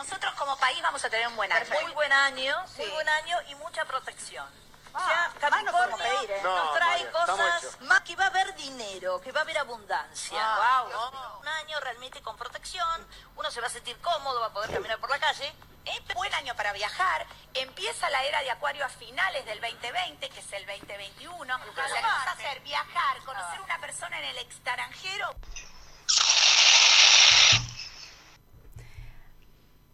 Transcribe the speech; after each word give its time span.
nosotros 0.00 0.32
como 0.34 0.56
país 0.56 0.80
vamos 0.82 1.04
a 1.04 1.10
tener 1.10 1.28
un 1.28 1.36
buen 1.36 1.52
año. 1.52 1.66
Muy 1.82 1.92
buen 1.92 2.12
año, 2.12 2.56
Sí. 2.74 2.82
muy 2.82 2.88
buen 2.90 3.08
año 3.08 3.36
y 3.48 3.54
mucha 3.56 3.84
protección. 3.84 4.46
O 4.92 4.98
Ah, 4.98 5.30
sea, 5.38 5.50
más 5.50 5.62
no 5.62 5.70
podemos 5.72 6.00
Capricornio 6.00 6.26
pedir, 6.26 6.30
¿eh? 6.32 6.40
nos 6.42 6.64
No, 6.64 6.72
trae 6.72 7.10
cosas 7.12 7.80
más 7.82 8.00
que 8.00 8.16
va 8.16 8.24
a 8.24 8.26
haber 8.28 8.54
dinero, 8.56 9.20
que 9.20 9.30
va 9.30 9.40
a 9.40 9.42
haber 9.42 9.58
abundancia. 9.58 10.38
Ah, 10.42 11.36
Un 11.40 11.46
año 11.48 11.78
realmente 11.80 12.20
con 12.22 12.36
protección, 12.36 13.06
uno 13.36 13.50
se 13.50 13.60
va 13.60 13.66
a 13.68 13.70
sentir 13.70 14.00
cómodo, 14.00 14.40
va 14.40 14.46
a 14.46 14.52
poder 14.52 14.72
caminar 14.72 14.98
por 14.98 15.10
la 15.10 15.18
calle. 15.20 15.52
Es 15.84 16.14
buen 16.14 16.32
año 16.34 16.54
para 16.56 16.72
viajar. 16.72 17.26
Empieza 17.54 18.10
la 18.10 18.24
era 18.24 18.40
de 18.42 18.50
Acuario 18.50 18.84
a 18.84 18.88
finales 18.88 19.44
del 19.46 19.60
2020, 19.60 20.28
que 20.28 20.40
es 20.40 20.52
el 20.52 20.66
2021. 20.66 21.54
O 21.56 21.74
sea, 21.74 21.84
¿qué 21.86 22.02
vas 22.02 22.26
a 22.26 22.30
hacer? 22.32 22.60
Viajar, 22.60 23.18
conocer 23.24 23.60
una 23.60 23.78
persona 23.78 24.18
en 24.18 24.24
el 24.24 24.38
extranjero. 24.38 25.34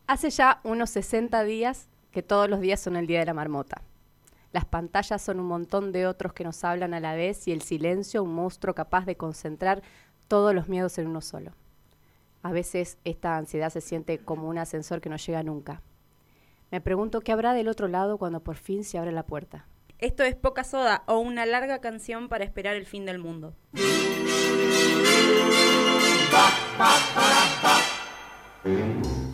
Hace 0.08 0.30
ya 0.30 0.60
unos 0.62 0.90
60 0.90 1.42
días 1.42 1.88
que 2.12 2.22
todos 2.22 2.48
los 2.48 2.60
días 2.60 2.80
son 2.80 2.94
el 2.94 3.08
Día 3.08 3.18
de 3.18 3.26
la 3.26 3.34
Marmota. 3.34 3.82
Las 4.52 4.64
pantallas 4.64 5.20
son 5.20 5.40
un 5.40 5.46
montón 5.46 5.90
de 5.90 6.06
otros 6.06 6.32
que 6.32 6.44
nos 6.44 6.62
hablan 6.62 6.94
a 6.94 7.00
la 7.00 7.16
vez 7.16 7.48
y 7.48 7.52
el 7.52 7.60
silencio 7.60 8.22
un 8.22 8.32
monstruo 8.32 8.72
capaz 8.72 9.04
de 9.04 9.16
concentrar 9.16 9.82
todos 10.28 10.54
los 10.54 10.68
miedos 10.68 10.96
en 10.98 11.08
uno 11.08 11.20
solo. 11.20 11.52
A 12.42 12.52
veces 12.52 12.98
esta 13.02 13.36
ansiedad 13.36 13.70
se 13.70 13.80
siente 13.80 14.18
como 14.18 14.48
un 14.48 14.58
ascensor 14.58 15.00
que 15.00 15.08
no 15.08 15.16
llega 15.16 15.42
nunca. 15.42 15.82
Me 16.70 16.80
pregunto 16.80 17.20
qué 17.20 17.32
habrá 17.32 17.52
del 17.52 17.66
otro 17.66 17.88
lado 17.88 18.16
cuando 18.16 18.40
por 18.40 18.56
fin 18.56 18.84
se 18.84 18.98
abre 18.98 19.10
la 19.10 19.26
puerta. 19.26 19.66
Esto 19.98 20.22
es 20.22 20.36
Poca 20.36 20.62
Soda 20.62 21.02
o 21.06 21.18
una 21.18 21.46
larga 21.46 21.80
canción 21.80 22.28
para 22.28 22.44
esperar 22.44 22.76
el 22.76 22.86
fin 22.86 23.06
del 23.06 23.18
mundo. 23.18 23.54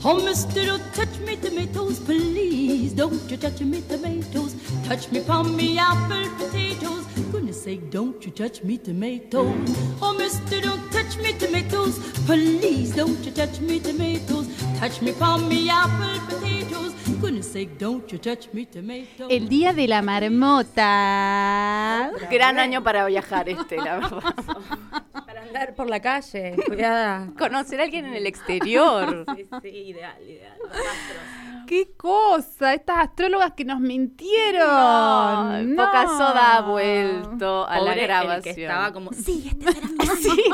Oh, 0.05 0.21
mister, 0.21 0.67
don't 0.67 0.83
touch 0.95 1.17
me 1.21 1.37
tomatoes, 1.37 2.01
please. 2.01 2.93
Don't 2.93 3.31
you 3.31 3.37
touch 3.37 3.61
me 3.61 3.81
tomatoes. 3.83 4.57
Touch 4.85 5.13
me 5.13 5.21
palm 5.21 5.55
me 5.55 5.79
apple 5.79 6.29
potatoes. 6.39 7.07
Goodness 7.31 7.63
sake, 7.63 7.89
don't 7.89 8.25
you 8.25 8.33
touch 8.33 8.65
me 8.65 8.79
tomatoes. 8.79 9.55
Oh, 10.03 10.13
mister, 10.19 10.61
don't 10.61 10.91
touch 10.91 11.17
me 11.19 11.35
tomatoes, 11.35 12.01
please. 12.27 12.97
Don't 12.97 13.25
you 13.25 13.31
touch 13.31 13.61
me 13.61 13.79
tomatoes. 13.79 14.49
Touch 14.81 15.01
me 15.03 15.13
palm 15.13 15.49
me 15.49 15.71
apple 15.71 16.19
potatoes. 16.29 16.93
Goodness 17.21 17.53
sake, 17.53 17.79
don't 17.79 18.11
you 18.11 18.19
touch 18.19 18.53
me 18.53 18.67
tomatoes. 18.67 19.31
El 19.31 19.49
día 19.49 19.73
de 19.73 19.87
la 19.87 20.03
marmota. 20.03 20.83
Gran 22.29 22.59
año 22.59 22.83
para 22.83 23.07
viajar 23.07 23.49
este, 23.49 23.77
la 23.77 23.99
verdad. 24.01 24.35
Andar 25.55 25.75
por 25.75 25.89
la 25.91 26.01
calle, 26.01 26.57
cuidada. 26.67 27.29
Conocer 27.39 27.81
a 27.81 27.85
alguien 27.85 28.07
en 28.07 28.15
el 28.15 28.27
exterior. 28.27 29.25
Sí, 29.37 29.47
sí, 29.63 29.69
ideal, 29.69 30.17
ideal. 30.27 30.57
¡Qué 31.67 31.91
cosa! 31.97 32.75
Estas 32.75 32.99
astrólogas 32.99 33.53
que 33.53 33.65
nos 33.65 33.81
mintieron. 33.81 34.67
No, 34.67 35.63
No. 35.63 35.85
Poca 35.87 36.07
Soda 36.07 36.57
ha 36.57 36.61
vuelto 36.63 37.67
a 37.67 37.81
la 37.81 37.95
el 37.95 38.01
grabación. 38.03 38.43
que 38.43 38.63
estaba 38.63 38.93
como, 38.93 39.13
sí, 39.13 39.49
este 39.51 39.73
será 39.73 39.89
mi 39.89 40.07
Sí. 40.23 40.45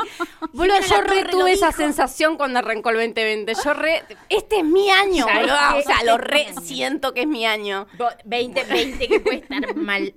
Boludo, 0.53 0.75
yo 0.89 1.01
re 1.01 1.25
tuve 1.25 1.51
esa 1.53 1.71
sensación 1.71 2.37
cuando 2.37 2.59
arrancó 2.59 2.89
el 2.91 2.97
2020. 2.97 3.53
Yo 3.63 3.73
re. 3.73 4.03
Este 4.29 4.57
es 4.59 4.63
mi 4.65 4.89
año, 4.89 5.25
Ya, 5.27 5.75
O 5.77 5.81
sea, 5.81 6.03
lo 6.03 6.17
re 6.17 6.47
siento 6.61 7.13
que 7.13 7.21
es 7.21 7.27
mi 7.27 7.45
año. 7.45 7.87
Bo- 7.97 8.09
20, 8.25 8.63
20 8.65 9.07
que 9.07 9.19
puede 9.19 9.37
estar 9.37 9.75
mal. 9.75 10.13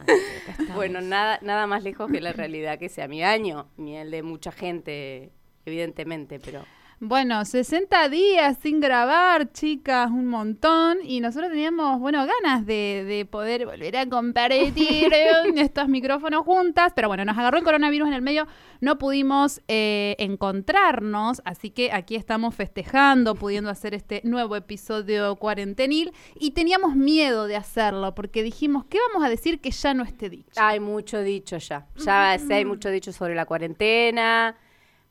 Acá 0.00 0.06
estamos. 0.50 0.74
Bueno, 0.74 1.00
nada, 1.00 1.38
nada 1.42 1.66
más 1.66 1.82
lejos 1.82 2.10
que 2.10 2.20
la 2.20 2.32
realidad 2.32 2.78
que 2.78 2.88
sea 2.88 3.08
mi 3.08 3.22
año, 3.22 3.68
ni 3.76 3.96
el 3.96 4.10
de 4.10 4.22
mucha 4.22 4.52
gente, 4.52 5.30
evidentemente, 5.64 6.38
pero. 6.40 6.64
Bueno, 7.00 7.44
60 7.44 8.08
días 8.08 8.58
sin 8.60 8.80
grabar, 8.80 9.52
chicas, 9.52 10.10
un 10.10 10.26
montón. 10.26 10.98
Y 11.04 11.20
nosotros 11.20 11.48
teníamos, 11.52 12.00
bueno, 12.00 12.26
ganas 12.26 12.66
de, 12.66 13.04
de 13.06 13.24
poder 13.24 13.66
volver 13.66 13.96
a 13.96 14.06
compartir 14.08 14.74
estos 15.56 15.88
micrófonos 15.88 16.44
juntas. 16.44 16.92
Pero 16.96 17.06
bueno, 17.06 17.24
nos 17.24 17.38
agarró 17.38 17.58
el 17.58 17.62
coronavirus 17.62 18.08
en 18.08 18.14
el 18.14 18.22
medio, 18.22 18.48
no 18.80 18.98
pudimos 18.98 19.62
eh, 19.68 20.16
encontrarnos. 20.18 21.40
Así 21.44 21.70
que 21.70 21.92
aquí 21.92 22.16
estamos 22.16 22.56
festejando, 22.56 23.36
pudiendo 23.36 23.70
hacer 23.70 23.94
este 23.94 24.20
nuevo 24.24 24.56
episodio 24.56 25.36
cuarentenil. 25.36 26.12
Y 26.40 26.50
teníamos 26.50 26.96
miedo 26.96 27.46
de 27.46 27.54
hacerlo, 27.54 28.16
porque 28.16 28.42
dijimos, 28.42 28.84
¿qué 28.86 28.98
vamos 29.12 29.24
a 29.24 29.30
decir 29.30 29.60
que 29.60 29.70
ya 29.70 29.94
no 29.94 30.02
esté 30.02 30.30
dicho? 30.30 30.50
Hay 30.56 30.80
mucho 30.80 31.22
dicho 31.22 31.58
ya. 31.58 31.86
Ya 31.94 32.36
sé, 32.44 32.54
hay 32.54 32.64
mucho 32.64 32.90
dicho 32.90 33.12
sobre 33.12 33.36
la 33.36 33.46
cuarentena. 33.46 34.56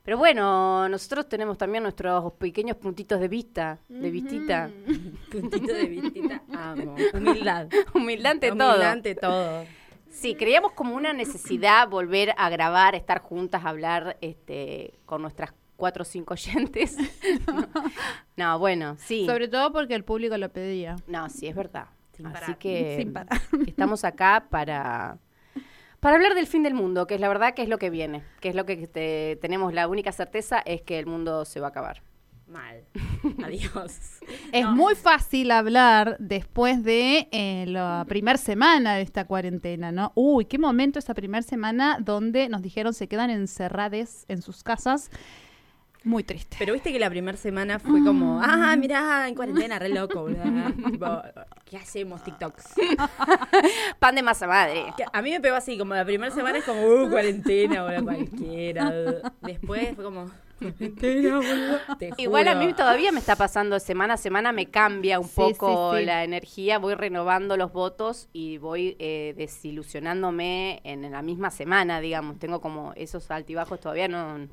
Pero 0.08 0.18
bueno, 0.20 0.88
nosotros 0.88 1.28
tenemos 1.28 1.58
también 1.58 1.84
nuestros 1.84 2.32
pequeños 2.36 2.78
puntitos 2.78 3.20
de 3.20 3.28
vista, 3.28 3.78
de 3.90 4.10
vistita. 4.10 4.72
Puntito 5.30 5.74
de 5.74 5.86
vistita, 5.86 6.42
amo. 6.54 6.96
Humildad. 7.14 7.68
Humildad 7.94 8.32
ante 8.32 8.52
Humildad 8.54 8.74
todo. 8.74 8.84
ante 8.86 9.16
todo. 9.16 9.66
Sí, 10.10 10.36
creíamos 10.36 10.72
como 10.72 10.96
una 10.96 11.12
necesidad 11.12 11.90
volver 11.90 12.34
a 12.38 12.50
grabar, 12.50 12.96
estar 12.96 13.20
juntas, 13.20 13.66
hablar 13.66 14.16
este, 14.22 14.94
con 15.06 15.22
nuestras 15.22 15.54
cuatro 15.76 16.04
o 16.04 16.06
cinco 16.06 16.36
oyentes. 16.36 16.96
no. 17.46 17.68
No, 18.38 18.60
bueno, 18.60 18.96
sí. 19.00 19.26
Sobre 19.26 19.50
todo 19.50 19.74
porque 19.74 19.94
el 19.94 20.06
público 20.06 20.38
lo 20.38 20.48
pedía. 20.54 20.96
No, 21.08 21.28
sí, 21.28 21.48
es 21.48 21.56
verdad. 21.56 21.88
Sin 22.14 22.28
Así 22.28 22.34
parar. 22.34 22.58
que 22.58 22.96
Sin 22.98 23.12
parar. 23.12 23.42
estamos 23.68 24.06
acá 24.06 24.48
para, 24.50 25.18
para 26.00 26.16
hablar 26.16 26.36
del 26.36 26.48
fin 26.48 26.64
del 26.64 26.74
mundo, 26.74 27.08
que 27.08 27.16
es 27.16 27.22
la 27.22 27.28
verdad 27.28 27.54
que 27.54 27.64
es 27.64 27.70
lo 27.70 27.78
que 27.80 27.90
viene, 27.90 28.24
que 28.40 28.50
es 28.50 28.56
lo 28.56 28.66
que 28.66 28.88
te- 28.88 29.38
tenemos 29.42 29.74
la 29.74 29.88
única 29.88 30.12
certeza 30.12 30.60
es 30.66 30.82
que 30.82 31.00
el 31.00 31.06
mundo 31.06 31.46
se 31.46 31.60
va 31.60 31.68
a 31.68 31.70
acabar. 31.70 32.02
Mal. 32.48 32.84
Adiós. 33.44 33.98
Es 34.54 34.64
No. 34.64 34.72
muy 34.74 34.96
fácil 34.96 35.52
hablar 35.52 36.16
después 36.20 36.82
de 36.82 37.28
eh, 37.32 37.66
la 37.68 38.06
primera 38.08 38.38
semana 38.38 38.96
de 38.96 39.02
esta 39.02 39.26
cuarentena, 39.26 39.92
¿no? 39.92 40.14
Uy, 40.16 40.46
qué 40.46 40.58
momento 40.58 40.98
esa 41.00 41.14
primera 41.14 41.42
semana 41.42 41.98
donde 42.00 42.48
nos 42.48 42.62
dijeron 42.62 42.94
se 42.94 43.10
quedan 43.10 43.32
encerrades 43.32 44.24
en 44.30 44.42
sus 44.42 44.64
casas. 44.64 45.10
Muy 46.04 46.24
triste. 46.24 46.56
Pero 46.60 46.74
viste 46.74 46.92
que 46.94 47.00
la 47.00 47.10
primera 47.10 47.38
semana 47.38 47.80
fue 47.80 48.02
como, 48.04 48.40
ah, 48.42 48.76
mirá, 48.78 49.28
en 49.28 49.36
cuarentena, 49.36 49.78
re 49.80 49.90
loco, 49.90 50.22
boludo. 50.22 50.42
Tipo, 50.90 51.22
¿Qué 51.66 51.76
hacemos, 51.78 52.24
TikToks? 52.24 52.76
Pan 54.00 54.16
de 54.16 54.24
masa 54.24 54.48
madre. 54.48 54.86
A 55.12 55.22
mí 55.22 55.32
me 55.32 55.42
pegó 55.42 55.56
así, 55.58 55.78
como 55.78 55.94
la 55.96 56.06
primera 56.06 56.34
semana 56.34 56.60
es 56.60 56.64
como, 56.64 56.82
uh, 56.82 57.10
cuarentena, 57.10 57.84
boludo, 57.84 58.04
cualquiera. 58.04 58.92
Después 59.42 59.96
fue 59.96 60.04
como, 60.04 60.32
cuarentena, 60.60 61.36
boludo. 61.38 61.80
Te 62.00 62.12
Igual 62.18 62.48
a 62.48 62.54
juro. 62.54 62.66
mí 62.68 62.74
todavía 62.74 63.12
me 63.12 63.20
está 63.20 63.36
pasando 63.36 63.78
semana 63.80 64.14
a 64.14 64.18
semana, 64.18 64.54
me 64.54 64.68
cambia 64.68 65.20
un 65.20 65.28
Sí, 65.28 65.34
poco 65.36 65.92
sí, 65.94 66.00
sí. 66.00 66.06
la 66.06 66.24
energía, 66.24 66.80
voy 66.80 66.94
renovando 66.94 67.58
los 67.58 67.74
votos 67.74 68.30
y 68.32 68.60
voy 68.60 68.96
eh, 69.00 69.34
desilusionándome 69.36 70.80
en 70.86 71.12
la 71.12 71.22
misma 71.22 71.52
semana, 71.52 72.00
digamos. 72.00 72.40
Tengo 72.40 72.62
como 72.62 72.94
esos 72.96 73.30
altibajos 73.30 73.80
todavía 73.82 74.08
no... 74.08 74.48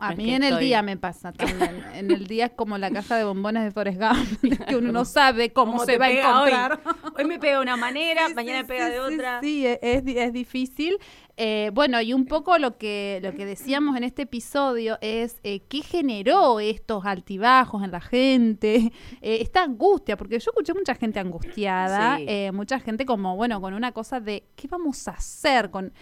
A 0.00 0.10
no 0.10 0.16
mí 0.16 0.32
en 0.34 0.42
el 0.44 0.52
estoy- 0.54 0.64
día 0.66 0.82
me 0.82 0.96
pasa 0.96 1.32
también. 1.32 1.82
en 1.94 2.10
el 2.10 2.26
día 2.26 2.46
es 2.46 2.52
como 2.52 2.78
la 2.78 2.90
caja 2.90 3.16
de 3.16 3.24
bombones 3.24 3.64
de 3.64 3.70
Forrest 3.70 4.00
Gump, 4.00 4.42
que 4.68 4.76
uno 4.76 4.92
no 4.92 5.04
sabe 5.04 5.52
cómo, 5.52 5.72
¿Cómo 5.72 5.84
se 5.84 5.98
va 5.98 6.06
a 6.06 6.08
hoy? 6.10 6.16
encontrar. 6.18 6.80
Hoy 7.16 7.24
me 7.24 7.38
pega 7.38 7.56
de 7.56 7.62
una 7.62 7.76
manera, 7.76 8.26
Sí, 8.28 8.34
mañana 8.34 8.58
sí, 8.58 8.62
me 8.64 8.68
pega 8.68 8.86
sí, 8.86 8.92
de 8.92 9.00
otra. 9.00 9.40
Sí, 9.42 9.66
es, 9.66 9.78
es 9.82 10.02
es 10.06 10.32
difícil. 10.32 10.96
Eh, 11.40 11.70
bueno, 11.72 12.00
y 12.00 12.12
un 12.14 12.26
poco 12.26 12.58
lo 12.58 12.78
que, 12.78 13.20
lo 13.22 13.32
que 13.32 13.46
decíamos 13.46 13.96
en 13.96 14.02
este 14.02 14.22
episodio 14.22 14.98
es 15.00 15.38
eh, 15.44 15.60
qué 15.68 15.82
generó 15.82 16.58
estos 16.58 17.04
altibajos 17.06 17.84
en 17.84 17.92
la 17.92 18.00
gente, 18.00 18.92
eh, 19.20 19.38
esta 19.40 19.62
angustia, 19.62 20.16
porque 20.16 20.40
yo 20.40 20.50
escuché 20.50 20.74
mucha 20.74 20.96
gente 20.96 21.20
angustiada, 21.20 22.18
eh, 22.20 22.50
mucha 22.52 22.80
gente 22.80 23.06
como, 23.06 23.36
bueno, 23.36 23.60
con 23.60 23.74
una 23.74 23.92
cosa 23.92 24.18
de, 24.20 24.48
¿qué 24.56 24.66
vamos 24.68 25.06
a 25.08 25.12
hacer 25.12 25.70
con...? 25.70 25.92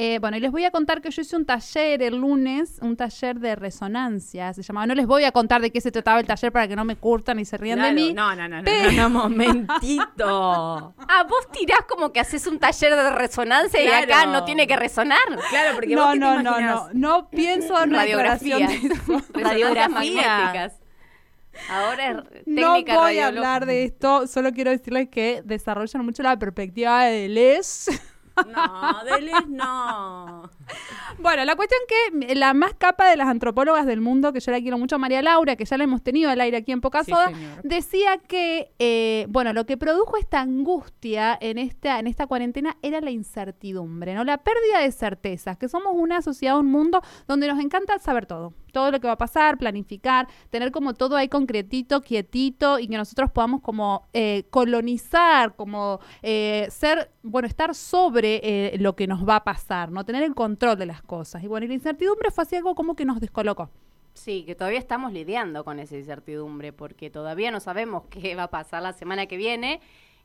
Eh, 0.00 0.20
bueno, 0.20 0.36
y 0.36 0.40
les 0.40 0.52
voy 0.52 0.64
a 0.64 0.70
contar 0.70 1.02
que 1.02 1.10
yo 1.10 1.22
hice 1.22 1.34
un 1.34 1.44
taller 1.44 2.00
el 2.04 2.14
lunes, 2.18 2.78
un 2.82 2.96
taller 2.96 3.40
de 3.40 3.56
resonancia, 3.56 4.52
se 4.54 4.62
llamaba. 4.62 4.86
No 4.86 4.94
les 4.94 5.08
voy 5.08 5.24
a 5.24 5.32
contar 5.32 5.60
de 5.60 5.72
qué 5.72 5.80
se 5.80 5.90
trataba 5.90 6.20
el 6.20 6.26
taller 6.26 6.52
para 6.52 6.68
que 6.68 6.76
no 6.76 6.84
me 6.84 6.94
curtan 6.94 7.40
y 7.40 7.44
se 7.44 7.56
rían 7.56 7.80
Claro, 7.80 7.94
de 7.96 8.00
mí. 8.00 8.12
No, 8.14 8.32
no, 8.36 8.46
no, 8.48 8.58
no, 8.58 8.62
pero- 8.64 8.92
no, 8.92 9.08
no, 9.08 9.28
momentito. 9.28 10.94
Ah, 11.08 11.24
vos 11.28 11.48
tirás 11.50 11.80
como 11.88 12.12
que 12.12 12.20
haces 12.20 12.46
un 12.46 12.60
taller 12.60 12.94
de 12.94 13.10
resonancia 13.10 13.82
y 13.82 13.88
acá 13.88 14.26
no 14.26 14.44
tiene 14.44 14.68
que 14.68 14.76
resonar. 14.76 15.18
Claro, 15.50 15.74
porque 15.74 15.96
no, 15.96 16.02
vos 16.04 16.12
qué 16.12 16.18
te 16.20 16.24
no, 16.24 16.42
no, 16.42 16.60
no, 16.60 16.88
no 16.92 17.28
pienso 17.30 17.82
en 17.82 17.90
una 17.90 17.98
Radiografía. 17.98 18.56
declaración 18.58 18.88
de 18.88 18.94
eso. 18.94 19.04
Resonancias 19.32 19.50
Radiografía. 19.50 19.90
magnéticas. 20.28 20.80
Ahora 21.68 22.10
es 22.10 22.46
No 22.46 22.80
voy 22.84 23.18
a 23.18 23.26
hablar 23.26 23.66
de 23.66 23.82
esto, 23.82 24.28
solo 24.28 24.52
quiero 24.52 24.70
decirles 24.70 25.08
que 25.08 25.42
desarrollan 25.44 26.04
mucho 26.04 26.22
la 26.22 26.38
perspectiva 26.38 27.02
de 27.06 27.28
Les. 27.28 27.90
No, 28.46 29.04
Deles 29.04 29.48
no. 29.48 30.50
bueno, 31.18 31.44
la 31.44 31.56
cuestión 31.56 31.80
que 31.88 32.34
la 32.34 32.54
más 32.54 32.74
capa 32.74 33.08
de 33.08 33.16
las 33.16 33.28
antropólogas 33.28 33.86
del 33.86 34.00
mundo, 34.00 34.32
que 34.32 34.40
yo 34.40 34.52
la 34.52 34.60
quiero 34.60 34.78
mucho, 34.78 34.98
María 34.98 35.22
Laura, 35.22 35.56
que 35.56 35.64
ya 35.64 35.76
la 35.76 35.84
hemos 35.84 36.02
tenido 36.02 36.30
al 36.30 36.40
aire 36.40 36.58
aquí 36.58 36.72
en 36.72 36.80
Poca 36.80 37.04
Sí, 37.04 37.10
Soda, 37.12 37.28
señor. 37.28 37.62
decía 37.62 38.18
que, 38.18 38.72
eh, 38.78 39.26
bueno, 39.28 39.52
lo 39.52 39.66
que 39.66 39.76
produjo 39.76 40.16
esta 40.16 40.40
angustia 40.40 41.36
en 41.40 41.58
esta, 41.58 41.98
en 41.98 42.06
esta 42.06 42.26
cuarentena 42.26 42.76
era 42.82 43.00
la 43.00 43.10
incertidumbre, 43.10 44.14
¿no? 44.14 44.24
La 44.24 44.38
pérdida 44.38 44.80
de 44.80 44.92
certezas, 44.92 45.56
que 45.58 45.68
somos 45.68 45.92
una 45.94 46.22
sociedad, 46.22 46.58
un 46.58 46.66
mundo 46.70 47.00
donde 47.26 47.48
nos 47.48 47.58
encanta 47.60 47.98
saber 47.98 48.26
todo. 48.26 48.52
Todo 48.72 48.90
lo 48.90 49.00
que 49.00 49.06
va 49.06 49.14
a 49.14 49.18
pasar, 49.18 49.58
planificar, 49.58 50.28
tener 50.50 50.70
como 50.70 50.94
todo 50.94 51.16
ahí 51.16 51.28
concretito, 51.28 52.00
quietito 52.00 52.78
y 52.78 52.88
que 52.88 52.96
nosotros 52.96 53.30
podamos 53.30 53.60
como 53.60 54.08
eh, 54.12 54.44
colonizar, 54.50 55.54
como 55.56 56.00
eh, 56.22 56.68
ser, 56.70 57.10
bueno, 57.22 57.48
estar 57.48 57.74
sobre 57.74 58.40
eh, 58.42 58.78
lo 58.78 58.94
que 58.96 59.06
nos 59.06 59.28
va 59.28 59.36
a 59.36 59.44
pasar, 59.44 59.90
¿no? 59.90 60.04
Tener 60.04 60.22
el 60.22 60.34
control 60.34 60.78
de 60.78 60.86
las 60.86 61.02
cosas. 61.02 61.42
Y 61.42 61.46
bueno, 61.46 61.64
y 61.64 61.68
la 61.68 61.74
incertidumbre 61.74 62.30
fue 62.30 62.42
así 62.42 62.56
algo 62.56 62.74
como 62.74 62.94
que 62.94 63.04
nos 63.04 63.20
descolocó. 63.20 63.70
Sí, 64.18 64.42
que 64.44 64.56
todavía 64.56 64.80
estamos 64.80 65.12
lidiando 65.12 65.64
con 65.64 65.78
esa 65.78 65.96
incertidumbre 65.96 66.72
porque 66.72 67.08
todavía 67.08 67.52
no 67.52 67.60
sabemos 67.60 68.04
qué 68.10 68.34
va 68.34 68.44
a 68.44 68.50
pasar 68.50 68.82
la 68.82 68.92
semana 68.92 69.26
que 69.26 69.36
viene. 69.36 69.80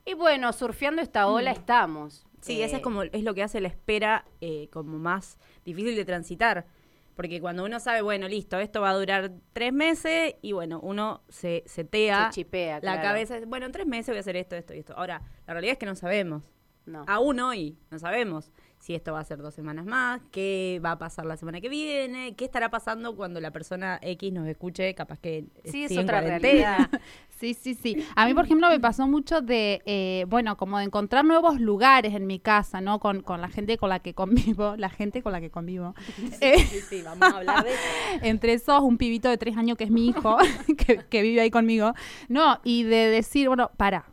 Y 0.05 0.15
bueno, 0.15 0.51
surfeando 0.51 1.01
esta 1.01 1.27
ola 1.27 1.51
estamos. 1.51 2.25
Sí, 2.41 2.61
Eh, 2.61 2.65
esa 2.65 2.77
es 2.77 2.83
como 2.83 3.03
es 3.03 3.23
lo 3.23 3.33
que 3.33 3.43
hace 3.43 3.61
la 3.61 3.69
espera 3.69 4.25
eh, 4.41 4.67
como 4.71 4.97
más 4.97 5.37
difícil 5.63 5.95
de 5.95 6.05
transitar. 6.05 6.65
Porque 7.15 7.39
cuando 7.39 7.63
uno 7.63 7.79
sabe, 7.79 8.01
bueno, 8.01 8.27
listo, 8.27 8.59
esto 8.59 8.81
va 8.81 8.89
a 8.89 8.95
durar 8.95 9.31
tres 9.53 9.71
meses 9.71 10.35
y 10.41 10.51
bueno, 10.51 10.79
uno 10.81 11.21
se 11.29 11.63
setea 11.67 12.31
Se 12.31 12.41
chipea, 12.41 12.75
la 12.75 12.79
claro. 12.79 13.01
cabeza, 13.01 13.39
bueno, 13.45 13.67
en 13.67 13.71
tres 13.71 13.85
meses 13.85 14.07
voy 14.07 14.17
a 14.17 14.21
hacer 14.21 14.35
esto, 14.35 14.55
esto 14.55 14.73
y 14.73 14.79
esto. 14.79 14.93
Ahora, 14.97 15.21
la 15.45 15.53
realidad 15.53 15.73
es 15.73 15.77
que 15.79 15.85
no 15.85 15.95
sabemos. 15.95 16.43
No. 16.85 17.05
Aún 17.07 17.39
hoy 17.39 17.77
no 17.91 17.99
sabemos 17.99 18.51
si 18.83 18.93
esto 18.95 19.13
va 19.13 19.21
a 19.21 19.23
ser 19.23 19.37
dos 19.37 19.53
semanas 19.53 19.85
más, 19.85 20.19
qué 20.29 20.81
va 20.83 20.91
a 20.91 20.97
pasar 20.99 21.25
la 21.25 21.37
semana 21.37 21.61
que 21.61 21.69
viene, 21.69 22.35
qué 22.35 22.43
estará 22.43 22.69
pasando 22.69 23.15
cuando 23.15 23.39
la 23.39 23.51
persona 23.51 23.97
X 24.01 24.33
nos 24.33 24.45
escuche, 24.45 24.93
capaz 24.93 25.19
que 25.19 25.45
Sí, 25.63 25.85
es 25.85 25.97
otra 25.97 26.19
cuarentena. 26.21 26.75
realidad. 26.77 27.01
Sí, 27.29 27.55
sí, 27.55 27.73
sí. 27.73 27.97
A 28.15 28.25
mí, 28.25 28.33
por 28.33 28.45
ejemplo, 28.45 28.69
me 28.69 28.79
pasó 28.79 29.05
mucho 29.05 29.41
de, 29.41 29.81
eh, 29.85 30.25
bueno, 30.29 30.55
como 30.55 30.77
de 30.77 30.85
encontrar 30.85 31.25
nuevos 31.25 31.59
lugares 31.59 32.13
en 32.13 32.25
mi 32.25 32.39
casa, 32.39 32.79
¿no? 32.79 32.99
Con, 33.01 33.21
con 33.21 33.41
la 33.41 33.49
gente 33.49 33.77
con 33.77 33.89
la 33.89 33.99
que 33.99 34.13
convivo, 34.13 34.75
la 34.77 34.89
gente 34.89 35.21
con 35.21 35.33
la 35.33 35.41
que 35.41 35.49
convivo. 35.49 35.93
Eh, 36.39 36.59
Sí, 36.59 36.79
sí, 36.79 37.01
vamos 37.01 37.21
a 37.33 37.37
hablar 37.37 37.65
de 37.65 37.71
eso. 37.71 37.79
entre 38.21 38.53
esos, 38.53 38.81
un 38.81 38.97
pibito 38.97 39.29
de 39.29 39.37
tres 39.37 39.57
años 39.57 39.77
que 39.77 39.83
es 39.83 39.91
mi 39.91 40.07
hijo, 40.07 40.37
que, 40.77 40.99
que 41.09 41.21
vive 41.21 41.41
ahí 41.41 41.51
conmigo. 41.51 41.93
No, 42.29 42.59
y 42.63 42.83
de 42.83 43.09
decir, 43.09 43.47
bueno, 43.47 43.71
para. 43.75 44.05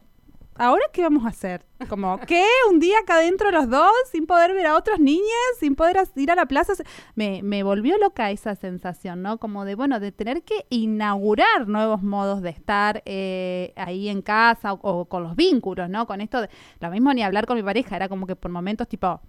¿Ahora 0.57 0.83
qué 0.93 1.03
vamos 1.03 1.25
a 1.25 1.29
hacer? 1.29 1.65
Como, 1.89 2.19
¿qué? 2.21 2.45
¿Un 2.71 2.81
día 2.81 2.99
acá 2.99 3.15
adentro 3.15 3.51
los 3.51 3.71
dos? 3.71 3.91
Sin 4.13 4.27
poder 4.27 4.53
ver 4.53 4.67
a 4.67 4.77
otros 4.77 5.01
niños, 5.01 5.25
sin 5.59 5.75
poder 5.75 5.97
ir 6.17 6.31
a 6.31 6.35
la 6.35 6.47
plaza. 6.47 6.75
Me, 7.15 7.43
me 7.43 7.63
volvió 7.63 7.97
loca 7.99 8.31
esa 8.31 8.55
sensación, 8.55 9.23
¿no? 9.23 9.39
Como 9.39 9.65
de, 9.65 9.75
bueno, 9.75 10.01
de 10.01 10.13
tener 10.13 10.43
que 10.43 10.67
inaugurar 10.69 11.67
nuevos 11.67 12.03
modos 12.03 12.43
de 12.43 12.51
estar 12.51 13.03
eh, 13.07 13.73
ahí 13.77 14.09
en 14.09 14.21
casa 14.21 14.75
o, 14.75 14.79
o 14.83 15.05
con 15.07 15.23
los 15.23 15.35
vínculos, 15.35 15.89
¿no? 15.89 16.07
Con 16.07 16.21
esto, 16.21 16.43
de, 16.43 16.51
lo 16.81 16.91
mismo 16.91 17.15
ni 17.15 17.23
hablar 17.23 17.47
con 17.47 17.57
mi 17.57 17.63
pareja, 17.63 17.97
era 17.97 18.09
como 18.09 18.27
que 18.27 18.37
por 18.37 18.51
momentos 18.51 18.87
tipo, 18.87 19.21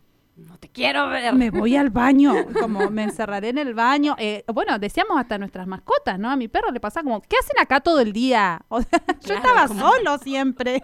No 0.48 0.58
te 0.58 0.70
quiero 0.70 1.08
ver. 1.10 1.34
me 1.34 1.50
voy 1.50 1.76
al 1.76 1.90
baño, 1.90 2.34
como 2.60 2.90
me 2.90 3.04
encerraré 3.04 3.50
en 3.50 3.58
el 3.58 3.74
baño. 3.74 4.16
Eh, 4.18 4.44
bueno, 4.54 4.78
decíamos 4.80 5.18
hasta 5.20 5.38
nuestras 5.38 5.68
mascotas, 5.68 6.20
¿no? 6.20 6.30
A 6.30 6.36
mi 6.36 6.48
perro 6.48 6.72
le 6.72 6.80
pasa 6.80 7.04
como, 7.04 7.22
¿qué 7.22 7.36
hacen 7.40 7.60
acá 7.60 7.80
todo 7.80 8.00
el 8.00 8.12
día? 8.14 8.62
O 8.70 8.82
sea, 8.82 9.02
yo 9.22 9.34
estaba 9.36 9.68
como- 9.68 9.80
solo 9.80 10.18
siempre. 10.18 10.84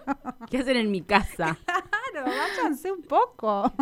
¿Qué 0.50 0.58
hacen 0.58 0.76
en 0.76 0.90
mi 0.90 1.02
casa? 1.02 1.56
Claro, 1.64 2.26
váyanse 2.56 2.90
un 2.92 3.02
poco. 3.02 3.72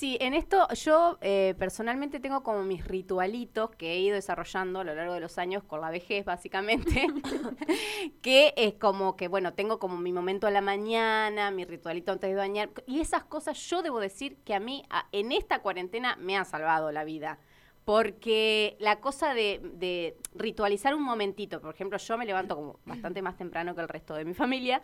Sí, 0.00 0.16
en 0.22 0.32
esto 0.32 0.66
yo 0.72 1.18
eh, 1.20 1.54
personalmente 1.58 2.20
tengo 2.20 2.42
como 2.42 2.62
mis 2.62 2.86
ritualitos 2.86 3.68
que 3.72 3.92
he 3.92 3.98
ido 4.00 4.14
desarrollando 4.14 4.80
a 4.80 4.84
lo 4.84 4.94
largo 4.94 5.12
de 5.12 5.20
los 5.20 5.36
años 5.36 5.62
con 5.62 5.82
la 5.82 5.90
vejez, 5.90 6.24
básicamente, 6.24 7.06
que 8.22 8.54
es 8.56 8.72
como 8.76 9.14
que, 9.14 9.28
bueno, 9.28 9.52
tengo 9.52 9.78
como 9.78 9.98
mi 9.98 10.10
momento 10.10 10.46
a 10.46 10.50
la 10.50 10.62
mañana, 10.62 11.50
mi 11.50 11.66
ritualito 11.66 12.12
antes 12.12 12.30
de 12.30 12.36
bañar, 12.36 12.70
y 12.86 13.00
esas 13.00 13.24
cosas 13.24 13.58
yo 13.68 13.82
debo 13.82 14.00
decir 14.00 14.38
que 14.42 14.54
a 14.54 14.60
mí 14.60 14.86
a- 14.88 15.06
en 15.12 15.32
esta 15.32 15.58
cuarentena 15.60 16.16
me 16.16 16.34
han 16.34 16.46
salvado 16.46 16.90
la 16.92 17.04
vida. 17.04 17.38
Porque 17.84 18.76
la 18.78 19.00
cosa 19.00 19.34
de, 19.34 19.60
de 19.74 20.16
ritualizar 20.34 20.94
un 20.94 21.02
momentito, 21.02 21.60
por 21.60 21.74
ejemplo, 21.74 21.98
yo 21.98 22.16
me 22.16 22.24
levanto 22.24 22.54
como 22.56 22.78
bastante 22.86 23.20
más 23.20 23.36
temprano 23.36 23.74
que 23.74 23.80
el 23.82 23.88
resto 23.88 24.14
de 24.14 24.24
mi 24.24 24.32
familia, 24.34 24.80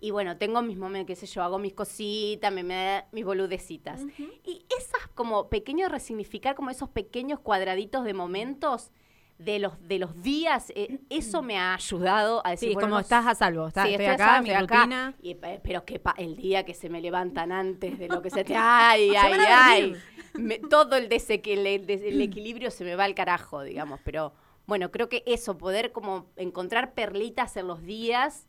y 0.00 0.10
bueno, 0.12 0.36
tengo 0.36 0.62
mis 0.62 0.76
momentos, 0.78 1.06
qué 1.08 1.16
sé 1.16 1.26
yo, 1.26 1.42
hago 1.42 1.58
mis 1.58 1.72
cositas, 1.74 2.52
me, 2.52 2.62
me 2.62 2.74
da 2.74 3.06
mis 3.12 3.24
boludecitas. 3.24 4.02
Y 4.44 4.64
esas 4.78 5.08
como 5.14 5.48
pequeños 5.48 5.90
resignificar, 5.90 6.54
como 6.54 6.70
esos 6.70 6.88
pequeños 6.88 7.40
cuadraditos 7.40 8.04
de 8.04 8.14
momentos 8.14 8.92
de 9.38 9.58
los, 9.60 9.80
de 9.86 9.98
los 10.00 10.20
días, 10.22 10.72
eh, 10.74 10.98
eso 11.10 11.42
me 11.42 11.56
ha 11.58 11.74
ayudado 11.74 12.44
a 12.44 12.50
decir, 12.50 12.70
Sí, 12.70 12.74
bueno, 12.74 12.88
como 12.88 13.00
estás 13.00 13.24
a 13.26 13.34
salvo. 13.36 13.68
Está, 13.68 13.84
Sí, 13.86 13.90
estoy, 13.92 14.06
a 14.06 14.12
acá, 14.14 14.26
salvo, 14.26 14.42
mi 14.42 14.50
estoy 14.50 14.64
acá. 14.64 14.76
rutina. 14.82 15.14
Y, 15.22 15.34
pe- 15.36 15.60
pero 15.62 15.84
que 15.84 15.98
pa- 16.00 16.14
el 16.18 16.34
día 16.36 16.64
que 16.64 16.74
se 16.74 16.88
me 16.88 17.00
levantan 17.00 17.52
antes 17.52 17.98
de 18.00 18.08
lo 18.08 18.20
que 18.20 18.30
se 18.30 18.42
te... 18.44 18.54
¡Ay, 18.56 19.10
ay, 19.16 19.32
ay! 19.48 19.96
Me- 20.34 20.58
todo 20.58 20.96
el, 20.96 21.08
desequil- 21.08 21.64
el 21.66 21.86
des- 21.86 22.02
el 22.02 22.20
equilibrio 22.20 22.70
se 22.72 22.82
me 22.84 22.96
va 22.96 23.04
al 23.04 23.14
carajo, 23.14 23.62
digamos. 23.62 24.00
Pero 24.04 24.32
bueno, 24.66 24.90
creo 24.90 25.08
que 25.08 25.22
eso, 25.26 25.56
poder 25.56 25.92
como 25.92 26.26
encontrar 26.36 26.94
perlitas 26.94 27.56
en 27.56 27.68
los 27.68 27.82
días, 27.82 28.48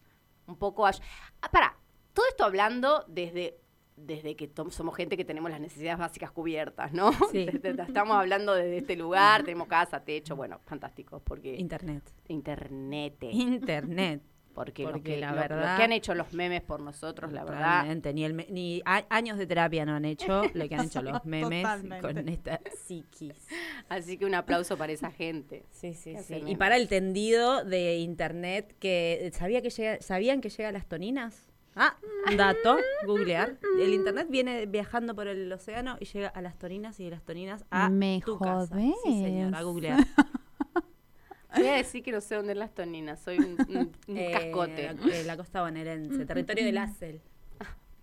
un 0.50 0.57
poco... 0.57 0.86
ay- 0.86 0.94
Ah, 1.42 1.50
para, 1.51 1.75
todo 2.13 2.25
esto 2.28 2.44
hablando 2.44 3.06
desde... 3.07 3.57
Desde 4.01 4.38
que 4.38 4.50
somos 4.69 4.96
gente 4.96 5.18
que 5.18 5.25
tenemos 5.25 5.51
las 5.51 5.60
necesidades 5.60 6.00
básicas 6.00 6.31
cubiertas, 6.31 6.94
¿no? 6.94 7.12
Sí. 7.34 7.46
Estamos 7.63 8.16
hablando 8.16 8.54
desde 8.56 8.78
este 8.78 8.96
lugar, 8.96 9.44
tenemos 9.44 9.68
casa, 9.68 10.00
techo, 10.06 10.38
bueno, 10.38 10.62
fantásticos, 10.68 11.22
porque 11.22 11.57
Internet. 11.57 12.10
internet. 12.30 13.18
Internet. 13.24 14.22
Porque, 14.60 14.84
lo 14.84 14.92
Porque 14.92 15.14
que, 15.16 15.22
la 15.22 15.30
lo- 15.30 15.36
lo 15.36 15.42
verdad- 15.42 15.78
que 15.78 15.84
han 15.84 15.94
hecho 15.94 16.14
los 16.16 16.34
memes 16.34 16.62
por 16.62 16.82
nosotros, 16.82 17.32
la 17.32 17.46
verdad. 17.46 17.86
Ni, 18.14 18.26
el 18.26 18.36
ni 18.50 18.82
a- 18.84 19.06
años 19.10 19.38
de 19.38 19.48
terapia 19.48 19.86
no 19.86 19.96
han 19.96 20.04
hecho 20.04 20.44
lo 20.54 20.68
que 20.68 20.76
han 20.76 20.86
hecho 20.88 21.02
los 21.02 21.24
memes 21.26 21.64
Totalmente. 21.64 22.02
con 22.02 22.28
esta 22.28 22.60
psiquis. 22.86 23.48
Así 23.88 24.18
que 24.18 24.26
un 24.26 24.36
aplauso 24.36 24.76
para 24.78 24.92
esa 24.92 25.12
gente. 25.12 25.64
Sí, 25.72 25.94
sí, 25.94 26.14
sí. 26.18 26.44
Y 26.46 26.58
para 26.58 26.76
el 26.76 26.90
tendido 26.90 27.64
de 27.64 28.00
internet 28.00 28.76
que 28.80 29.32
sabía 29.34 29.62
que 29.62 29.70
llega, 29.70 30.02
sabían 30.02 30.42
que 30.42 30.50
llega 30.50 30.68
a 30.68 30.74
las 30.74 30.86
toninas. 30.88 31.46
Ah, 31.76 31.96
un 32.30 32.36
dato, 32.36 32.78
googlear. 33.06 33.56
El 33.82 33.94
internet 33.94 34.28
viene 34.30 34.66
viajando 34.66 35.16
por 35.16 35.28
el 35.30 35.50
océano 35.54 35.96
y 36.02 36.06
llega 36.06 36.28
a 36.28 36.42
las 36.42 36.58
toninas 36.58 37.00
y 37.00 37.06
de 37.06 37.12
las 37.12 37.24
toninas 37.24 37.64
a 37.70 37.90
Me 37.90 38.22
tu 38.26 38.38
casa. 38.38 38.76
Sí, 38.76 38.94
señor, 39.24 39.56
a 39.56 39.62
googlear. 39.62 40.00
Voy 41.56 41.68
a 41.68 41.74
decir 41.75 42.04
que 42.04 42.12
no 42.12 42.22
sé 42.22 42.36
dónde 42.36 42.51
es 42.54 42.57
las 42.57 42.74
toninas, 42.74 43.19
soy 43.22 43.38
un, 43.40 43.57
un- 43.68 43.92
un 44.07 44.18
Eh, 44.18 44.31
cascote. 44.31 44.86
eh, 45.12 45.24
la 45.25 45.36
costa 45.38 45.62
bonaerense, 45.62 46.25
territorio 46.25 46.63
del 46.66 46.78
Acel. 46.80 47.22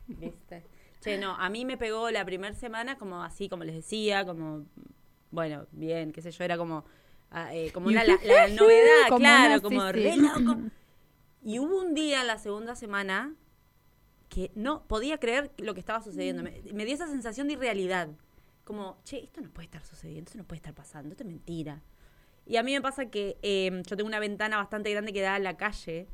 ¿Viste? 0.09 0.65
Che, 1.01 1.19
no, 1.19 1.35
a 1.37 1.49
mí 1.49 1.65
me 1.65 1.77
pegó 1.77 2.11
la 2.11 2.25
primera 2.25 2.55
semana 2.55 2.97
como 2.97 3.23
así, 3.23 3.49
como 3.49 3.65
les 3.65 3.75
decía, 3.75 4.25
como, 4.25 4.67
bueno, 5.31 5.67
bien, 5.73 6.13
qué 6.13 6.23
sé 6.23 6.31
yo, 6.33 6.43
era 6.45 6.57
como, 6.57 6.85
ah, 7.31 7.55
eh, 7.55 7.71
como 7.73 7.89
una, 7.89 8.03
la, 8.05 8.19
la 8.25 8.49
novedad, 8.55 9.09
Como 9.09 9.19
claro, 9.21 9.55
una- 9.55 9.61
como 9.61 9.81
sí, 9.87 9.93
re 9.93 10.13
sí. 10.15 10.21
loco. 10.21 10.61
Y 11.45 11.59
hubo 11.61 11.81
un 11.81 11.95
día 11.95 12.23
en 12.23 12.27
la 12.27 12.39
segunda 12.39 12.75
semana 12.75 13.35
que 14.29 14.51
no 14.57 14.83
podía 14.89 15.19
creer 15.19 15.53
lo 15.59 15.75
que 15.75 15.81
estaba 15.81 16.01
sucediendo. 16.03 16.43
Me, 16.43 16.61
me 16.73 16.85
dio 16.85 16.95
esa 16.95 17.07
sensación 17.07 17.47
de 17.47 17.53
irrealidad. 17.55 18.09
Como, 18.65 18.99
che, 19.05 19.23
esto 19.23 19.41
no 19.41 19.51
puede 19.51 19.67
estar 19.67 19.85
sucediendo, 19.85 20.29
esto 20.29 20.39
no 20.39 20.45
puede 20.45 20.57
estar 20.59 20.75
pasando, 20.75 21.11
esto 21.13 21.23
es 21.23 21.29
mentira. 21.29 21.83
Y 22.47 22.57
a 22.57 22.63
mí 22.63 22.73
me 22.73 22.81
pasa 22.81 23.07
que 23.11 23.37
eh, 23.43 23.83
yo 23.87 23.97
tengo 23.97 24.07
una 24.09 24.21
ventana 24.21 24.57
bastante 24.57 24.91
grande 24.93 25.13
que 25.13 25.21
da 25.21 25.35
a 25.35 25.39
la 25.39 25.57
calle 25.57 26.07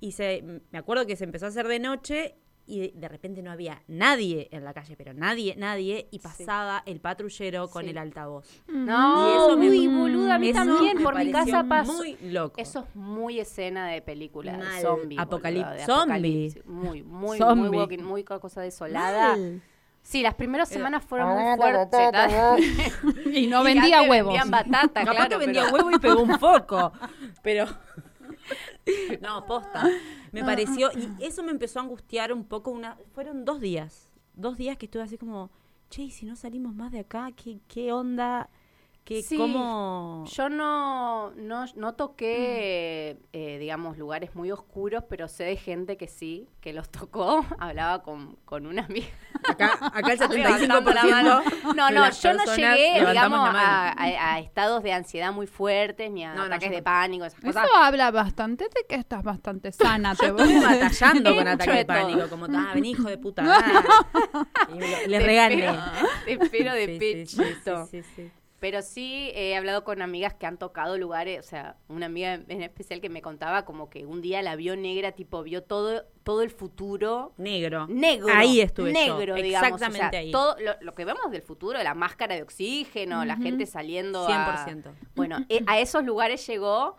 y 0.00 0.12
se, 0.12 0.42
me 0.70 0.78
acuerdo 0.78 1.06
que 1.06 1.16
se 1.16 1.24
empezó 1.24 1.44
a 1.46 1.48
hacer 1.48 1.68
de 1.68 1.78
noche 1.78 2.34
y 2.68 2.80
de, 2.80 2.92
de 2.96 3.08
repente 3.08 3.42
no 3.42 3.52
había 3.52 3.82
nadie 3.86 4.48
en 4.50 4.64
la 4.64 4.74
calle, 4.74 4.96
pero 4.96 5.12
nadie, 5.14 5.54
nadie, 5.56 6.08
y 6.10 6.18
pasaba 6.18 6.82
el 6.84 6.98
patrullero 7.00 7.68
con 7.68 7.84
Sí. 7.84 7.90
el 7.90 7.98
altavoz. 7.98 8.44
No, 8.66 9.28
Y 9.30 9.36
eso 9.36 9.56
me- 9.56 9.68
uy, 9.70 9.86
boluda, 9.86 10.34
a 10.34 10.38
mí 10.40 10.52
también, 10.52 10.96
me 10.96 11.02
por 11.04 11.16
mi 11.16 11.30
casa 11.30 11.64
pasó. 11.68 11.92
Muy 11.92 12.16
loco. 12.22 12.60
Eso 12.60 12.80
es 12.88 12.96
muy 12.96 13.38
escena 13.38 13.86
de 13.88 14.02
película, 14.02 14.56
Mal. 14.58 14.74
de 14.76 14.80
zombie. 14.82 15.16
Apocalip- 15.16 15.62
boluda, 15.64 15.72
de 15.74 15.84
zombie. 15.84 16.02
apocalipsis. 16.16 16.66
Muy, 16.66 17.02
muy, 17.04 17.38
Zombie. 17.38 17.68
muy 17.68 17.78
walking, 17.78 18.02
muy 18.02 18.24
cosa 18.24 18.62
desolada. 18.62 19.36
Mal. 19.36 19.62
Sí, 20.06 20.22
las 20.22 20.36
primeras 20.36 20.68
semanas 20.68 21.04
fueron 21.04 21.30
muy 21.30 21.56
fuertes. 21.56 22.12
¿tá? 22.12 22.56
Y 23.32 23.48
no 23.48 23.62
Y 23.62 23.64
vendía 23.64 23.96
antes 23.98 24.10
huevos. 24.10 24.34
Vendían 24.34 24.50
batata, 24.52 25.00
Capaz 25.00 25.12
claro. 25.26 25.28
que 25.30 25.36
vendía 25.46 25.62
pero- 25.64 25.74
huevo 25.74 25.90
y 25.90 25.98
pegó 25.98 26.22
un 26.22 26.38
foco. 26.38 26.92
Pero. 27.42 27.66
No, 29.20 29.44
posta. 29.46 29.84
Me 30.30 30.44
pareció. 30.44 30.90
Y 30.92 31.24
eso 31.24 31.42
me 31.42 31.50
empezó 31.50 31.80
a 31.80 31.82
angustiar 31.82 32.32
un 32.32 32.44
poco. 32.44 32.70
Una, 32.70 32.96
fueron 33.14 33.44
dos 33.44 33.60
días. 33.60 34.08
Dos 34.34 34.56
días 34.56 34.76
que 34.76 34.86
estuve 34.86 35.02
así 35.02 35.18
como. 35.18 35.50
Che, 35.90 36.02
¿y 36.02 36.10
si 36.12 36.24
no 36.24 36.36
salimos 36.36 36.72
más 36.72 36.92
de 36.92 37.00
acá, 37.00 37.30
¿qué, 37.34 37.58
qué 37.66 37.92
onda? 37.92 38.48
¿Qué, 39.06 39.22
Sí, 39.22 39.36
¿Cómo.? 39.36 40.24
Yo 40.26 40.48
no, 40.48 41.30
no, 41.36 41.64
no 41.76 41.94
toqué, 41.94 43.16
eh, 43.32 43.56
digamos, 43.60 43.96
lugares 43.98 44.34
muy 44.34 44.50
oscuros, 44.50 45.04
pero 45.08 45.28
sé 45.28 45.44
de 45.44 45.56
gente 45.56 45.96
que 45.96 46.08
sí, 46.08 46.48
que 46.60 46.72
los 46.72 46.88
tocó. 46.90 47.46
Hablaba 47.60 48.02
con, 48.02 48.34
con 48.44 48.66
una 48.66 48.84
amiga. 48.84 49.06
Acá, 49.48 49.78
acá 49.80 50.12
el 50.12 50.18
Levantando 50.36 50.90
la 50.92 51.04
mano. 51.04 51.44
75% 51.44 51.74
No, 51.76 51.90
no, 51.90 52.00
las 52.00 52.20
yo 52.20 52.32
no 52.34 52.44
llegué, 52.56 53.06
digamos, 53.06 53.38
a, 53.48 53.90
a- 53.92 54.34
a 54.34 54.38
estados 54.40 54.82
de 54.82 54.92
ansiedad 54.92 55.32
muy 55.32 55.46
fuertes, 55.46 56.10
ni 56.10 56.24
a 56.24 56.34
No, 56.34 56.42
ataques 56.42 56.70
de 56.72 56.82
pánico, 56.82 57.24
esas 57.26 57.38
Eso 57.38 57.46
cosas. 57.52 57.68
habla 57.76 58.10
bastante 58.10 58.64
de 58.64 58.86
que 58.88 58.96
estás 58.96 59.22
bastante 59.22 59.70
sana, 59.70 60.16
te 60.16 60.32
voy 60.32 60.52
batallando 60.58 61.30
con 61.30 61.44
Mucho 61.44 61.50
ataque 61.52 61.70
de 61.72 61.84
pánico, 61.84 62.28
como, 62.28 62.46
ah, 62.46 62.72
ven 62.74 62.84
hijo 62.84 63.04
de 63.08 63.18
puta. 63.18 63.44
ah". 63.46 64.46
Y 64.68 64.74
me 64.78 64.90
lo- 64.90 65.06
le 65.06 65.18
Te 65.20 65.36
espero- 65.46 65.82
Te 66.24 66.32
espero 66.32 66.74
de 66.74 66.86
Sí, 66.86 66.98
sí, 66.98 67.26
sí, 67.26 67.36
pechito. 67.36 67.86
sí, 67.86 68.02
sí, 68.02 68.08
sí. 68.16 68.30
Pero 68.66 68.82
sí 68.82 69.30
he 69.36 69.54
hablado 69.54 69.84
con 69.84 70.02
amigas 70.02 70.34
que 70.34 70.44
han 70.44 70.58
tocado 70.58 70.98
lugares, 70.98 71.38
o 71.38 71.48
sea, 71.48 71.76
una 71.86 72.06
amiga 72.06 72.34
en 72.34 72.62
especial 72.62 73.00
que 73.00 73.08
me 73.08 73.22
contaba 73.22 73.64
como 73.64 73.88
que 73.88 74.06
un 74.06 74.20
día 74.22 74.42
la 74.42 74.56
vio 74.56 74.74
negra, 74.74 75.12
tipo, 75.12 75.44
vio 75.44 75.62
todo, 75.62 76.02
todo 76.24 76.42
el 76.42 76.50
futuro 76.50 77.32
Negro. 77.36 77.86
negro. 77.86 78.26
Ahí 78.34 78.60
estuve 78.60 78.92
yo, 78.92 78.98
negro, 78.98 79.36
digamos. 79.36 79.70
o 79.70 79.78
sea, 79.78 79.86
exactamente 79.86 80.16
ahí. 80.16 80.32
Todo 80.32 80.56
lo, 80.58 80.72
lo 80.80 80.94
que 80.96 81.04
vemos 81.04 81.30
del 81.30 81.42
futuro, 81.42 81.80
la 81.80 81.94
máscara 81.94 82.34
de 82.34 82.42
oxígeno, 82.42 83.24
la 83.24 83.36
gente 83.36 83.66
saliendo 83.66 84.26
a... 84.26 84.66
100%. 84.66 84.90
Bueno, 85.14 85.38
eh, 85.48 85.62
a 85.68 85.78
esos 85.78 86.02
lugares 86.04 86.44
llegó, 86.44 86.96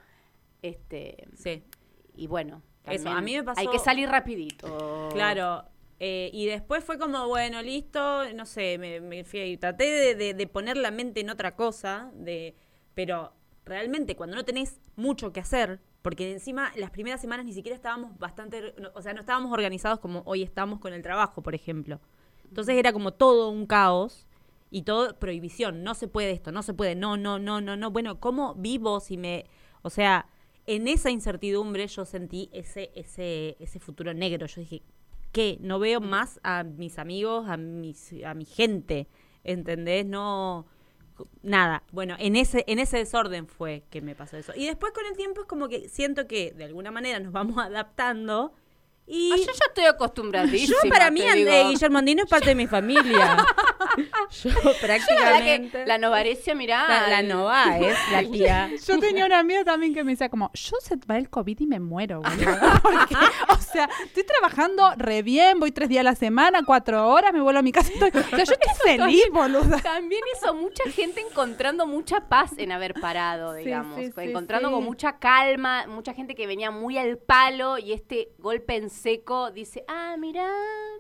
este, 0.62 1.28
Sí. 1.36 1.66
y 2.16 2.28
bueno. 2.28 2.62
Eso, 2.86 3.10
a 3.10 3.20
mí 3.20 3.36
me 3.36 3.44
pasó- 3.44 3.60
Hay 3.60 3.68
que 3.68 3.80
salir 3.80 4.08
rapidito. 4.08 5.10
Claro. 5.12 5.66
Eh, 6.00 6.30
y 6.34 6.46
después 6.46 6.84
fue 6.84 6.98
como, 7.00 7.28
bueno, 7.28 7.62
listo, 7.62 8.32
no 8.34 8.46
sé, 8.46 8.78
me, 8.78 9.00
me 9.02 9.24
fui 9.24 9.40
y 9.42 9.58
traté 9.58 9.86
de, 9.86 10.16
de- 10.16 10.34
de 10.34 10.48
poner 10.48 10.78
la 10.78 10.92
mente 10.92 11.22
en 11.22 11.30
otra 11.30 11.56
cosa, 11.56 12.12
de, 12.14 12.56
pero 12.94 13.34
realmente 13.66 14.16
cuando 14.16 14.36
no 14.36 14.46
tenés 14.46 14.80
mucho 14.96 15.34
que 15.34 15.40
hacer, 15.40 15.80
porque 16.02 16.32
encima 16.32 16.72
las 16.76 16.92
primeras 16.92 17.20
semanas 17.20 17.46
ni 17.46 17.54
siquiera 17.54 17.76
estábamos 17.76 18.18
bastante, 18.20 18.74
no- 18.80 18.92
o 18.96 19.02
sea, 19.02 19.14
no 19.14 19.22
estábamos 19.22 19.52
organizados 19.52 20.00
como 20.00 20.22
hoy 20.26 20.44
estamos 20.44 20.80
con 20.80 20.94
el 20.94 21.02
trabajo, 21.02 21.42
por 21.42 21.56
ejemplo. 21.56 22.00
Entonces 22.48 22.76
era 22.78 22.94
como 22.94 23.14
todo 23.14 23.50
un 23.50 23.66
caos 23.66 24.28
y 24.70 24.84
todo 24.84 25.18
prohibición, 25.20 25.84
no 25.84 25.96
se 25.96 26.08
puede 26.08 26.32
esto, 26.32 26.52
no 26.52 26.62
se 26.64 26.74
puede, 26.74 26.96
no, 26.96 27.18
no, 27.18 27.40
no, 27.40 27.60
no, 27.62 27.76
no. 27.78 27.92
Bueno, 27.92 28.20
¿cómo 28.20 28.54
vivo 28.56 29.00
si 29.00 29.18
me, 29.18 29.46
o 29.82 29.90
sea, 29.90 30.28
en 30.66 30.88
esa 30.88 31.10
incertidumbre 31.10 31.88
yo 31.88 32.06
sentí 32.06 32.50
ese, 32.54 32.92
ese, 32.96 33.56
ese 33.60 33.80
futuro 33.80 34.14
negro. 34.14 34.46
Yo 34.48 34.60
dije, 34.62 34.82
¿qué? 35.32 35.58
No 35.62 35.80
veo 35.80 36.00
más 36.00 36.40
a 36.44 36.64
mis 36.64 37.00
amigos, 37.00 37.48
a 37.50 37.58
mis, 37.58 38.14
a 38.26 38.34
mi 38.34 38.46
gente, 38.46 39.08
¿entendés? 39.44 40.06
No, 40.06 40.68
nada. 41.42 41.84
Bueno, 41.92 42.16
en 42.20 42.36
ese, 42.36 42.64
en 42.68 42.80
ese 42.80 42.98
desorden 42.98 43.48
fue 43.48 43.84
que 43.90 44.02
me 44.02 44.16
pasó 44.16 44.38
eso. 44.38 44.54
Y 44.56 44.66
después 44.66 44.94
con 44.94 45.06
el 45.06 45.16
tiempo 45.16 45.42
es 45.42 45.48
como 45.48 45.68
que 45.68 45.90
siento 45.90 46.28
que 46.28 46.52
de 46.52 46.66
alguna 46.66 46.92
manera 46.92 47.20
nos 47.20 47.32
vamos 47.32 47.58
adaptando 47.64 48.54
y... 49.08 49.32
Ah, 49.32 49.38
yo 49.38 49.46
ya 49.46 49.66
estoy 49.68 49.86
acostumbradísima. 49.90 50.78
Yo 50.84 50.90
para 50.90 51.10
mí. 51.10 51.22
Guillermo 51.22 51.98
Andino 51.98 52.24
es 52.24 52.30
parte 52.30 52.50
de 52.50 52.56
mi 52.56 52.68
familia. 52.68 53.46
Yo 54.44 54.50
La 54.50 54.56
verdad 54.56 54.80
prácticamente... 54.82 55.80
que 55.80 55.86
la 55.86 55.98
novarecia, 55.98 56.56
mirá. 56.56 56.88
La, 56.88 57.08
la 57.08 57.24
Nova 57.24 57.78
es 57.78 57.98
la 58.12 58.24
tía. 58.32 58.70
Yo 58.86 59.00
tenía 59.00 59.26
una 59.26 59.40
amiga 59.40 59.64
también 59.64 59.94
que 59.94 60.04
me 60.04 60.12
decía 60.12 60.30
como, 60.30 60.52
yo 60.54 60.78
se 60.82 60.96
va 61.10 61.18
el 61.18 61.30
COVID 61.30 61.60
y 61.60 61.68
me 61.68 61.80
muero, 61.80 62.22
boludo. 62.22 62.82
Porque, 62.82 63.16
o 63.50 63.58
sea, 63.58 63.90
estoy 64.06 64.24
trabajando 64.24 64.92
re 64.98 65.22
bien, 65.22 65.60
voy 65.60 65.72
tres 65.72 65.90
días 65.90 66.02
a 66.02 66.04
la 66.04 66.16
semana, 66.16 66.62
cuatro 66.66 67.08
horas, 67.08 67.34
me 67.34 67.42
vuelvo 67.42 67.60
a 67.60 67.64
mi 67.64 67.72
casa. 67.72 67.92
y 67.92 67.94
Estoy, 67.94 68.10
o 68.10 68.24
sea, 68.24 68.44
yo 68.44 68.54
estoy 68.54 68.58
feliz, 68.98 69.26
boluda. 69.32 69.80
También 69.82 70.22
eso, 70.36 70.54
mucha 70.54 70.84
gente 70.90 71.22
encontrando 71.22 71.86
mucha 71.88 72.28
paz 72.28 72.52
en 72.58 72.72
haber 72.72 72.94
parado, 72.94 73.54
digamos. 73.54 73.98
sí, 73.98 74.12
sí, 74.12 74.22
encontrando 74.22 74.70
sí. 74.70 74.76
con 74.76 74.84
mucha 74.84 75.20
calma, 75.20 75.86
mucha 75.88 76.14
gente 76.14 76.36
que 76.36 76.48
venía 76.48 76.72
muy 76.72 76.98
al 76.98 77.18
palo 77.18 77.78
y 77.78 77.94
este 77.94 78.30
golpe 78.38 78.76
en 78.76 78.90
seco 78.90 79.52
dice, 79.52 79.84
ah, 79.88 80.16
mira, 80.18 80.48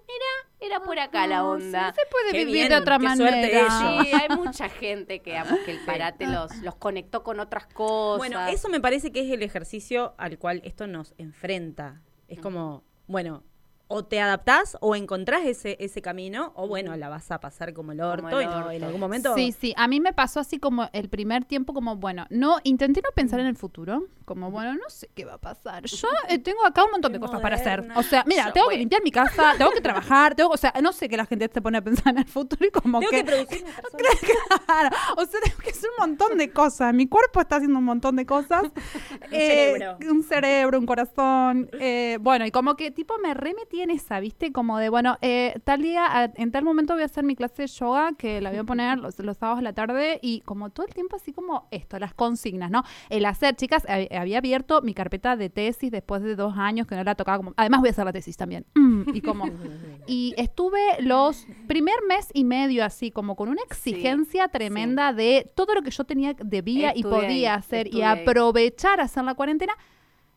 mira, 0.07 0.25
era 0.59 0.81
por 0.81 0.99
acá 0.99 1.27
la 1.27 1.45
onda. 1.45 1.93
Se 1.93 2.01
puede 2.09 2.31
Qué 2.31 2.45
vivir 2.45 2.66
bien, 2.67 2.79
de 2.79 2.81
otra 2.83 2.97
qué 2.99 3.15
suerte 3.15 3.35
manera. 3.53 3.69
Sí, 3.79 4.13
hay 4.13 4.35
mucha 4.35 4.69
gente 4.69 5.21
que, 5.21 5.31
digamos, 5.31 5.59
que 5.65 5.71
el 5.71 5.79
parate 5.85 6.25
los, 6.27 6.61
los 6.61 6.75
conectó 6.75 7.23
con 7.23 7.39
otras 7.39 7.67
cosas. 7.67 8.17
Bueno, 8.17 8.47
eso 8.47 8.69
me 8.69 8.79
parece 8.79 9.11
que 9.11 9.21
es 9.21 9.31
el 9.31 9.43
ejercicio 9.43 10.13
al 10.17 10.37
cual 10.37 10.61
esto 10.63 10.87
nos 10.87 11.13
enfrenta. 11.17 12.01
Es 12.27 12.39
como, 12.39 12.83
bueno, 13.07 13.43
o 13.89 14.03
te 14.03 14.19
adaptás 14.19 14.77
o 14.81 14.95
encontrás 14.97 15.45
ese, 15.45 15.77
ese 15.79 16.01
camino, 16.01 16.51
o 16.55 16.67
bueno, 16.67 16.95
la 16.97 17.07
vas 17.07 17.31
a 17.31 17.39
pasar 17.39 17.73
como 17.73 17.93
el 17.93 18.01
orto, 18.01 18.39
el 18.41 18.45
y 18.45 18.49
no- 18.49 18.71
en 18.71 18.83
algún 18.83 18.99
momento. 18.99 19.33
Sí, 19.33 19.53
sí, 19.53 19.73
a 19.77 19.87
mí 19.87 20.01
me 20.01 20.11
pasó 20.11 20.41
así 20.41 20.59
como 20.59 20.89
el 20.91 21.07
primer 21.07 21.45
tiempo 21.45 21.73
como, 21.73 21.95
bueno, 21.95 22.25
no, 22.29 22.57
intenté 22.65 23.01
no 23.01 23.09
pensar 23.15 23.39
en 23.39 23.45
el 23.47 23.55
futuro, 23.55 24.07
como, 24.27 24.51
bueno, 24.51 24.73
no 24.73 24.89
sé 24.89 25.09
qué 25.15 25.23
va 25.23 25.35
a 25.35 25.37
pasar. 25.37 25.85
Yo 25.85 26.09
eh, 26.27 26.37
tengo 26.37 26.65
acá 26.65 26.83
un 26.83 26.91
montón 26.91 27.13
de 27.13 27.17
Qué 27.17 27.25
cosas 27.25 27.39
para 27.39 27.55
hacer. 27.55 27.87
O 27.95 28.03
sea, 28.03 28.25
mira, 28.27 28.47
Yo, 28.47 28.53
tengo 28.53 28.67
que 28.67 28.75
limpiar 28.75 29.01
mi 29.01 29.09
casa, 29.09 29.53
tengo 29.57 29.71
que 29.71 29.79
trabajar, 29.79 30.35
tengo, 30.35 30.49
o 30.49 30.57
sea, 30.57 30.73
no 30.83 30.91
sé 30.91 31.07
que 31.07 31.15
la 31.15 31.25
gente 31.25 31.49
se 31.51 31.61
pone 31.61 31.77
a 31.77 31.81
pensar 31.81 32.09
en 32.09 32.17
el 32.17 32.25
futuro 32.25 32.65
y 32.67 32.69
como 32.69 32.99
Tengo 32.99 33.09
que... 33.09 33.23
que. 33.23 33.63
Claro, 34.65 34.89
o 35.15 35.25
sea, 35.25 35.39
tengo 35.39 35.57
que 35.59 35.69
hacer 35.69 35.89
un 35.97 36.09
montón 36.09 36.37
de 36.37 36.51
cosas. 36.51 36.93
Mi 36.93 37.07
cuerpo 37.07 37.39
está 37.39 37.55
haciendo 37.55 37.79
un 37.79 37.85
montón 37.85 38.17
de 38.17 38.25
cosas. 38.25 38.63
un 39.23 39.29
cerebro. 39.29 39.97
Un 40.11 40.23
cerebro, 40.23 40.79
un 40.79 40.85
corazón. 40.85 41.69
eh, 41.79 42.17
bueno, 42.19 42.45
y 42.45 42.51
como 42.51 42.75
que 42.75 42.91
tipo 42.91 43.17
me 43.19 43.33
remetí 43.33 43.81
en 43.81 43.91
esa, 43.91 44.19
¿viste? 44.19 44.51
Como 44.51 44.77
de, 44.77 44.89
bueno, 44.89 45.17
eh, 45.21 45.57
tal 45.63 45.81
día, 45.81 46.33
en 46.35 46.51
tal 46.51 46.65
momento 46.65 46.95
voy 46.95 47.03
a 47.03 47.05
hacer 47.05 47.23
mi 47.23 47.37
clase 47.37 47.61
de 47.61 47.67
yoga, 47.69 48.11
que 48.17 48.41
la 48.41 48.49
voy 48.49 48.59
a 48.59 48.65
poner 48.65 48.97
los, 48.97 49.17
los 49.19 49.37
sábados 49.37 49.59
a 49.59 49.61
la 49.61 49.71
tarde, 49.71 50.19
y 50.21 50.41
como 50.41 50.69
todo 50.69 50.85
el 50.85 50.93
tiempo 50.93 51.15
así 51.15 51.31
como 51.31 51.69
esto, 51.71 51.97
las 51.97 52.13
consignas, 52.13 52.69
¿no? 52.69 52.83
El 53.09 53.25
hacer, 53.25 53.55
chicas, 53.55 53.85
había 54.17 54.39
abierto 54.39 54.81
mi 54.81 54.93
carpeta 54.93 55.35
de 55.35 55.49
tesis 55.49 55.91
después 55.91 56.21
de 56.21 56.35
dos 56.35 56.57
años 56.57 56.87
que 56.87 56.95
no 56.95 57.03
la 57.03 57.15
tocaba 57.15 57.37
como... 57.37 57.53
Además 57.57 57.79
voy 57.81 57.89
a 57.89 57.91
hacer 57.91 58.05
la 58.05 58.13
tesis 58.13 58.35
también. 58.37 58.65
Mm, 58.75 59.03
y 59.13 59.21
como... 59.21 59.45
Y 60.07 60.33
estuve 60.37 60.79
los 61.01 61.45
primer 61.67 61.95
mes 62.07 62.29
y 62.33 62.43
medio 62.45 62.85
así, 62.85 63.11
como 63.11 63.35
con 63.35 63.49
una 63.49 63.61
exigencia 63.63 64.47
tremenda 64.47 65.11
de 65.11 65.51
todo 65.55 65.73
lo 65.75 65.81
que 65.81 65.91
yo 65.91 66.05
tenía, 66.05 66.33
debía 66.33 66.93
y 66.95 67.03
podía 67.03 67.27
ahí, 67.27 67.45
hacer 67.59 67.93
y 67.93 68.01
ahí. 68.03 68.21
aprovechar 68.21 69.01
hacer 69.01 69.23
la 69.25 69.33
cuarentena 69.33 69.73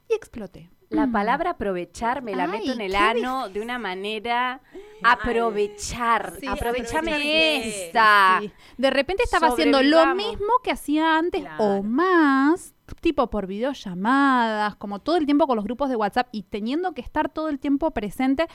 y 0.09 0.15
exploté. 0.15 0.71
La 0.89 1.07
palabra 1.07 1.51
aprovechar 1.51 2.21
me 2.21 2.35
la 2.35 2.45
Ay, 2.45 2.51
meto 2.51 2.73
en 2.73 2.81
el 2.81 2.97
ano 2.97 3.49
de 3.49 3.61
una 3.61 3.79
manera 3.79 4.61
aprovechar. 5.05 6.33
Sí, 6.41 6.47
Aprovechame 6.47 7.69
esta. 7.87 8.39
Sí. 8.41 8.53
De 8.77 8.91
repente 8.91 9.23
estaba 9.23 9.49
haciendo 9.49 9.83
lo 9.83 10.15
mismo 10.15 10.53
que 10.65 10.71
hacía 10.73 11.17
antes 11.17 11.43
Claro. 11.43 11.63
o 11.65 11.83
más, 11.85 12.75
tipo 12.95 13.29
por 13.31 13.47
videollamadas, 13.47 14.77
como 14.77 14.99
todo 14.99 15.17
el 15.17 15.27
tiempo 15.27 15.47
con 15.47 15.57
los 15.57 15.65
grupos 15.65 15.89
de 15.91 15.97
WhatsApp 15.97 16.29
y 16.33 16.43
teniendo 16.45 16.93
que 16.93 17.01
estar 17.01 17.29
todo 17.29 17.49
el 17.49 17.59
tiempo 17.59 17.91
presente. 17.91 18.47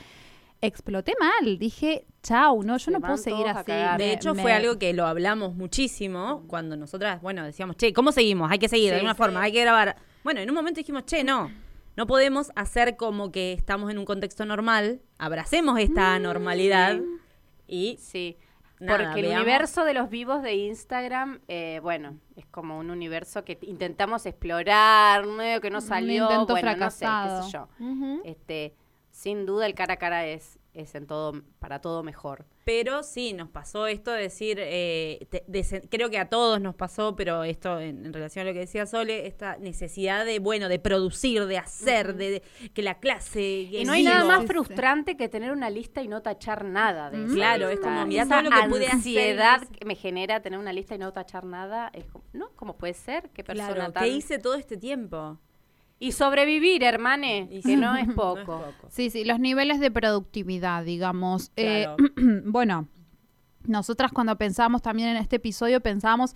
Exploté 0.62 1.12
mal, 1.20 1.58
dije, 1.58 2.06
chau, 2.22 2.62
no, 2.62 2.74
yo 2.78 2.84
Se 2.86 2.90
no 2.90 3.00
puedo 3.00 3.18
seguir 3.18 3.46
así. 3.46 3.70
De 3.98 4.12
hecho, 4.14 4.34
me- 4.34 4.40
fue 4.42 4.52
algo 4.54 4.78
que 4.78 4.94
lo 4.94 5.06
hablamos 5.06 5.54
muchísimo 5.54 6.44
cuando 6.48 6.76
nosotras, 6.78 7.20
bueno, 7.20 7.44
decíamos, 7.44 7.76
che, 7.76 7.92
¿cómo 7.92 8.10
seguimos? 8.10 8.50
Hay 8.50 8.58
que 8.58 8.68
seguir 8.68 8.88
de 8.90 8.96
alguna 8.96 9.12
sí. 9.12 9.18
forma, 9.18 9.42
hay 9.42 9.52
que 9.52 9.60
grabar. 9.60 9.96
Bueno, 10.24 10.40
en 10.40 10.48
un 10.48 10.54
momento 10.56 10.78
dijimos, 10.78 11.04
che, 11.04 11.24
no, 11.24 11.50
no 11.94 12.06
podemos 12.06 12.50
hacer 12.56 12.96
como 12.96 13.30
que 13.32 13.52
estamos 13.52 13.90
en 13.90 13.98
un 13.98 14.06
contexto 14.06 14.46
normal, 14.46 15.02
abracemos 15.18 15.78
esta 15.78 16.14
anormalidad 16.14 17.00
y 17.68 17.98
Sí. 18.00 18.36
Nada, 18.78 18.98
Porque 19.04 19.20
el 19.20 19.26
veamos. 19.28 19.42
universo 19.42 19.84
de 19.84 19.94
los 19.94 20.10
vivos 20.10 20.42
de 20.42 20.54
Instagram, 20.54 21.40
eh, 21.48 21.80
bueno, 21.82 22.18
es 22.36 22.44
como 22.46 22.78
un 22.78 22.90
universo 22.90 23.44
que 23.44 23.58
intentamos 23.62 24.26
explorar, 24.26 25.24
medio 25.26 25.60
que 25.62 25.70
no 25.70 25.80
salió, 25.80 26.26
bueno, 26.26 26.46
fracasado. 26.56 27.36
no 27.38 27.42
sé, 27.42 27.58
qué 27.78 27.84
sé 27.84 27.84
yo. 27.84 28.20
Este, 28.24 28.74
sin 29.10 29.46
duda 29.46 29.64
el 29.66 29.74
cara 29.74 29.94
a 29.94 29.96
cara 29.96 30.26
es, 30.26 30.58
es 30.76 30.94
en 30.94 31.06
todo, 31.06 31.42
para 31.58 31.80
todo 31.80 32.02
mejor. 32.02 32.44
Pero 32.64 33.02
sí, 33.02 33.32
nos 33.32 33.48
pasó 33.48 33.86
esto 33.86 34.10
de 34.12 34.22
decir, 34.22 34.58
eh, 34.60 35.26
te- 35.30 35.44
de 35.46 35.88
creo 35.88 36.10
que 36.10 36.18
a 36.18 36.28
todos 36.28 36.60
nos 36.60 36.74
pasó, 36.74 37.14
pero 37.16 37.44
esto 37.44 37.78
en, 37.80 38.06
en 38.06 38.12
relación 38.12 38.44
a 38.44 38.48
lo 38.50 38.54
que 38.54 38.60
decía 38.60 38.86
Sole, 38.86 39.26
esta 39.26 39.56
necesidad 39.56 40.24
de, 40.24 40.38
bueno, 40.40 40.68
de 40.68 40.78
producir, 40.78 41.46
de 41.46 41.58
hacer, 41.58 42.14
de, 42.16 42.30
de- 42.30 42.70
que 42.74 42.82
la 42.82 42.98
clase... 42.98 43.42
Y 43.42 43.84
no 43.84 43.92
hay 43.92 44.02
vivo. 44.02 44.14
nada 44.14 44.24
más 44.26 44.46
frustrante 44.46 45.16
que 45.16 45.28
tener 45.28 45.52
una 45.52 45.70
lista 45.70 46.02
y 46.02 46.08
no 46.08 46.22
tachar 46.22 46.64
nada 46.64 47.10
de 47.10 47.24
Claro, 47.32 47.68
es 47.68 47.80
como, 47.80 48.04
mirá 48.06 48.26
todo 48.26 48.42
lo 48.42 48.50
que 48.50 48.68
pude 48.68 48.86
hacer. 48.86 48.94
ansiedad 48.96 49.62
que 49.68 49.84
me 49.84 49.94
genera 49.94 50.40
tener 50.42 50.58
una 50.58 50.72
lista 50.72 50.94
y 50.94 50.98
no 50.98 51.12
tachar 51.12 51.44
nada. 51.44 51.90
Es 51.94 52.04
como, 52.06 52.24
¿no? 52.32 52.50
¿Cómo 52.56 52.76
puede 52.76 52.94
ser? 52.94 53.30
¿Qué 53.30 53.42
persona 53.44 53.74
Claro, 53.74 53.92
tan... 53.92 54.02
¿qué 54.04 54.10
hice 54.10 54.38
todo 54.38 54.54
este 54.54 54.76
tiempo? 54.76 55.38
Y 55.98 56.12
sobrevivir, 56.12 56.82
hermane, 56.84 57.48
Y 57.50 57.62
que 57.62 57.68
sí, 57.68 57.76
no 57.76 57.96
es 57.96 58.06
no 58.08 58.14
poco. 58.14 58.38
es 58.40 58.44
poco. 58.74 58.88
Sí, 58.90 59.10
sí, 59.10 59.24
los 59.24 59.40
niveles 59.40 59.80
de 59.80 59.90
productividad, 59.90 60.84
digamos. 60.84 61.52
Eh, 61.56 61.86
Claro. 61.96 61.96
bueno, 62.44 62.88
nosotras 63.64 64.12
cuando 64.12 64.36
pensamos 64.36 64.82
también 64.82 65.08
en 65.08 65.16
este 65.16 65.36
episodio 65.36 65.80
pensábamos 65.80 66.34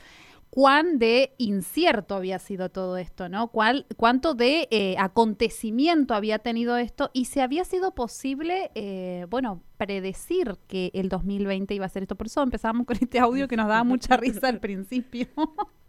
cuán 0.51 0.99
de 0.99 1.35
incierto 1.39 2.17
había 2.17 2.41
sido 2.41 2.71
todo 2.71 2.97
esto, 2.97 3.29
¿no? 3.29 3.49
Cuál, 3.49 3.87
cuánto 3.97 4.35
de 4.35 4.67
eh, 4.73 4.97
acontecimiento 4.99 6.13
había 6.15 6.41
tenido 6.41 6.77
esto 6.77 7.11
y 7.13 7.27
si 7.27 7.39
había 7.39 7.65
sido 7.65 7.95
posible, 7.95 8.73
eh, 8.75 9.27
bueno, 9.31 9.63
predecir 9.77 10.59
que 10.67 10.91
el 10.93 11.09
2020 11.09 11.73
iba 11.75 11.87
a 11.87 11.89
ser 11.89 12.03
esto. 12.03 12.17
Por 12.17 12.27
eso 12.27 12.43
empezamos 12.43 12.85
con 12.85 12.97
este 13.01 13.21
audio 13.21 13.47
que 13.47 13.57
nos 13.57 13.69
daba 13.69 13.85
mucha 13.85 14.17
risa 14.17 14.49
al 14.49 14.59
principio. 14.59 15.29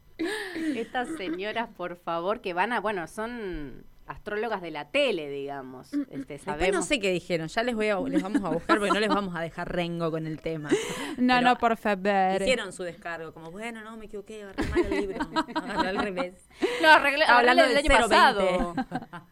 Estas 0.75 1.09
señoras, 1.17 1.69
por 1.75 1.95
favor, 1.97 2.41
que 2.41 2.53
van 2.53 2.73
a, 2.73 2.79
bueno, 2.79 3.07
son 3.07 3.85
astrólogas 4.11 4.61
de 4.61 4.71
la 4.71 4.89
tele, 4.89 5.29
digamos. 5.29 5.91
Este, 5.93 6.15
Después 6.17 6.41
sabemos. 6.41 6.75
no 6.75 6.81
sé 6.83 6.99
qué 6.99 7.11
dijeron, 7.11 7.47
ya 7.47 7.63
les 7.63 7.75
voy 7.75 7.89
a, 7.89 7.99
les 7.99 8.21
vamos 8.21 8.43
a 8.43 8.49
buscar 8.49 8.77
porque 8.79 8.93
no 8.93 8.99
les 8.99 9.09
vamos 9.09 9.35
a 9.35 9.41
dejar 9.41 9.71
rengo 9.73 10.11
con 10.11 10.27
el 10.27 10.39
tema. 10.39 10.69
No, 11.17 11.35
Pero 11.35 11.41
no, 11.49 11.57
por 11.57 11.77
favor. 11.77 12.41
Hicieron 12.41 12.71
su 12.71 12.83
descargo, 12.83 13.33
como, 13.33 13.51
bueno, 13.51 13.81
no, 13.83 13.97
me 13.97 14.05
equivoqué, 14.05 14.43
agarré 14.43 14.63
mal 14.67 14.85
el 14.85 15.01
libro, 15.01 15.17
agarré 15.55 15.89
al 15.89 15.97
revés. 15.97 16.47
No, 16.81 16.89
arreglé, 16.89 17.25
hablando 17.25 17.63
del 17.63 17.75
del 17.75 17.91
año 17.91 18.07
020. 18.07 18.09
pasado. 18.09 18.73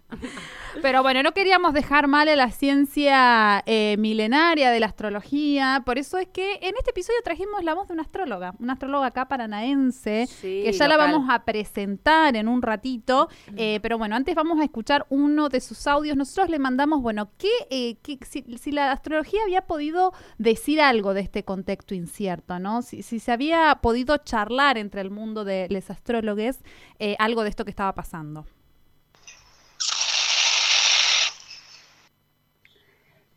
Pero 0.82 1.02
bueno, 1.04 1.24
no 1.24 1.34
queríamos 1.34 1.74
dejar 1.74 2.08
mal 2.08 2.28
a 2.30 2.36
la 2.36 2.52
ciencia 2.52 3.64
eh, 3.66 3.96
milenaria 3.98 4.72
de 4.72 4.80
la 4.80 4.86
astrología. 4.88 5.82
Por 5.86 5.98
eso 5.98 6.18
es 6.18 6.28
que 6.28 6.56
en 6.62 6.76
este 6.78 6.92
episodio 6.92 7.20
trajimos 7.24 7.64
la 7.64 7.74
voz 7.74 7.88
de 7.88 7.94
una 7.94 8.04
astróloga, 8.04 8.54
una 8.60 8.74
astróloga 8.74 9.08
acá 9.08 9.28
paranaense, 9.28 10.28
Sí, 10.28 10.64
que 10.66 10.72
ya 10.72 10.88
la 10.88 10.98
vamos 10.98 11.28
a 11.30 11.44
presentar 11.44 12.36
en 12.36 12.48
un 12.48 12.62
ratito. 12.62 13.30
Eh, 13.56 13.80
pero 13.82 13.98
bueno, 13.98 14.16
antes 14.16 14.36
vamos 14.36 14.60
a 14.60 14.64
escuchar 14.70 15.06
uno 15.10 15.50
de 15.50 15.60
sus 15.60 15.88
audios. 15.88 16.16
Nosotros 16.16 16.50
le 16.50 16.60
mandamos, 16.60 17.02
bueno, 17.02 17.32
¿qué, 17.38 17.50
eh, 17.70 17.98
qué- 18.02 18.20
si, 18.26 18.72
la 18.72 18.92
astrología 18.92 19.42
había 19.44 19.64
podido 19.64 20.14
decir 20.38 20.80
algo 20.82 21.14
de 21.14 21.22
este 21.22 21.44
contexto 21.44 21.94
incierto, 21.96 22.60
¿no? 22.60 22.82
Si, 22.82 23.04
si 23.04 23.20
se 23.20 23.32
había 23.32 23.80
podido 23.82 24.18
charlar 24.18 24.78
entre 24.78 25.02
el 25.02 25.12
mundo 25.12 25.44
de 25.44 25.68
los 25.70 25.90
astrólogos 25.90 26.58
eh, 27.00 27.16
algo 27.20 27.44
de 27.44 27.50
esto 27.50 27.66
que 27.66 27.72
estaba 27.72 27.94
pasando. 27.94 28.46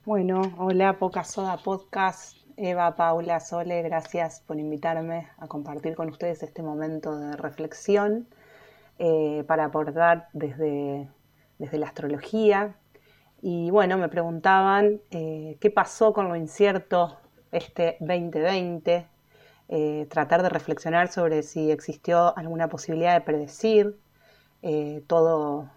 Bueno, 0.04 0.42
hola, 0.58 0.98
Poca 0.98 1.24
Soda 1.24 1.56
Podcast. 1.58 2.36
Eva, 2.56 2.94
Paula, 2.96 3.40
Sole, 3.40 3.82
gracias 3.82 4.40
por 4.46 4.58
invitarme 4.58 5.28
a 5.38 5.48
compartir 5.48 5.94
con 5.94 6.10
ustedes 6.10 6.42
este 6.42 6.62
momento 6.62 7.16
de 7.16 7.36
reflexión 7.36 8.26
eh, 8.98 9.44
para 9.48 9.64
aportar 9.66 10.28
desde, 10.32 11.08
desde 11.62 11.78
la 11.78 11.86
astrología. 11.86 12.76
Y 13.40 13.70
bueno, 13.70 13.96
me 13.96 14.08
preguntaban 14.08 15.00
eh, 15.10 15.56
qué 15.60 15.70
pasó 15.70 16.12
con 16.12 16.28
lo 16.28 16.36
incierto 16.36 17.16
este 17.52 17.96
2020, 18.00 19.06
eh, 19.68 20.06
tratar 20.10 20.42
de 20.42 20.48
reflexionar 20.48 21.08
sobre 21.08 21.42
si 21.42 21.70
existió 21.70 22.36
alguna 22.36 22.68
posibilidad 22.68 23.14
de 23.14 23.20
predecir 23.20 23.98
eh, 24.62 25.04
todo, 25.06 25.70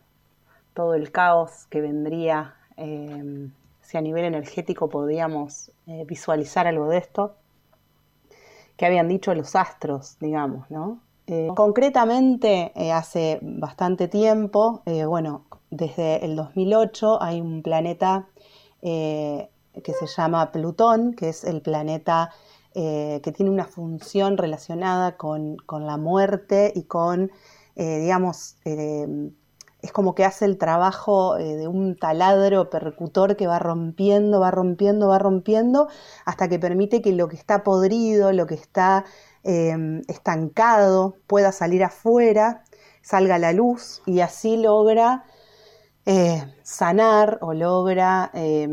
todo 0.74 0.96
el 0.96 1.12
caos 1.12 1.68
que 1.70 1.82
vendría, 1.82 2.56
eh, 2.78 3.50
si 3.82 3.98
a 3.98 4.02
nivel 4.02 4.26
energético 4.26 4.90
podíamos 4.90 5.72
visualizar 6.08 6.66
algo 6.66 6.90
de 6.90 6.98
esto, 6.98 7.36
que 8.76 8.86
habían 8.86 9.08
dicho 9.08 9.34
los 9.36 9.56
astros, 9.56 10.18
digamos, 10.20 10.70
¿no? 10.72 11.00
Concretamente, 11.56 12.74
hace 12.92 13.40
bastante 13.42 14.08
tiempo, 14.08 14.84
bueno, 15.08 15.46
desde 15.76 16.24
el 16.26 16.36
2008 16.36 17.22
hay 17.22 17.42
un 17.42 17.62
planeta 17.62 18.28
eh, 18.82 19.50
que 19.84 19.94
se 19.94 20.08
llama 20.08 20.52
Plutón, 20.52 21.14
que 21.14 21.30
es 21.30 21.44
el 21.44 21.62
planeta 21.62 22.32
eh, 22.74 23.20
que 23.24 23.32
tiene 23.32 23.52
una 23.52 23.66
función 23.66 24.38
relacionada 24.38 25.18
con, 25.18 25.58
la 25.70 25.98
muerte 25.98 26.72
y 26.76 26.84
con, 26.84 27.32
eh, 27.76 28.00
digamos, 28.00 28.56
es 28.64 29.92
como 29.92 30.16
que 30.16 30.24
hace 30.24 30.46
el 30.46 30.58
trabajo 30.58 31.36
de 31.36 31.68
un 31.68 31.98
taladro 31.98 32.70
percutor 32.70 33.36
que 33.36 33.48
va 33.48 33.60
rompiendo, 33.60 34.40
va 34.40 34.52
rompiendo, 34.52 35.10
va 35.10 35.20
rompiendo, 35.20 35.88
hasta 36.26 36.48
que 36.48 36.58
permite 36.58 37.02
que 37.02 37.12
lo 37.12 37.28
que 37.28 37.36
está 37.36 37.64
podrido, 37.64 38.32
lo 38.32 38.48
que 38.48 38.56
está 38.56 39.06
estancado, 39.44 41.18
pueda 41.28 41.52
salir 41.52 41.84
afuera, 41.84 42.64
salga 43.02 43.36
a 43.36 43.40
la 43.40 43.54
luz 43.54 44.02
y 44.08 44.22
así 44.22 44.58
logra 44.58 45.26
eh, 46.08 46.44
sanar 46.62 47.40
o 47.42 47.54
logra 47.54 48.30
eh, 48.36 48.68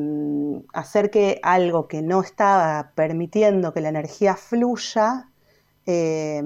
hacer 0.74 1.10
que 1.10 1.40
algo 1.42 1.88
que 1.88 2.02
no 2.02 2.20
estaba 2.20 2.92
permitiendo 2.94 3.72
que 3.72 3.80
la 3.80 3.88
energía 3.88 4.36
fluya, 4.36 5.30
eh, 5.86 6.42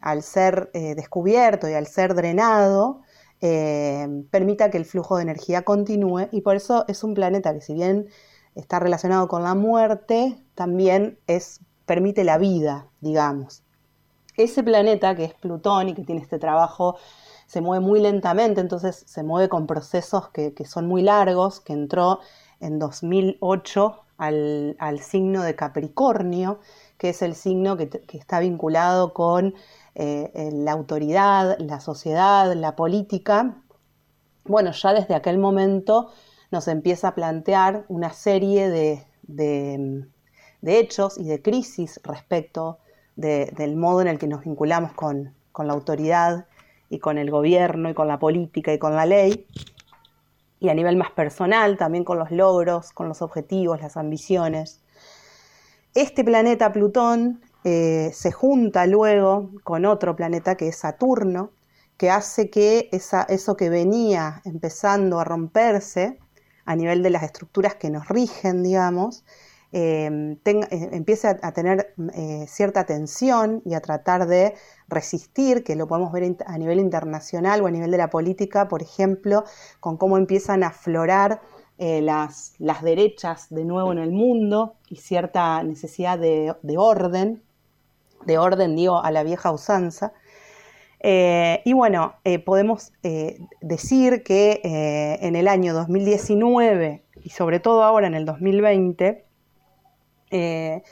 al 0.00 0.22
ser 0.22 0.70
descubierto 0.72 1.68
y 1.68 1.74
al 1.74 1.86
ser 1.86 2.14
drenado, 2.14 3.02
permita 3.40 4.70
que 4.70 4.78
el 4.78 4.84
flujo 4.84 5.16
de 5.16 5.22
energía 5.22 5.62
continúe 5.62 6.28
y 6.30 6.40
por 6.42 6.56
eso 6.56 6.84
es 6.88 7.04
un 7.04 7.14
planeta 7.14 7.54
que 7.54 7.60
si 7.60 7.72
bien 7.72 8.08
está 8.54 8.78
relacionado 8.78 9.28
con 9.28 9.42
la 9.42 9.54
muerte, 9.54 10.36
también 10.54 11.18
es, 11.26 11.60
permite 11.86 12.24
la 12.24 12.38
vida, 12.38 12.86
digamos. 13.00 13.62
Ese 14.36 14.62
planeta 14.62 15.14
que 15.14 15.24
es 15.24 15.34
Plutón 15.34 15.88
y 15.90 15.94
que 15.94 16.04
tiene 16.04 16.20
este 16.20 16.38
trabajo 16.38 16.96
se 17.50 17.60
mueve 17.60 17.84
muy 17.84 17.98
lentamente, 17.98 18.60
entonces 18.60 19.02
se 19.08 19.24
mueve 19.24 19.48
con 19.48 19.66
procesos 19.66 20.28
que, 20.28 20.54
que 20.54 20.64
son 20.64 20.86
muy 20.86 21.02
largos, 21.02 21.58
que 21.58 21.72
entró 21.72 22.20
en 22.60 22.78
2008 22.78 24.04
al, 24.18 24.76
al 24.78 25.00
signo 25.00 25.42
de 25.42 25.56
Capricornio, 25.56 26.60
que 26.96 27.08
es 27.08 27.22
el 27.22 27.34
signo 27.34 27.76
que, 27.76 27.88
que 27.88 28.18
está 28.18 28.38
vinculado 28.38 29.14
con 29.14 29.56
eh, 29.96 30.50
la 30.52 30.70
autoridad, 30.70 31.58
la 31.58 31.80
sociedad, 31.80 32.54
la 32.54 32.76
política. 32.76 33.56
Bueno, 34.44 34.70
ya 34.70 34.92
desde 34.92 35.16
aquel 35.16 35.38
momento 35.38 36.12
nos 36.52 36.68
empieza 36.68 37.08
a 37.08 37.14
plantear 37.16 37.84
una 37.88 38.12
serie 38.12 38.70
de, 38.70 39.04
de, 39.22 40.06
de 40.60 40.78
hechos 40.78 41.18
y 41.18 41.24
de 41.24 41.42
crisis 41.42 41.98
respecto 42.04 42.78
de, 43.16 43.52
del 43.56 43.74
modo 43.74 44.02
en 44.02 44.06
el 44.06 44.20
que 44.20 44.28
nos 44.28 44.44
vinculamos 44.44 44.92
con, 44.92 45.34
con 45.50 45.66
la 45.66 45.72
autoridad 45.72 46.46
y 46.90 46.98
con 46.98 47.16
el 47.16 47.30
gobierno 47.30 47.88
y 47.88 47.94
con 47.94 48.08
la 48.08 48.18
política 48.18 48.74
y 48.74 48.78
con 48.78 48.94
la 48.94 49.06
ley, 49.06 49.46
y 50.58 50.68
a 50.68 50.74
nivel 50.74 50.96
más 50.96 51.10
personal, 51.12 51.78
también 51.78 52.04
con 52.04 52.18
los 52.18 52.30
logros, 52.30 52.92
con 52.92 53.08
los 53.08 53.22
objetivos, 53.22 53.80
las 53.80 53.96
ambiciones. 53.96 54.82
Este 55.94 56.22
planeta 56.22 56.70
Plutón 56.72 57.40
eh, 57.64 58.10
se 58.12 58.32
junta 58.32 58.86
luego 58.86 59.50
con 59.64 59.86
otro 59.86 60.14
planeta 60.16 60.56
que 60.56 60.68
es 60.68 60.76
Saturno, 60.76 61.52
que 61.96 62.10
hace 62.10 62.50
que 62.50 62.88
esa, 62.92 63.22
eso 63.22 63.56
que 63.56 63.70
venía 63.70 64.42
empezando 64.44 65.20
a 65.20 65.24
romperse 65.24 66.18
a 66.64 66.76
nivel 66.76 67.02
de 67.02 67.10
las 67.10 67.22
estructuras 67.22 67.74
que 67.76 67.90
nos 67.90 68.08
rigen, 68.08 68.62
digamos, 68.62 69.24
tenga, 69.72 70.66
eh, 70.70 70.88
empiece 70.92 71.28
a, 71.28 71.52
tener 71.52 71.94
eh, 72.14 72.44
cierta 72.48 72.84
tensión 72.84 73.62
y 73.64 73.74
a 73.74 73.80
tratar 73.80 74.26
de 74.26 74.54
resistir, 74.88 75.62
que 75.62 75.76
lo 75.76 75.86
podemos 75.86 76.12
ver 76.12 76.36
a 76.44 76.58
nivel 76.58 76.80
internacional 76.80 77.62
o 77.62 77.66
a 77.66 77.70
nivel 77.70 77.90
de 77.90 77.98
la 77.98 78.10
política, 78.10 78.68
por 78.68 78.82
ejemplo, 78.82 79.44
con 79.78 79.96
cómo 79.96 80.16
empiezan 80.16 80.64
a 80.64 80.68
aflorar 80.68 81.40
eh, 81.78 82.02
las, 82.02 82.54
las, 82.58 82.82
derechas 82.82 83.46
de 83.50 83.64
nuevo 83.64 83.92
en 83.92 83.98
el 83.98 84.10
mundo 84.10 84.74
y 84.88 84.96
cierta 84.96 85.62
necesidad 85.62 86.18
de, 86.18 86.54
de 86.62 86.76
orden, 86.76 87.42
de 88.26 88.38
orden, 88.38 88.74
digo, 88.76 89.02
a 89.02 89.10
la 89.10 89.22
vieja 89.22 89.52
usanza. 89.52 90.12
Y 91.02 91.72
bueno, 91.72 92.16
podemos 92.44 92.92
decir 93.62 94.22
que 94.22 94.60
en 95.22 95.34
el 95.34 95.48
año 95.48 95.72
2019 95.72 97.02
y 97.22 97.30
sobre 97.30 97.58
todo 97.58 97.84
ahora 97.84 98.06
en 98.06 98.14
el 98.14 98.26
2020, 98.26 99.24
eh, 100.30 100.82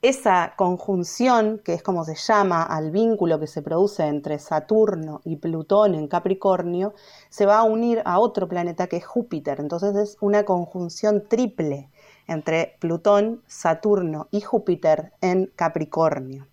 esa 0.00 0.54
conjunción, 0.56 1.60
que 1.64 1.74
es 1.74 1.82
como 1.82 2.04
se 2.04 2.14
llama 2.14 2.62
al 2.62 2.90
vínculo 2.90 3.40
que 3.40 3.46
se 3.46 3.62
produce 3.62 4.04
entre 4.04 4.38
Saturno 4.38 5.20
y 5.24 5.36
Plutón 5.36 5.94
en 5.94 6.06
Capricornio, 6.06 6.94
se 7.30 7.46
va 7.46 7.58
a 7.58 7.64
unir 7.64 8.02
a 8.04 8.20
otro 8.20 8.48
planeta 8.48 8.86
que 8.86 8.96
es 8.98 9.06
Júpiter. 9.06 9.58
Entonces 9.60 9.96
es 9.96 10.16
una 10.20 10.44
conjunción 10.44 11.26
triple 11.28 11.90
entre 12.28 12.76
Plutón, 12.78 13.42
Saturno 13.46 14.28
y 14.30 14.40
Júpiter 14.40 15.12
en 15.20 15.50
Capricornio. 15.56 16.46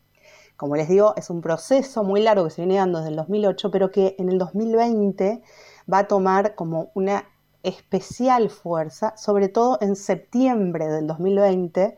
Como 0.58 0.76
les 0.76 0.88
digo, 0.88 1.14
es 1.18 1.30
un 1.30 1.42
proceso 1.42 2.04
muy 2.04 2.22
largo 2.22 2.46
que 2.46 2.52
se 2.52 2.62
viene 2.62 2.78
dando 2.78 3.00
desde 3.00 3.12
el 3.12 3.18
2008, 3.18 3.72
pero 3.72 3.92
que 3.92 4.16
en 4.18 4.30
el 4.30 4.38
2020 4.38 5.44
va 5.92 6.00
a 6.00 6.08
tomar 6.08 6.56
como 6.56 6.92
una 6.94 7.26
especial 7.62 8.50
fuerza, 8.50 9.16
sobre 9.18 9.50
todo 9.50 9.78
en 9.82 9.96
septiembre 9.96 10.88
del 10.88 11.08
2020, 11.08 11.98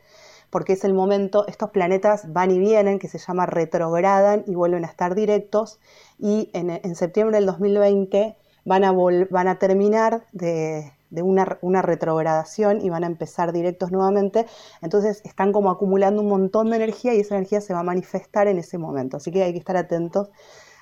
porque 0.50 0.74
es 0.74 0.84
el 0.84 0.94
momento, 0.94 1.46
estos 1.48 1.72
planetas 1.72 2.32
van 2.32 2.52
y 2.52 2.60
vienen, 2.60 3.00
que 3.00 3.08
se 3.08 3.18
llama 3.18 3.46
retrogradan 3.46 4.44
y 4.48 4.56
vuelven 4.56 4.86
a 4.86 4.88
estar 4.88 5.16
directos, 5.16 5.80
y 6.18 6.50
en, 6.54 6.70
en 6.70 6.96
septiembre 6.96 7.38
del 7.38 7.46
2020 7.46 8.36
van 8.66 8.84
a, 8.84 8.92
van 8.92 9.48
a 9.48 9.60
terminar 9.60 10.26
de, 10.32 10.92
de 11.10 11.22
una, 11.22 11.58
una, 11.62 11.82
retrogradación 11.82 12.82
y 12.82 12.90
van 12.90 13.04
a 13.04 13.08
empezar 13.08 13.54
directos 13.54 13.92
nuevamente. 13.92 14.46
Entonces 14.82 15.22
están 15.24 15.54
como 15.54 15.72
acumulando 15.72 16.22
un 16.22 16.30
montón 16.30 16.70
de 16.70 16.76
energía 16.76 17.14
y 17.14 17.22
esa 17.22 17.36
energía 17.36 17.62
se 17.62 17.74
va 17.74 17.80
a 17.80 17.84
manifestar 17.84 18.48
en 18.48 18.58
ese 18.58 18.78
momento. 18.78 19.18
Así 19.18 19.32
que 19.32 19.44
hay 19.44 19.54
que 19.54 19.60
estar 19.60 19.78
atentos 19.78 20.30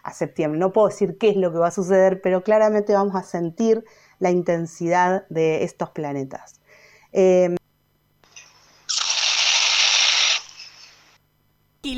a 0.04 0.14
septiembre. 0.14 0.60
No 0.60 0.72
puedo 0.72 0.88
decir 0.88 1.18
qué 1.18 1.30
es 1.30 1.36
lo 1.36 1.52
que 1.52 1.58
va 1.58 1.68
a 1.68 1.72
suceder, 1.72 2.22
pero 2.22 2.44
claramente 2.44 2.94
vamos 2.94 3.16
a 3.16 3.24
sentir 3.24 3.84
la 4.20 4.32
intensidad 4.32 5.26
de 5.30 5.64
estos 5.64 5.90
planetas. 5.92 6.62
Eh, 7.12 7.56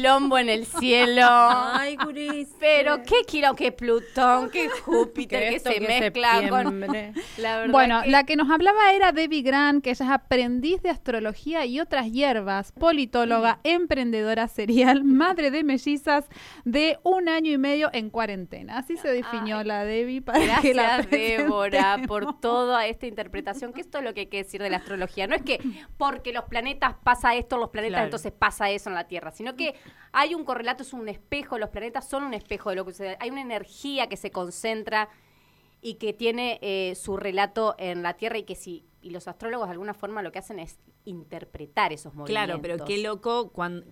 quilombo 0.08 0.38
en 0.38 0.50
el 0.50 0.66
cielo. 0.66 1.26
Ay, 1.30 1.98
Curis. 1.98 2.50
Pero 2.60 3.04
qué 3.04 3.24
quilombo, 3.28 3.56
qué 3.56 3.72
Plutón, 3.72 4.50
qué 4.50 4.70
Júpiter, 4.70 5.50
que, 5.54 5.60
se 5.60 5.74
que 5.74 5.80
mezcla 5.82 6.50
con... 6.50 6.64
septiembre. 6.82 7.14
La 7.38 7.58
verdad 7.58 7.72
Bueno, 7.72 8.02
que- 8.04 8.10
la 8.10 8.24
que 8.24 8.36
nos 8.36 8.50
hablaba 8.50 8.92
era 8.94 9.12
Debbie 9.12 9.42
Grant, 9.42 9.84
que 9.84 9.92
ella 9.92 10.06
es 10.06 10.12
aprendiz 10.12 10.82
de 10.82 10.90
astrología 10.90 11.66
y 11.66 11.80
otras 11.80 12.12
hierbas, 12.12 12.72
politóloga, 12.72 13.60
emprendedora 13.64 14.48
serial, 14.48 15.04
madre 15.04 15.52
de 15.52 15.64
mellizas 15.64 16.26
de 16.66 16.98
un 17.04 17.30
año 17.30 17.52
y 17.52 17.58
medio 17.58 17.90
en 17.94 18.10
cuarentena. 18.10 18.78
Así 18.80 18.98
se 18.98 19.10
definió 19.10 19.60
Ay. 19.60 19.66
la 19.66 19.84
Debbie 19.86 20.22
para 20.22 20.62
que 20.62 20.74
la 20.74 20.98
Gracias, 20.98 21.10
Débora, 21.12 21.98
por 22.08 22.40
toda 22.40 22.86
esta 22.88 23.08
interpretación, 23.08 23.74
que 23.74 23.82
esto 23.82 23.98
es 24.00 24.04
lo 24.04 24.14
que 24.14 24.22
hay 24.22 24.28
que 24.28 24.38
decir 24.38 24.62
de 24.62 24.70
la 24.70 24.78
astrología. 24.78 25.28
No 25.28 25.36
es 25.36 25.42
que 25.42 25.60
porque 25.98 26.32
los 26.34 26.46
planetas 26.46 26.96
pasa 27.04 27.36
esto, 27.36 27.58
los 27.58 27.70
planetas 27.70 27.88
Claro. 27.88 28.06
entonces 28.06 28.34
pasa 28.38 28.70
eso 28.70 28.90
en 28.90 28.96
la 28.96 29.06
Tierra, 29.08 29.32
sino 29.32 29.56
que 29.56 29.74
hay 30.12 30.34
un 30.36 30.44
correlato, 30.44 30.84
es 30.84 30.94
un 30.94 31.08
espejo, 31.10 31.58
los 31.58 31.70
planetas 31.70 32.08
son 32.08 32.24
un 32.24 32.34
espejo 32.34 32.70
de 32.70 32.76
lo 32.78 32.86
que 32.86 32.92
sucede. 32.92 33.18
Hay 33.20 33.30
una 33.30 33.42
energía 33.42 34.08
que 34.08 34.18
se 34.18 34.32
concentra 34.32 35.10
y 35.82 35.96
que 35.96 36.14
tiene 36.14 36.60
eh, 36.62 36.96
su 36.96 37.18
relato 37.18 37.76
en 37.78 38.02
la 38.04 38.14
Tierra 38.16 38.38
y 38.38 38.44
que 38.44 38.56
si 38.56 38.86
y 39.02 39.12
los 39.12 39.28
astrólogos 39.28 39.68
de 39.68 39.74
alguna 39.74 39.94
forma 39.94 40.22
lo 40.22 40.32
que 40.32 40.40
hacen 40.40 40.60
es 40.60 40.80
interpretar 41.06 41.94
esos 41.94 42.14
movimientos. 42.14 42.46
Claro, 42.48 42.62
pero 42.62 42.84
qué 42.86 42.98
loco, 42.98 43.52
cuan- 43.54 43.86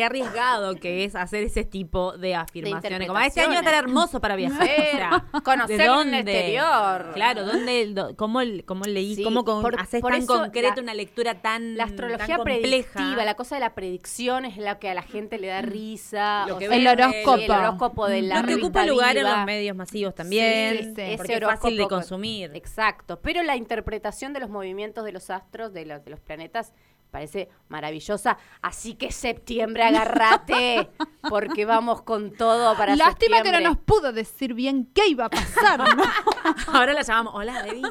qué 0.00 0.04
arriesgado 0.04 0.74
que 0.76 1.04
es 1.04 1.14
hacer 1.14 1.42
ese 1.44 1.64
tipo 1.64 2.16
de 2.16 2.34
afirmaciones. 2.34 3.06
Como 3.06 3.18
"Ah, 3.18 3.26
este 3.26 3.40
año 3.42 3.50
va 3.50 3.56
a 3.56 3.58
estar 3.60 3.74
hermoso 3.74 4.20
para 4.20 4.34
viajar. 4.36 4.66
Sí, 4.66 4.72
O 4.94 4.96
sea, 4.96 5.24
conocer 5.44 5.76
¿de 5.78 5.84
el 5.84 6.14
exterior. 6.14 7.10
Claro, 7.14 7.44
¿dónde, 7.44 7.92
do- 7.92 8.16
cómo, 8.16 8.40
el- 8.40 8.64
cómo 8.64 8.84
leí, 8.84 9.16
Sí, 9.16 9.22
cómo 9.24 9.44
con- 9.44 9.62
por- 9.62 9.80
haces 9.80 10.00
por 10.00 10.12
tan 10.12 10.26
concreto 10.26 10.76
la- 10.76 10.82
una 10.82 10.94
lectura 10.94 11.34
tan 11.42 11.76
La 11.76 11.84
astrología 11.84 12.26
tan 12.26 12.36
compleja? 12.38 12.92
predictiva, 12.94 13.24
la 13.24 13.34
cosa 13.34 13.56
de 13.56 13.60
la 13.60 13.74
predicción 13.74 14.44
es 14.44 14.56
la 14.56 14.78
que 14.78 14.88
a 14.88 14.94
la 14.94 15.02
gente 15.02 15.38
le 15.38 15.48
da 15.48 15.62
risa. 15.62 16.44
Lo 16.48 16.56
o 16.56 16.58
que 16.58 16.68
sea, 16.68 16.76
El 16.76 16.86
horóscopo. 16.86 17.36
el 17.36 17.50
horóscopo 17.50 18.06
de 18.08 18.22
la 18.22 18.40
Lo 18.40 18.46
que 18.48 18.54
ocupa 18.56 18.86
lugar 18.86 19.16
en 19.16 19.24
Viva. 19.24 19.36
los 19.36 19.46
medios 19.46 19.76
masivos 19.76 20.14
también, 20.14 20.78
Sí, 20.78 20.84
sí. 20.84 20.88
porque 21.16 21.34
Ese 21.34 21.34
es 21.34 21.44
fácil 21.44 21.76
de 21.76 21.88
consumir. 21.88 22.50
Exacto, 22.54 23.20
pero 23.20 23.42
la 23.42 23.56
interpretación 23.56 24.32
de 24.32 24.40
los 24.40 24.50
movimientos 24.50 25.04
de 25.04 25.12
los 25.12 25.30
astros, 25.30 25.72
de, 25.72 25.84
los- 25.86 26.04
de 26.04 26.10
los 26.10 26.20
planetas, 26.20 26.72
parece 27.10 27.48
maravillosa. 27.68 28.38
Así 28.62 28.94
que 28.94 29.12
septiembre, 29.12 29.82
agárrate, 29.82 30.90
porque 31.28 31.64
vamos 31.64 32.02
con 32.02 32.32
todo 32.32 32.76
para 32.76 32.96
Lástima 32.96 33.42
que 33.42 33.52
no 33.52 33.60
nos 33.60 33.78
pudo 33.78 34.12
decir 34.12 34.54
bien 34.54 34.90
qué 34.94 35.08
iba 35.08 35.26
a 35.26 35.30
pasar, 35.30 35.96
¿no? 35.96 36.04
Ahora 36.72 36.92
la 36.92 37.02
llamamos, 37.02 37.34
hola, 37.34 37.62
Debbie. 37.62 37.82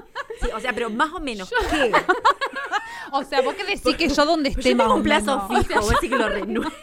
Sí, 0.41 0.49
o 0.55 0.59
sea, 0.59 0.73
pero 0.73 0.89
más 0.89 1.11
o 1.13 1.19
menos, 1.19 1.49
¿qué? 1.69 1.91
o 3.11 3.23
sea, 3.23 3.41
vos 3.41 3.53
qué 3.55 3.63
decís 3.65 3.95
que 3.95 4.09
yo 4.09 4.25
donde 4.25 4.49
esté 4.49 4.71
Yo 4.71 4.77
tengo 4.77 4.95
un 4.95 5.03
plazo 5.03 5.47
menos? 5.47 5.67
fijo, 5.67 5.81
vos 5.81 5.89
decís 5.89 6.09
que 6.09 6.17
lo 6.17 6.29
renueve. 6.29 6.75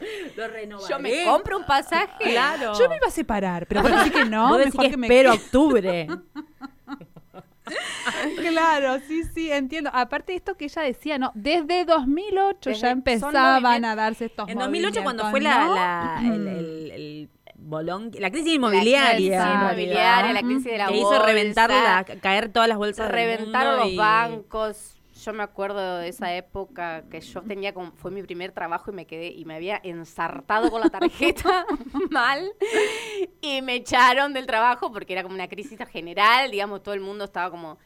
lo 0.36 0.48
renovaré. 0.48 0.88
Yo 0.88 0.98
me 0.98 1.24
compro 1.24 1.58
un 1.58 1.64
pasaje. 1.64 2.30
Claro. 2.30 2.72
Yo 2.78 2.88
me 2.88 2.96
iba 2.96 3.06
a 3.06 3.10
separar, 3.10 3.66
pero 3.66 3.82
vos 3.82 3.90
decís 3.90 4.12
que 4.12 4.24
no, 4.24 4.48
Vos 4.48 4.58
decís 4.58 4.74
mejor 4.74 4.84
que 4.86 4.90
que 4.92 4.96
me 4.96 5.06
espero 5.06 5.34
octubre. 5.34 6.08
Claro, 8.50 8.98
sí, 9.06 9.22
sí, 9.34 9.50
entiendo. 9.52 9.90
Aparte 9.92 10.32
de 10.32 10.36
esto 10.36 10.56
que 10.56 10.64
ella 10.66 10.82
decía, 10.82 11.18
¿no? 11.18 11.32
Desde 11.34 11.84
2008 11.84 12.70
Desde- 12.70 12.80
ya 12.82 12.90
empezaban 12.90 13.84
a 13.84 13.94
darse 13.94 14.26
estos 14.26 14.48
En 14.48 14.58
2008 14.58 15.02
cuando 15.02 15.28
fue 15.30 15.40
la, 15.40 15.64
¿no? 15.66 15.74
la- 15.74 16.20
el, 16.24 16.46
el- 16.48 16.90
el 16.90 17.28
bolón, 17.56 18.10
la 18.18 18.30
crisis 18.30 18.54
inmobiliaria. 18.54 19.10
La 19.10 19.14
crisis 19.16 19.54
inmobiliaria, 19.54 20.32
la 20.32 20.42
crisis 20.42 20.64
de 20.64 20.78
la 20.78 20.86
que 20.88 20.96
hizo 20.96 21.22
reventar 21.24 21.70
la, 21.70 22.04
caer 22.20 22.48
todas 22.50 22.68
las 22.68 22.78
bolsas 22.78 23.06
del 23.08 23.14
reventaron 23.14 23.72
mundo 23.72 23.84
los 23.84 23.92
y- 23.92 23.96
bancos. 23.96 24.94
Yo 25.24 25.32
me 25.32 25.42
acuerdo 25.42 25.98
de 25.98 26.08
esa 26.08 26.34
época 26.34 27.02
que 27.10 27.20
yo 27.20 27.42
tenía 27.42 27.72
como, 27.74 27.92
fue 27.92 28.10
mi 28.10 28.22
primer 28.22 28.52
trabajo 28.52 28.90
y 28.90 28.94
me 28.94 29.06
quedé 29.06 29.28
y 29.32 29.44
me 29.44 29.54
había 29.56 29.80
ensartado 29.82 30.70
con 30.70 30.80
la 30.80 30.90
tarjeta 30.90 31.66
mal 32.10 32.52
y 33.40 33.60
me 33.62 33.74
echaron 33.76 34.32
del 34.32 34.46
trabajo 34.46 34.92
porque 34.92 35.12
era 35.12 35.22
como 35.22 35.34
una 35.34 35.48
crisis 35.48 35.78
general, 35.90 36.50
digamos, 36.50 36.82
todo 36.82 36.94
el 36.94 37.00
mundo 37.00 37.24
estaba 37.24 37.50
como 37.50 37.78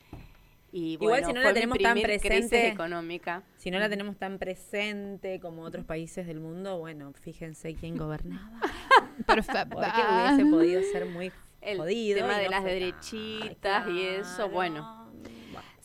y 0.74 0.94
Igual 0.94 1.08
bueno, 1.22 1.26
si 1.28 1.32
no 1.34 1.40
la 1.42 1.52
tenemos 1.52 1.78
tan 1.78 2.00
presente- 2.00 2.68
económica. 2.68 3.42
Si 3.56 3.70
no 3.70 3.78
la 3.78 3.90
tenemos 3.90 4.16
tan 4.16 4.38
presente 4.38 5.38
como 5.38 5.62
otros 5.62 5.84
países 5.84 6.26
del 6.26 6.40
mundo, 6.40 6.78
bueno, 6.78 7.12
fíjense 7.12 7.74
quién 7.74 7.96
gobernaba. 7.98 8.50
Perfecto. 9.26 9.68
Porque 9.76 9.90
hubiese 10.10 10.50
podido 10.50 10.82
ser 10.90 11.04
muy 11.06 11.30
El 11.60 11.76
jodido. 11.78 12.18
tema 12.20 12.36
y 12.36 12.38
de 12.38 12.44
no 12.46 12.50
las 12.52 12.64
derechitas 12.64 13.86
y 13.88 14.00
eso, 14.02 14.34
Claro. 14.36 14.50
bueno. 14.50 15.01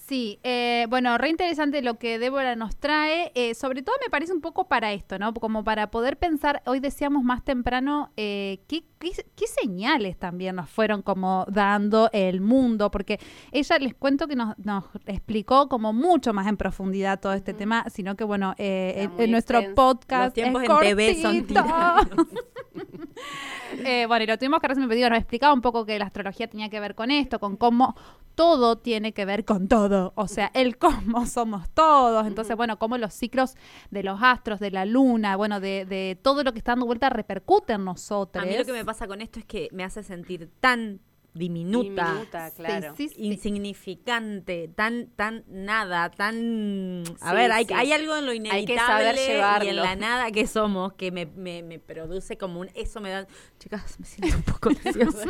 Sí, 0.07 0.39
eh, 0.43 0.85
bueno, 0.89 1.17
re 1.17 1.27
interesante 1.27 1.81
lo 1.81 1.95
que 1.95 2.17
Débora 2.17 2.55
nos 2.55 2.77
trae. 2.77 3.29
eh, 3.35 3.53
sobre 3.55 3.81
todo 3.81 3.93
me 4.01 4.09
parece 4.09 4.31
un 4.31 4.39
poco 4.39 4.69
para 4.69 4.93
esto, 4.93 5.19
¿no? 5.19 5.33
Como 5.33 5.65
para 5.65 5.91
poder 5.91 6.15
pensar, 6.17 6.61
hoy 6.65 6.79
decíamos 6.79 7.23
más 7.25 7.43
temprano, 7.43 8.13
eh, 8.15 8.59
¿qué, 8.69 8.85
qué, 8.99 9.11
qué 9.35 9.47
señales 9.47 10.17
también 10.17 10.55
nos 10.55 10.69
fueron 10.69 11.01
como 11.01 11.45
dando 11.49 12.09
el 12.13 12.39
mundo, 12.39 12.89
porque 12.89 13.19
ella 13.51 13.79
les 13.79 13.95
cuento 13.95 14.27
que 14.29 14.37
nos, 14.37 14.57
nos 14.59 14.85
explicó 15.07 15.67
como 15.67 15.91
mucho 15.91 16.31
más 16.31 16.47
en 16.47 16.55
profundidad 16.55 17.19
todo 17.19 17.33
este 17.33 17.53
tema, 17.53 17.83
sino 17.89 18.15
que 18.15 18.23
bueno, 18.23 18.55
eh, 18.57 19.09
en, 19.13 19.21
en 19.21 19.31
nuestro 19.31 19.59
podcast... 19.75 20.27
Los 20.27 20.33
tiempos 20.33 20.63
es 20.63 20.69
en 20.69 20.77
TV 20.77 21.15
son 21.21 21.23
cortito. 21.39 21.63
tiranos. 21.63 22.27
Eh, 23.83 24.05
bueno, 24.07 24.23
y 24.23 24.27
lo 24.27 24.37
tuvimos 24.37 24.59
que 24.59 24.67
resolver, 24.67 24.95
digo, 24.95 25.09
nos 25.09 25.19
explicaba 25.19 25.53
un 25.53 25.61
poco 25.61 25.85
que 25.85 25.99
la 25.99 26.05
astrología 26.05 26.47
tenía 26.47 26.69
que 26.69 26.79
ver 26.79 26.95
con 26.95 27.11
esto, 27.11 27.39
con 27.39 27.57
cómo 27.57 27.95
todo 28.35 28.77
tiene 28.77 29.13
que 29.13 29.25
ver 29.25 29.43
con 29.45 29.67
todo. 29.67 29.96
O 30.15 30.27
sea, 30.27 30.51
el 30.53 30.77
cosmos 30.77 31.29
somos 31.31 31.69
todos. 31.69 32.25
Entonces, 32.25 32.55
bueno, 32.55 32.79
cómo 32.79 32.97
los 32.97 33.13
ciclos 33.13 33.55
de 33.91 34.03
los 34.03 34.19
astros, 34.21 34.60
de 34.60 34.71
la 34.71 34.86
luna, 34.86 35.36
bueno, 35.36 35.60
de, 35.60 35.86
de 35.86 36.17
todo 36.21 36.43
lo 36.43 36.53
que 36.53 36.60
está 36.60 36.73
dando 36.73 36.86
vuelta 36.86 37.10
repercute 37.10 37.73
en 37.73 37.86
nosotros. 37.86 38.43
A 38.43 38.47
mí 38.47 38.57
lo 38.57 38.65
que 38.65 38.73
me 38.73 38.86
pasa 38.86 39.07
con 39.07 39.21
esto 39.21 39.39
es 39.39 39.45
que 39.45 39.69
me 39.71 39.83
hace 39.83 40.03
sentir 40.03 40.49
tan 40.60 40.99
diminuta, 41.38 42.06
Diminuta, 42.12 42.52
claro. 42.52 42.93
Sí, 42.97 43.10
sí, 43.10 43.15
sí. 43.15 43.23
insignificante, 43.26 44.67
tan, 44.76 45.08
tan 45.15 45.43
nada, 45.47 46.10
tan... 46.12 47.04
A 47.21 47.34
ver, 47.34 47.52
hay, 47.52 47.65
hay 47.76 47.91
algo 47.93 48.15
en 48.15 48.26
lo 48.26 48.32
que 48.32 48.38
inevitable 48.38 49.39
y 49.63 49.67
en 49.69 49.76
la 49.76 49.95
nada 49.95 50.32
que 50.32 50.47
somos 50.47 50.93
que 50.93 51.12
me, 51.12 51.26
me, 51.26 51.63
me 51.63 51.80
produce 51.80 52.38
como 52.38 52.60
un... 52.62 52.69
Eso 52.73 53.00
me 53.02 53.10
da... 53.12 53.28
Chicas, 53.60 54.00
me 54.00 54.06
siento 54.06 54.36
un 54.38 54.43
poco 54.43 54.69
ansiosa. 54.86 55.26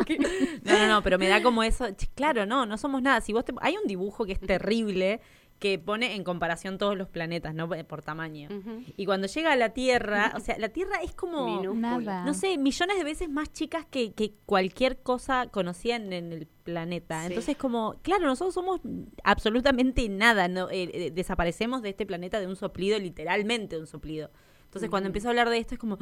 No, 0.63 0.77
no, 0.77 0.87
no, 0.87 1.03
pero 1.03 1.17
me 1.19 1.27
da 1.27 1.41
como 1.41 1.63
eso... 1.63 1.87
Claro, 2.15 2.45
no, 2.45 2.65
no 2.65 2.77
somos 2.77 3.01
nada. 3.01 3.21
Si 3.21 3.33
vos 3.33 3.45
te- 3.45 3.53
Hay 3.61 3.75
un 3.77 3.87
dibujo 3.87 4.25
que 4.25 4.33
es 4.33 4.39
terrible 4.47 5.21
que 5.59 5.79
pone 5.79 6.15
en 6.15 6.23
comparación 6.23 6.77
todos 6.77 6.95
los 6.95 7.09
planetas, 7.09 7.55
¿no? 7.55 7.67
Por 7.87 8.03
tamaño. 8.03 8.49
Y 8.95 9.05
cuando 9.05 9.27
llega 9.27 9.51
a 9.51 9.55
la 9.55 9.69
Tierra, 9.69 10.33
o 10.35 10.39
sea, 10.39 10.57
la 10.59 10.69
Tierra 10.69 10.97
es 11.03 11.13
como... 11.13 11.45
Minúscula. 11.61 11.97
Nada. 11.97 12.25
No 12.25 12.33
sé, 12.33 12.57
millones 12.57 12.97
de 12.97 13.03
veces 13.03 13.29
más 13.29 13.51
chicas 13.51 13.85
que, 13.89 14.13
que 14.13 14.33
cualquier 14.45 15.01
cosa 15.01 15.47
conocían 15.47 16.13
en 16.13 16.31
el 16.31 16.47
planeta. 16.63 17.21
Sí. 17.21 17.27
Entonces, 17.27 17.57
como, 17.57 17.95
claro, 18.03 18.25
nosotros 18.25 18.53
somos 18.53 18.81
absolutamente 19.23 20.07
nada. 20.09 20.47
No, 20.47 20.69
Eh, 20.69 20.89
eh, 20.93 21.11
desaparecemos 21.11 21.81
de 21.81 21.89
este 21.89 22.05
planeta 22.05 22.39
de 22.39 22.47
un 22.47 22.55
soplido, 22.55 22.99
literalmente 22.99 23.75
de 23.77 23.81
un 23.81 23.87
soplido. 23.87 24.29
Entonces, 24.65 24.89
cuando 24.89 25.07
empiezo 25.07 25.27
a 25.27 25.31
hablar 25.31 25.49
de 25.49 25.57
esto, 25.57 25.73
es 25.75 25.79
como. 25.79 25.97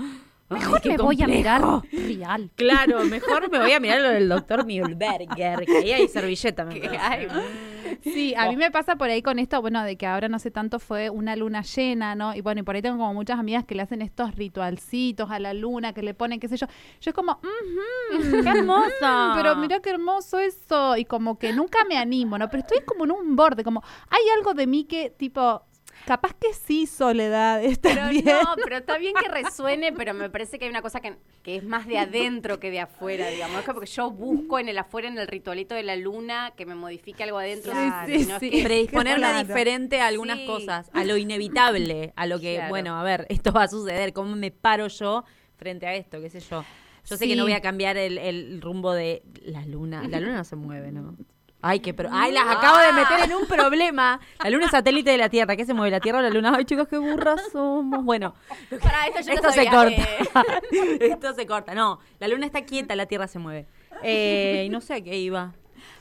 Mejor 0.48 0.80
¡ay, 0.84 0.92
me 0.92 0.98
voy 0.98 1.22
a 1.24 1.28
mirar 1.28 1.62
real. 1.92 2.52
Claro, 2.56 3.04
mejor 3.06 3.50
me 3.50 3.58
voy 3.60 3.72
a 3.72 3.80
mirar 3.80 4.02
lo 4.02 4.10
del 4.10 4.30
doctor 4.30 4.64
Mühlberger, 4.68 5.66
que 5.66 5.78
ahí 5.78 5.92
hay 5.92 6.08
servilleta. 6.08 6.66
Me 6.66 6.76
hay- 6.98 7.28
Sí, 8.04 8.34
a 8.36 8.50
mí 8.50 8.56
me 8.58 8.72
pasa 8.72 8.96
por 8.96 9.10
ahí 9.10 9.22
con 9.22 9.40
esto, 9.40 9.62
bueno, 9.62 9.84
de 9.84 9.96
que 9.96 10.06
ahora 10.06 10.28
no 10.28 10.38
sé 10.40 10.52
tanto 10.52 10.80
fue 10.80 11.10
una 11.10 11.36
luna 11.36 11.62
llena, 11.62 12.14
¿no? 12.16 12.36
Y 12.36 12.42
bueno, 12.42 12.62
y 12.62 12.64
por 12.64 12.76
ahí 12.76 12.82
tengo 12.82 12.98
como 12.98 13.14
muchas 13.14 13.40
amigas 13.40 13.64
que 13.66 13.74
le 13.76 13.82
hacen 13.84 14.02
estos 14.02 14.36
ritualcitos 14.36 15.30
a 15.32 15.40
la 15.40 15.54
luna, 15.54 15.94
que 15.94 16.02
le 16.04 16.14
ponen, 16.14 16.40
qué 16.40 16.48
sé 16.48 16.58
yo. 16.58 16.68
Yo 17.02 17.10
es 17.12 17.14
como, 17.14 17.40
"Ujú, 17.44 18.42
¡Qué 18.44 18.50
hermosa! 18.50 19.34
Pero 19.36 19.56
mira 19.56 19.80
qué 19.80 19.92
hermoso 19.92 20.40
eso. 20.40 20.98
Y 20.98 21.06
como 21.06 21.38
que 21.40 21.54
nunca 21.54 21.80
me 21.88 21.98
animo, 21.98 22.38
¿no? 22.38 22.50
Pero 22.50 22.62
estoy 22.62 22.80
como 22.86 23.06
en 23.06 23.12
un 23.12 23.36
borde, 23.36 23.64
como 23.64 23.84
hay 24.10 24.22
algo 24.38 24.54
de 24.54 24.68
mí 24.68 24.84
que, 24.86 25.10
tipo, 25.12 25.64
capaz 26.06 26.34
que 26.34 26.54
sí, 26.54 26.86
soledad, 26.86 27.64
está 27.64 27.90
Pero 27.94 28.10
bien. 28.10 28.26
no, 28.26 28.56
pero 28.64 28.78
está 28.78 28.98
bien 28.98 29.14
que 29.22 29.28
resuene, 29.30 29.92
pero 29.94 30.14
me 30.14 30.30
parece 30.30 30.58
que 30.60 30.66
hay 30.66 30.70
una 30.72 30.82
cosa 30.82 31.00
que, 31.02 31.18
que 31.44 31.58
es 31.58 31.64
más 31.64 31.88
de 31.88 31.98
adentro 31.98 32.60
que 32.60 32.72
de 32.72 32.80
afuera, 32.80 33.28
digamos. 33.30 33.60
Es 33.60 33.66
como 33.66 33.80
que 33.82 33.86
yo 33.88 34.12
busco 34.12 34.60
en 34.60 34.70
el 34.70 34.78
afuera, 34.78 35.08
en 35.08 35.18
el 35.18 35.28
ritualito 35.28 35.76
de 35.76 35.84
la 35.84 35.96
luna, 35.96 36.54
que 36.56 36.66
me 36.66 36.76
modifique 36.76 37.24
algo 37.24 37.38
adentro. 37.40 37.74
Sí, 37.74 38.24
sí, 38.24 38.30
es 38.32 38.40
que- 38.40 38.64
predisponerme 38.64 39.18
Claro. 39.28 39.48
diferente 39.48 40.00
a 40.02 40.08
algunas 40.08 40.38
Sí. 40.40 40.46
cosas, 40.46 40.90
a 40.94 41.04
lo 41.04 41.18
inevitable, 41.18 42.14
a 42.16 42.26
lo 42.28 42.40
que, 42.40 42.56
Claro. 42.56 42.70
bueno, 42.70 42.96
a 43.00 43.04
ver, 43.04 43.26
esto 43.30 43.52
va 43.52 43.64
a 43.64 43.68
suceder, 43.68 44.14
¿cómo 44.14 44.36
me 44.36 44.52
paro 44.52 44.88
yo 44.88 45.24
frente 45.58 45.88
a 45.88 45.96
esto? 45.96 46.22
¿Qué 46.22 46.30
sé 46.30 46.40
yo? 46.40 46.64
Yo 47.08 47.18
sé 47.18 47.28
que 47.28 47.36
no 47.36 47.44
voy 47.44 47.54
a 47.54 47.62
cambiar 47.62 47.98
el, 47.98 48.18
el 48.18 48.62
rumbo 48.62 48.92
de 48.94 49.22
la 49.44 49.64
luna. 49.66 50.08
La 50.08 50.20
luna 50.20 50.38
no 50.38 50.44
se 50.44 50.56
mueve, 50.56 50.92
¿no? 50.92 51.16
Ay, 51.68 51.80
que 51.80 51.96
pero 51.96 52.10
ay, 52.12 52.32
las 52.32 52.46
acabo 52.48 52.78
de 52.78 52.94
meter 52.94 53.22
en 53.24 53.34
un 53.36 53.48
problema. 53.48 54.20
La 54.44 54.52
luna 54.52 54.66
es 54.66 54.72
satélite 54.72 55.10
de 55.10 55.18
la 55.18 55.30
Tierra. 55.30 55.56
¿Qué 55.56 55.66
se 55.66 55.74
mueve? 55.74 55.90
¿La 55.90 56.00
Tierra 56.00 56.20
o 56.20 56.22
la 56.22 56.30
luna? 56.30 56.54
Ay, 56.56 56.64
chicos, 56.64 56.88
qué 56.88 57.00
burras 57.00 57.42
somos. 57.52 58.04
Bueno, 58.04 58.36
Pará, 58.84 59.08
esto 59.08 59.22
yo 59.22 59.28
no 59.30 59.34
esto 59.34 59.52
se 59.52 59.66
corta. 59.66 60.04
esto 61.00 61.34
se 61.34 61.48
corta. 61.48 61.74
No, 61.74 62.00
la 62.20 62.28
luna 62.28 62.46
está 62.46 62.62
quieta, 62.66 62.96
la 62.96 63.08
Tierra 63.08 63.28
se 63.28 63.40
mueve. 63.40 63.66
Eh, 64.04 64.66
y 64.68 64.70
no 64.70 64.80
sé 64.80 64.94
a 64.94 65.02
qué 65.02 65.18
iba. 65.18 65.56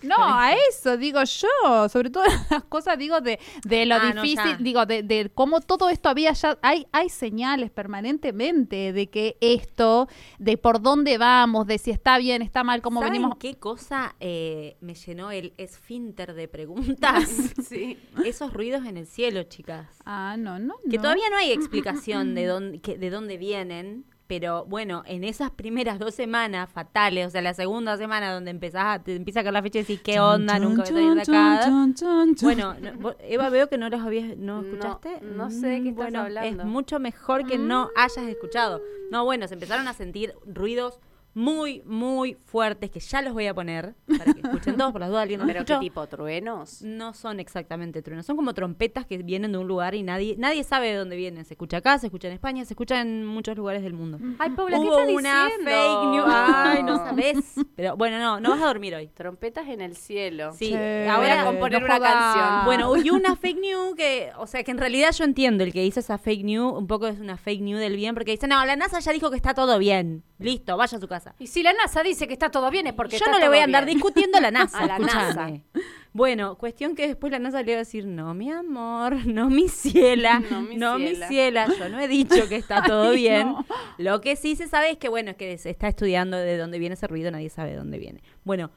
No, 0.04 0.16
a 0.18 0.52
eso 0.70 0.96
digo 0.96 1.20
yo, 1.24 1.88
sobre 1.88 2.10
todo 2.10 2.24
las 2.50 2.64
cosas 2.64 2.98
digo 2.98 3.20
de, 3.20 3.38
de 3.64 3.86
lo 3.86 3.94
Ah, 3.96 4.12
difícil, 4.12 4.56
digo 4.60 4.84
de, 4.86 5.02
de 5.02 5.30
cómo 5.34 5.60
todo 5.60 5.88
esto 5.88 6.08
había 6.08 6.32
ya, 6.32 6.58
hay, 6.62 6.86
hay 6.92 7.08
señales 7.08 7.70
permanentemente 7.70 8.92
de 8.92 9.08
que 9.08 9.36
esto, 9.40 10.08
de 10.38 10.56
por 10.56 10.80
dónde 10.82 11.18
vamos, 11.18 11.66
de 11.66 11.78
si 11.78 11.90
está 11.90 12.18
bien, 12.18 12.42
está 12.42 12.64
mal, 12.64 12.82
cómo 12.82 13.00
¿Saben 13.00 13.12
venimos. 13.14 13.36
qué 13.38 13.54
cosa 13.56 14.14
eh, 14.20 14.76
me 14.80 14.94
llenó 14.94 15.30
el 15.30 15.52
esfínter 15.56 16.34
de 16.34 16.48
preguntas? 16.48 17.28
Sí. 17.64 17.98
Esos 18.24 18.52
ruidos 18.52 18.84
en 18.86 18.96
el 18.98 19.06
cielo, 19.06 19.42
chicas. 19.44 19.86
Ah, 20.04 20.36
no, 20.38 20.58
no. 20.58 20.74
Que 20.90 20.96
no. 20.96 21.02
todavía 21.02 21.28
no 21.30 21.36
hay 21.38 21.50
explicación 21.52 22.34
de 22.34 22.46
dónde, 22.46 22.80
que- 22.80 22.98
de 22.98 23.10
dónde 23.10 23.36
vienen, 23.38 24.04
pero 24.26 24.64
bueno, 24.64 25.02
en 25.06 25.22
esas 25.24 25.50
primeras 25.50 25.98
dos 25.98 26.14
semanas 26.14 26.70
fatales, 26.70 27.26
o 27.26 27.30
sea, 27.30 27.42
la 27.42 27.54
segunda 27.54 27.96
semana 27.96 28.32
donde 28.32 28.50
empezás 28.50 28.84
a, 28.86 29.02
te 29.02 29.14
empieza 29.16 29.40
a 29.40 29.42
caer 29.42 29.52
la 29.52 29.62
fecha 29.62 29.78
y 29.80 29.82
decís, 29.82 30.00
¿qué 30.02 30.18
onda? 30.20 30.58
Nunca 30.58 30.82
voy 30.82 30.90
a 30.90 30.94
salir 30.94 31.14
de 31.14 31.20
acá. 31.22 31.84
Bueno, 32.42 32.74
no, 33.00 33.14
Eva, 33.20 33.48
veo 33.50 33.68
que 33.68 33.78
no 33.78 33.88
los 33.88 34.00
habías, 34.00 34.36
¿no 34.36 34.62
No, 34.62 34.68
escuchaste? 34.68 35.20
no 35.22 35.50
sé 35.50 35.66
de 35.68 35.76
qué 35.76 35.82
Mm, 35.82 35.86
estás 35.88 35.96
bueno, 35.96 36.20
hablando. 36.20 36.62
Es 36.62 36.68
mucho 36.68 36.98
mejor 37.00 37.46
que 37.46 37.58
no 37.58 37.86
Mm. 37.86 37.90
hayas 37.96 38.26
escuchado. 38.28 38.82
No, 39.10 39.24
bueno, 39.24 39.46
se 39.48 39.54
empezaron 39.54 39.86
a 39.88 39.92
sentir 39.92 40.34
ruidos 40.46 40.98
muy, 41.34 41.82
muy 41.84 42.34
fuertes 42.44 42.90
que 42.90 43.00
ya 43.00 43.20
los 43.22 43.32
voy 43.32 43.46
a 43.46 43.54
poner 43.54 43.94
para 44.06 44.32
que 44.32 44.40
escuchen 44.40 44.76
todos 44.78 44.92
por 44.92 45.00
las 45.00 45.10
dudas. 45.10 45.22
¿Alguien 45.22 45.40
no 45.40 45.46
¿Pero 45.46 45.64
qué 45.64 45.76
tipo? 45.78 46.06
¿Truenos? 46.06 46.82
No 46.82 47.12
son 47.12 47.40
exactamente 47.40 48.02
truenos, 48.02 48.24
son 48.26 48.36
como 48.36 48.54
trompetas 48.54 49.04
que 49.06 49.18
vienen 49.18 49.52
de 49.52 49.58
un 49.58 49.66
lugar 49.66 49.94
y 49.94 50.02
nadie 50.02 50.36
nadie 50.38 50.64
sabe 50.64 50.88
de 50.88 50.96
dónde 50.96 51.16
vienen. 51.16 51.44
Se 51.44 51.54
escucha 51.54 51.78
acá, 51.78 51.98
se 51.98 52.06
escucha 52.06 52.28
en 52.28 52.34
España, 52.34 52.64
se 52.64 52.72
escucha 52.74 53.00
en 53.00 53.26
muchos 53.26 53.56
lugares 53.56 53.82
del 53.82 53.92
mundo. 53.94 54.18
Ay, 54.38 54.50
Paula, 54.50 54.78
¿qué 54.78 54.82
Hubo 54.84 54.98
estás 54.98 55.14
una 55.14 55.44
diciendo? 55.46 55.70
fake 55.70 56.12
news. 56.12 56.26
Ay, 56.28 56.82
no 56.82 56.96
sabes. 57.04 57.36
Pero 57.76 57.96
bueno, 57.96 58.18
no, 58.18 58.40
no 58.40 58.50
vas 58.50 58.62
a 58.62 58.66
dormir 58.66 58.94
hoy. 58.94 59.08
Trompetas 59.08 59.68
en 59.68 59.80
el 59.80 59.96
cielo. 59.96 60.52
Sí, 60.52 60.70
Che, 60.70 61.08
ahora 61.08 61.24
Voy 61.24 61.30
a 61.38 61.44
componer 61.44 61.80
no 61.80 61.86
una 61.86 62.00
canción. 62.00 62.64
Bueno, 62.64 62.96
y 62.96 63.10
una 63.10 63.34
fake 63.36 63.58
news 63.60 63.94
que, 63.96 64.30
o 64.38 64.46
sea, 64.46 64.62
que 64.62 64.70
en 64.70 64.78
realidad 64.78 65.10
yo 65.12 65.24
entiendo 65.24 65.64
el 65.64 65.72
que 65.72 65.84
hizo 65.84 66.00
esa 66.00 66.18
fake 66.18 66.44
news, 66.44 66.72
un 66.76 66.86
poco 66.86 67.06
es 67.06 67.18
una 67.18 67.36
fake 67.36 67.62
news 67.62 67.80
del 67.80 67.96
bien, 67.96 68.14
porque 68.14 68.32
dice, 68.32 68.46
no, 68.46 68.64
la 68.64 68.76
NASA 68.76 69.00
ya 69.00 69.12
dijo 69.12 69.30
que 69.30 69.36
está 69.36 69.54
todo 69.54 69.78
bien. 69.78 70.22
Listo, 70.38 70.76
vaya 70.76 70.98
a 70.98 71.00
su 71.00 71.08
casa. 71.08 71.23
Y 71.38 71.46
si 71.46 71.62
la 71.62 71.72
NASA 71.72 72.02
dice 72.02 72.26
que 72.26 72.32
está 72.32 72.50
todo 72.50 72.70
bien 72.70 72.86
es 72.86 72.92
porque 72.94 73.12
yo 73.12 73.24
está 73.24 73.30
no 73.30 73.38
le 73.38 73.44
todo 73.44 73.50
voy 73.52 73.58
a 73.60 73.64
andar 73.64 73.84
bien. 73.84 73.96
discutiendo 73.96 74.38
a 74.38 74.40
la 74.40 74.50
NASA. 74.52 74.78
A 74.78 74.86
la 74.86 74.96
escuchame. 74.96 75.64
Bueno, 76.12 76.56
cuestión 76.56 76.94
que 76.94 77.08
después 77.08 77.30
la 77.32 77.38
NASA 77.40 77.62
le 77.62 77.72
va 77.72 77.76
a 77.76 77.78
decir, 77.78 78.06
no, 78.06 78.34
mi 78.34 78.50
amor, 78.50 79.26
no, 79.26 79.50
mi 79.50 79.68
ciela, 79.68 80.40
No, 80.50 80.60
mi 80.62 80.76
no, 80.76 80.98
mi 80.98 81.16
ciela". 81.16 81.66
yo 81.78 81.88
no 81.88 81.98
he 82.00 82.06
dicho 82.08 82.48
que 82.48 82.56
está 82.56 82.82
todo 82.82 83.10
Ay, 83.10 83.16
bien. 83.16 83.48
no. 83.48 83.66
Lo 83.98 84.20
que 84.20 84.36
sí 84.36 84.54
se 84.56 84.68
sabe 84.68 84.90
es 84.90 84.98
que, 84.98 85.08
bueno, 85.08 85.32
es 85.32 85.36
que 85.36 85.58
se 85.58 85.70
está 85.70 85.88
estudiando 85.88 86.36
de 86.36 86.56
dónde 86.56 86.78
viene 86.78 86.94
ese 86.94 87.06
ruido, 87.08 87.30
nadie 87.32 87.50
sabe 87.50 87.70
de 87.70 87.76
dónde 87.76 87.98
viene. 87.98 88.22
Bueno, 88.44 88.70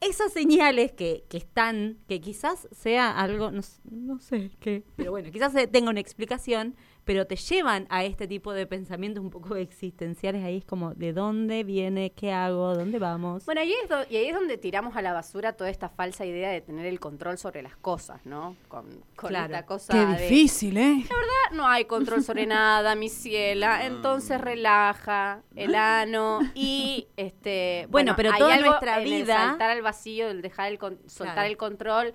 esas 0.00 0.32
señales 0.32 0.92
que, 0.92 1.24
que 1.28 1.38
están, 1.38 1.98
que 2.08 2.20
quizás 2.20 2.68
sea 2.70 3.10
algo, 3.18 3.50
no, 3.50 3.58
s- 3.58 3.80
no 3.90 4.20
sé 4.20 4.52
qué, 4.60 4.84
pero 4.94 5.10
bueno, 5.10 5.32
quizás 5.32 5.52
se- 5.52 5.66
tenga 5.66 5.90
una 5.90 5.98
explicación, 5.98 6.76
pero 7.08 7.26
te 7.26 7.36
llevan 7.36 7.86
a 7.88 8.04
este 8.04 8.28
tipo 8.28 8.52
de 8.52 8.66
pensamientos 8.66 9.24
un 9.24 9.30
poco 9.30 9.56
existenciales. 9.56 10.44
Ahí 10.44 10.58
es 10.58 10.66
como, 10.66 10.92
¿de 10.94 11.14
dónde 11.14 11.64
viene? 11.64 12.10
¿Qué 12.12 12.32
hago? 12.32 12.74
¿Dónde 12.74 12.98
vamos? 12.98 13.46
Bueno, 13.46 13.62
ahí 13.62 13.72
es, 13.82 13.88
do- 13.88 14.04
y 14.10 14.16
ahí 14.18 14.26
es 14.26 14.34
donde 14.34 14.58
tiramos 14.58 14.94
a 14.94 15.00
la 15.00 15.14
basura 15.14 15.54
toda 15.54 15.70
esta 15.70 15.88
falsa 15.88 16.26
idea 16.26 16.50
de 16.50 16.60
tener 16.60 16.84
el 16.84 17.00
control 17.00 17.38
sobre 17.38 17.62
las 17.62 17.74
cosas, 17.78 18.20
¿no? 18.26 18.56
Con, 18.68 18.84
con 19.16 19.30
Claro. 19.30 19.54
esta 19.54 19.64
cosa 19.64 19.92
Qué 19.94 20.04
de, 20.04 20.22
difícil, 20.28 20.76
¿eh? 20.76 21.04
"Ah, 21.10 21.54
no 21.54 21.66
hay 21.66 21.86
control 21.86 22.22
sobre 22.22 22.44
nada, 22.44 22.94
mi 22.94 23.08
ciela, 23.08 23.86
entonces 23.86 24.38
relaja 24.38 25.40
el 25.56 25.74
ano 25.76 26.40
y 26.54 27.08
este 27.16 27.86
Bueno, 27.88 28.12
pero 28.16 28.32
hay 28.32 28.38
toda 28.38 28.52
algo 28.54 28.66
nuestra 28.68 29.00
en 29.00 29.06
el 29.12 29.22
vida- 29.22 29.46
saltar 29.48 29.70
al 29.70 29.80
vacío, 29.80 30.28
el 30.28 30.42
dejar 30.42 30.70
el 30.72 30.78
con- 30.78 30.98
soltar 31.08 31.36
Claro. 31.36 31.48
el 31.48 31.56
control 31.56 32.12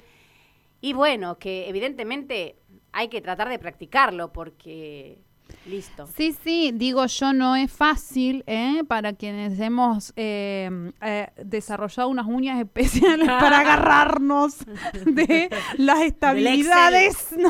y 0.82 0.93
bueno, 0.93 1.39
que 1.39 1.67
evidentemente 1.69 2.58
hay 2.93 3.10
que 3.10 3.21
tratar 3.21 3.49
de 3.49 3.60
practicarlo 3.60 4.32
porque 4.32 5.19
listo. 5.65 6.08
Sí, 6.15 6.36
sí, 6.43 6.71
digo 6.73 7.06
yo, 7.06 7.34
no 7.34 7.56
es 7.56 7.71
fácil 7.71 8.43
¿eh? 8.47 8.84
para 8.88 9.13
quienes 9.13 9.60
hemos 9.60 10.13
eh, 10.15 10.91
eh, 11.01 11.27
desarrollado 11.43 12.10
unas 12.10 12.27
uñas 12.27 12.60
especiales 12.60 13.27
para 13.27 13.60
agarrarnos 13.62 14.60
de 15.06 15.49
las 15.77 16.01
estabilidades. 16.01 17.29
No, 17.38 17.49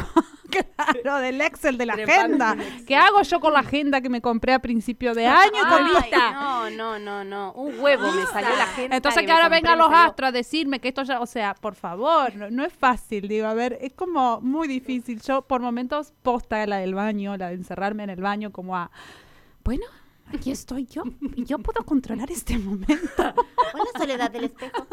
claro, 1.02 1.20
del 1.20 1.42
Excel, 1.42 1.78
de 1.78 1.86
la 1.86 1.94
Trepando 1.94 2.44
agenda. 2.46 2.66
¿Qué 2.86 2.96
hago 2.96 3.22
yo 3.22 3.40
con 3.40 3.54
la 3.54 3.60
agenda 3.60 4.02
que 4.02 4.10
me 4.10 4.22
compré 4.22 4.54
a 4.54 4.60
principio 4.60 5.14
de 5.14 5.28
año? 5.28 5.52
con 5.70 5.84
Ay, 5.84 6.12
no, 6.34 6.70
no, 6.70 7.00
no, 7.00 7.24
no. 7.24 7.54
Un 7.54 7.80
huevo 7.80 8.12
me 8.12 8.26
salió 8.26 8.56
la 8.56 8.68
gente. 8.68 8.96
Entonces 8.96 9.26
que 9.26 9.32
ahora 9.32 9.50
vengan 9.50 9.78
los 9.78 9.92
astros 9.92 10.30
a 10.30 10.32
decirme 10.32 10.80
que 10.80 10.90
esto 10.90 11.04
ya, 11.04 11.20
o 11.20 11.26
sea, 11.26 11.54
por 11.54 11.76
favor, 11.76 12.36
no, 12.36 12.50
no 12.50 12.64
es 12.64 12.74
fácil, 12.74 13.28
digo, 13.28 13.48
a 13.48 13.54
ver, 13.54 13.78
es 13.82 13.94
como 13.94 14.42
muy 14.42 14.68
difícil. 14.68 15.22
Yo 15.22 15.42
por 15.44 15.62
momentos 15.62 16.14
posta 16.22 16.66
la 16.66 16.78
del 16.78 16.96
baño, 16.96 17.36
la 17.38 17.50
de 17.50 17.56
encerrarme 17.56 18.04
en 18.04 18.10
el 18.10 18.22
baño 18.22 18.52
como 18.52 18.76
a, 18.76 18.92
bueno, 19.64 19.86
aquí 20.34 20.52
estoy 20.52 20.86
yo 20.86 21.04
y 21.36 21.46
yo 21.46 21.60
puedo 21.60 21.86
controlar 21.86 22.32
este 22.32 22.58
momento. 22.58 22.96
Hola, 23.18 23.86
Soledad 23.98 24.32
del 24.32 24.46
Espejo. 24.46 24.88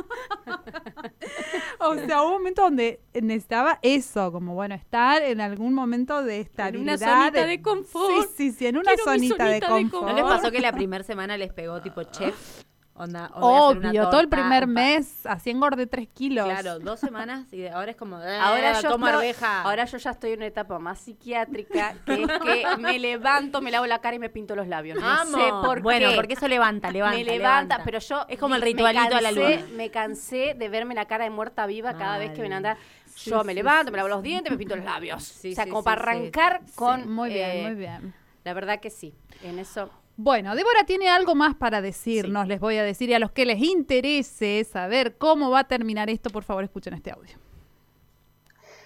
O 1.81 1.95
sea, 1.95 2.23
hubo 2.23 2.29
un 2.29 2.33
momento 2.35 2.63
donde 2.63 3.01
necesitaba 3.15 3.79
eso, 3.83 4.33
como 4.33 4.55
bueno, 4.55 4.75
estar 4.75 5.23
en 5.23 5.41
algún 5.41 5.75
momento 5.75 6.23
de 6.23 6.35
una 6.35 6.41
estabilidad. 6.43 6.99
zonita 6.99 7.47
de 7.47 7.63
confort. 7.63 8.29
Sí, 8.37 8.51
sí, 8.51 8.53
sí, 8.53 8.67
en 8.67 8.77
una 8.77 8.93
de 8.93 8.99
zonita 8.99 9.47
de 9.47 9.61
confort. 9.61 10.09
¿No 10.09 10.13
les 10.15 10.25
pasó 10.25 10.51
que 10.51 10.61
la 10.61 10.73
primera 10.77 11.05
semana 11.05 11.37
les 11.37 11.53
pegó 11.53 11.81
tipo 11.81 12.03
chef? 12.05 12.65
Onda, 13.03 13.27
a 13.27 13.41
Obvio, 13.41 14.11
todo 14.11 14.21
el 14.21 14.29
primer 14.29 14.67
mes, 14.67 15.25
así 15.25 15.49
engordé 15.51 15.87
tres 15.87 16.07
kilos. 16.09 16.45
Claro, 16.45 16.79
dos 16.81 17.01
semanas 17.07 17.51
y 17.53 17.67
ahora 17.67 17.93
es 17.93 17.97
como, 17.97 18.17
Ahora 18.17 18.47
ahora 18.49 18.81
yo, 18.81 18.91
como 18.91 19.07
estoy- 19.07 19.19
arveja. 19.29 19.63
ahora 19.63 19.85
yo 19.87 19.97
ya 19.99 20.11
estoy 20.11 20.33
en 20.33 20.39
una 20.41 20.47
etapa 20.47 20.79
más 20.79 20.99
psiquiátrica, 21.01 21.95
que 22.05 22.23
es 22.23 22.29
que 22.43 22.77
me 22.79 22.99
levanto, 22.99 23.63
me 23.63 23.71
lavo 23.71 23.87
la 23.87 24.01
cara 24.01 24.17
y 24.17 24.19
me 24.19 24.29
pinto 24.29 24.55
los 24.55 24.69
labios. 24.69 24.99
No 25.01 25.09
Amo. 25.09 25.39
sé 25.39 25.51
por 25.63 25.81
bueno, 25.81 26.11
qué. 26.11 26.17
porque 26.17 26.35
eso 26.35 26.47
levanta, 26.47 26.91
levanta, 26.91 27.17
me 27.17 27.25
levanta, 27.25 27.81
pero 27.85 27.99
yo 28.01 28.27
Es 28.29 28.39
como 28.39 28.55
el 28.55 28.63
ritualito 28.63 29.17
a 29.17 29.21
la 29.23 29.33
luna. 29.33 29.65
Me 29.75 29.91
cansé 29.91 30.55
de 30.59 30.69
verme 30.69 30.95
la 30.95 31.07
cara 31.07 31.25
de 31.25 31.31
muerta 31.31 31.65
viva 31.67 31.95
cada 31.95 32.19
vez 32.19 32.33
que 32.33 32.43
me 32.43 32.49
Mal. 32.51 32.57
anda. 32.59 32.77
Sí, 33.15 33.31
Yo 33.31 33.43
me 33.45 33.55
levanto, 33.55 33.87
sí, 33.87 33.93
me 33.93 33.97
lavo 33.97 34.09
los 34.09 34.23
dientes, 34.23 34.51
me 34.53 34.57
pinto 34.59 34.77
los 34.77 34.85
labios. 34.85 35.23
Sí, 35.25 35.53
o 35.53 35.55
sea, 35.55 35.65
sí, 35.65 35.71
como 35.71 35.83
sí, 35.83 35.85
para 35.87 36.03
sí. 36.03 36.09
arrancar 36.11 36.61
con. 36.75 37.03
Sí, 37.03 37.09
muy 37.09 37.31
bien, 37.31 37.51
eh, 37.51 37.63
muy 37.67 37.75
bien. 37.75 38.15
La 38.45 38.55
verdad 38.55 38.79
que 38.81 38.89
sí. 38.91 39.15
En 39.43 39.59
eso. 39.59 39.91
Bueno, 40.23 40.55
Débora 40.55 40.85
tiene 40.85 41.09
algo 41.09 41.35
más 41.35 41.55
para 41.55 41.81
decirnos, 41.81 42.47
les 42.47 42.61
voy 42.61 42.77
a 42.77 42.85
decir, 42.85 43.09
y 43.09 43.15
a 43.15 43.19
los 43.19 43.33
que 43.33 43.47
les 43.47 43.59
interese 43.63 44.63
saber 44.71 45.17
cómo 45.17 45.51
va 45.51 45.61
a 45.61 45.65
terminar 45.65 46.11
esto, 46.11 46.29
por 46.29 46.45
favor 46.45 46.63
escuchen 46.63 46.93
este 46.93 47.11
audio. 47.11 47.39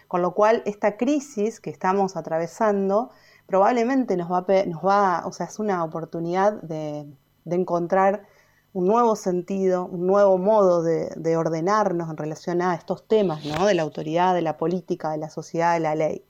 Con 0.06 0.22
lo 0.22 0.32
cual, 0.32 0.62
esta 0.64 0.96
crisis 0.96 1.58
que 1.58 1.70
estamos 1.70 2.16
atravesando 2.16 3.10
probablemente 3.46 4.16
nos 4.16 4.30
va, 4.30 4.44
a 4.46 4.64
nos 4.66 4.84
va 4.84 5.26
o 5.26 5.32
sea, 5.32 5.46
es 5.46 5.58
una 5.58 5.82
oportunidad 5.82 6.52
de, 6.62 7.04
de 7.44 7.56
encontrar 7.56 8.28
un 8.72 8.86
nuevo 8.86 9.16
sentido, 9.16 9.86
un 9.86 10.06
nuevo 10.06 10.38
modo 10.38 10.84
de, 10.84 11.10
de 11.16 11.36
ordenarnos 11.36 12.10
en 12.10 12.16
relación 12.16 12.62
a 12.62 12.76
estos 12.76 13.08
temas, 13.08 13.44
¿no? 13.44 13.66
De 13.66 13.74
la 13.74 13.82
autoridad, 13.82 14.34
de 14.34 14.42
la 14.42 14.56
política, 14.56 15.10
de 15.10 15.18
la 15.18 15.30
sociedad, 15.30 15.74
de 15.74 15.80
la 15.80 15.96
ley. 15.96 16.24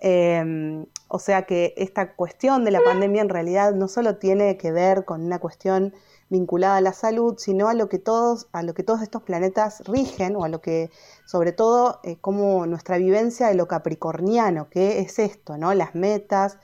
Eh, 0.00 0.84
o 1.08 1.18
sea 1.18 1.42
que 1.42 1.74
esta 1.76 2.14
cuestión 2.14 2.64
de 2.64 2.70
la 2.72 2.80
pandemia 2.80 3.22
en 3.22 3.28
realidad 3.28 3.72
no 3.72 3.88
solo 3.88 4.16
tiene 4.16 4.56
que 4.56 4.72
ver 4.72 5.04
con 5.04 5.22
una 5.22 5.38
cuestión 5.38 5.94
vinculada 6.28 6.78
a 6.78 6.80
la 6.80 6.92
salud, 6.92 7.36
sino 7.38 7.68
a 7.68 7.74
lo 7.74 7.88
que 7.88 7.98
todos, 7.98 8.48
a 8.52 8.62
lo 8.62 8.74
que 8.74 8.82
todos 8.82 9.02
estos 9.02 9.22
planetas 9.22 9.82
rigen, 9.86 10.34
o 10.36 10.44
a 10.44 10.48
lo 10.48 10.60
que, 10.60 10.90
sobre 11.26 11.52
todo, 11.52 12.00
eh, 12.02 12.16
como 12.20 12.66
nuestra 12.66 12.98
vivencia 12.98 13.46
de 13.48 13.54
lo 13.54 13.68
capricorniano, 13.68 14.68
que 14.70 14.98
es 15.00 15.18
esto, 15.18 15.56
¿no? 15.56 15.72
Las 15.74 15.94
metas, 15.94 16.58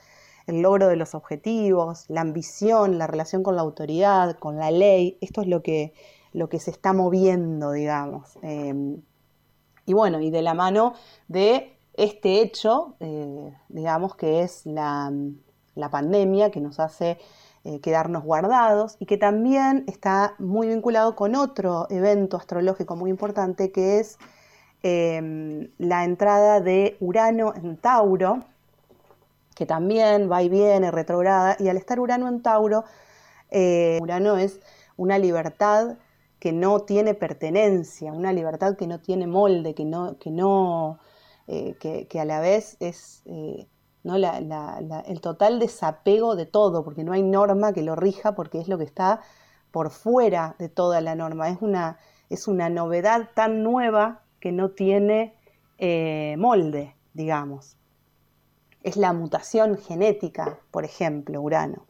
el 0.47 0.61
logro 0.61 0.87
de 0.87 0.97
los 0.97 1.15
objetivos, 1.15 2.05
la 2.09 2.21
ambición, 2.21 2.97
la 2.97 3.07
relación 3.07 3.43
con 3.43 3.55
la 3.55 3.61
autoridad, 3.61 4.37
con 4.37 4.57
la 4.57 4.71
ley, 4.71 5.17
esto 5.21 5.41
es 5.41 5.47
lo 5.47 5.61
que, 5.63 5.93
lo 6.33 6.49
que 6.49 6.59
se 6.59 6.71
está 6.71 6.91
moviendo, 6.93 7.71
digamos. 7.71 8.37
Eh, 8.41 8.97
y 9.85 9.93
bueno, 9.93 10.19
y 10.19 10.29
de 10.29 10.41
la 10.41 10.53
mano 10.53 10.93
de 11.27 11.77
este 12.03 12.41
hecho, 12.41 12.95
eh, 12.99 13.53
digamos 13.69 14.15
que 14.15 14.41
es 14.41 14.65
la, 14.65 15.11
la 15.75 15.89
pandemia 15.89 16.51
que 16.51 16.59
nos 16.59 16.79
hace 16.79 17.19
eh, 17.63 17.79
quedarnos 17.79 18.23
guardados 18.23 18.95
y 18.99 19.05
que 19.05 19.17
también 19.17 19.83
está 19.87 20.33
muy 20.39 20.67
vinculado 20.67 21.15
con 21.15 21.35
otro 21.35 21.85
evento 21.89 22.37
astrológico 22.37 22.95
muy 22.95 23.11
importante 23.11 23.71
que 23.71 23.99
es 23.99 24.17
eh, 24.83 25.69
la 25.77 26.03
entrada 26.03 26.59
de 26.59 26.97
Urano 26.99 27.53
en 27.55 27.77
Tauro, 27.77 28.39
que 29.55 29.67
también 29.67 30.31
va 30.31 30.41
y 30.41 30.49
viene, 30.49 30.89
retrograda, 30.89 31.55
y 31.59 31.67
al 31.67 31.77
estar 31.77 31.99
Urano 31.99 32.27
en 32.27 32.41
Tauro, 32.41 32.83
eh, 33.51 33.99
Urano 34.01 34.37
es 34.37 34.59
una 34.97 35.19
libertad 35.19 35.97
que 36.39 36.53
no 36.53 36.79
tiene 36.79 37.13
pertenencia, 37.13 38.11
una 38.11 38.33
libertad 38.33 38.75
que 38.75 38.87
no 38.87 38.99
tiene 38.99 39.27
molde, 39.27 39.75
que 39.75 39.85
no, 39.85 40.17
que 40.17 40.31
no, 40.31 40.97
eh, 41.53 41.75
que, 42.07 42.17
a 42.17 42.23
la 42.23 42.39
vez 42.39 42.77
es 42.79 43.23
eh, 43.25 43.67
¿no? 44.03 44.15
El 44.15 45.19
total 45.19 45.59
desapego 45.59 46.37
de 46.37 46.45
todo, 46.45 46.85
porque 46.85 47.03
no 47.03 47.11
hay 47.11 47.23
norma 47.23 47.73
que 47.73 47.81
lo 47.81 47.97
rija, 47.97 48.35
porque 48.35 48.61
es 48.61 48.69
lo 48.69 48.77
que 48.77 48.85
está 48.85 49.19
por 49.71 49.89
fuera 49.89 50.55
de 50.59 50.69
toda 50.69 51.01
la 51.01 51.13
norma. 51.13 51.49
Es 51.49 51.61
una, 51.61 51.97
es 52.29 52.47
una 52.47 52.69
novedad 52.69 53.31
tan 53.35 53.63
nueva 53.63 54.21
que 54.39 54.53
no 54.53 54.69
tiene 54.69 55.35
eh, 55.77 56.35
molde, 56.37 56.95
digamos. 57.13 57.75
Es 58.81 58.95
la 58.95 59.11
mutación 59.11 59.77
genética, 59.77 60.57
por 60.71 60.85
ejemplo, 60.85 61.41
Urano. 61.41 61.85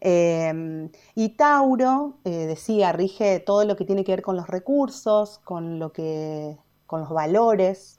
Y 0.00 1.28
Tauro, 1.30 2.18
decía, 2.22 2.92
rige 2.92 3.40
todo 3.40 3.64
lo 3.64 3.74
que 3.74 3.84
tiene 3.84 4.04
que 4.04 4.12
ver 4.12 4.22
con 4.22 4.36
los 4.36 4.46
recursos, 4.46 5.40
con, 5.40 5.80
lo 5.80 5.92
que, 5.92 6.56
con 6.86 7.00
los 7.00 7.10
valores, 7.10 7.95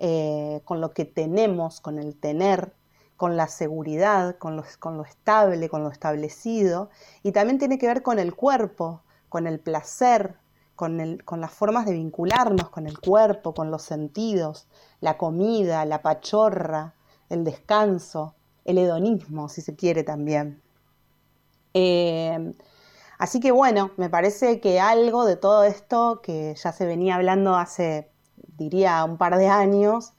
eh, 0.00 0.62
con 0.64 0.80
lo 0.80 0.92
que 0.92 1.04
tenemos, 1.04 1.80
con 1.80 1.98
el 1.98 2.16
tener, 2.16 2.74
con 3.16 3.36
la 3.36 3.48
seguridad, 3.48 4.36
con 4.38 4.56
lo, 4.56 4.64
estable, 5.04 5.68
con 5.68 5.84
lo 5.84 5.90
establecido. 5.90 6.90
Y 7.22 7.32
también 7.32 7.58
tiene 7.58 7.78
que 7.78 7.86
ver 7.86 8.02
con 8.02 8.18
el 8.18 8.34
cuerpo, 8.34 9.02
con 9.28 9.46
el 9.46 9.60
placer, 9.60 10.36
con 10.74 11.40
las 11.40 11.52
formas 11.52 11.84
de 11.84 11.92
vincularnos 11.92 12.70
con 12.70 12.86
el 12.86 12.98
cuerpo, 12.98 13.52
con 13.52 13.70
los 13.70 13.82
sentidos, 13.82 14.66
la 15.00 15.18
comida, 15.18 15.84
la 15.84 16.00
pachorra, 16.00 16.94
el 17.28 17.44
descanso, 17.44 18.34
el 18.64 18.78
hedonismo, 18.78 19.48
si 19.48 19.60
se 19.60 19.76
quiere 19.76 20.02
también. 20.02 20.62
Eh, 21.74 22.54
así 23.18 23.40
que 23.40 23.52
bueno, 23.52 23.90
me 23.96 24.10
parece 24.10 24.60
que 24.60 24.80
algo 24.80 25.24
de 25.24 25.36
todo 25.36 25.64
esto 25.64 26.20
que 26.22 26.54
ya 26.54 26.72
se 26.72 26.86
venía 26.86 27.16
hablando 27.16 27.56
hace, 27.56 28.09
diría, 28.56 29.04
un 29.04 29.16
par 29.16 29.36
de 29.38 29.48
años, 29.48 30.12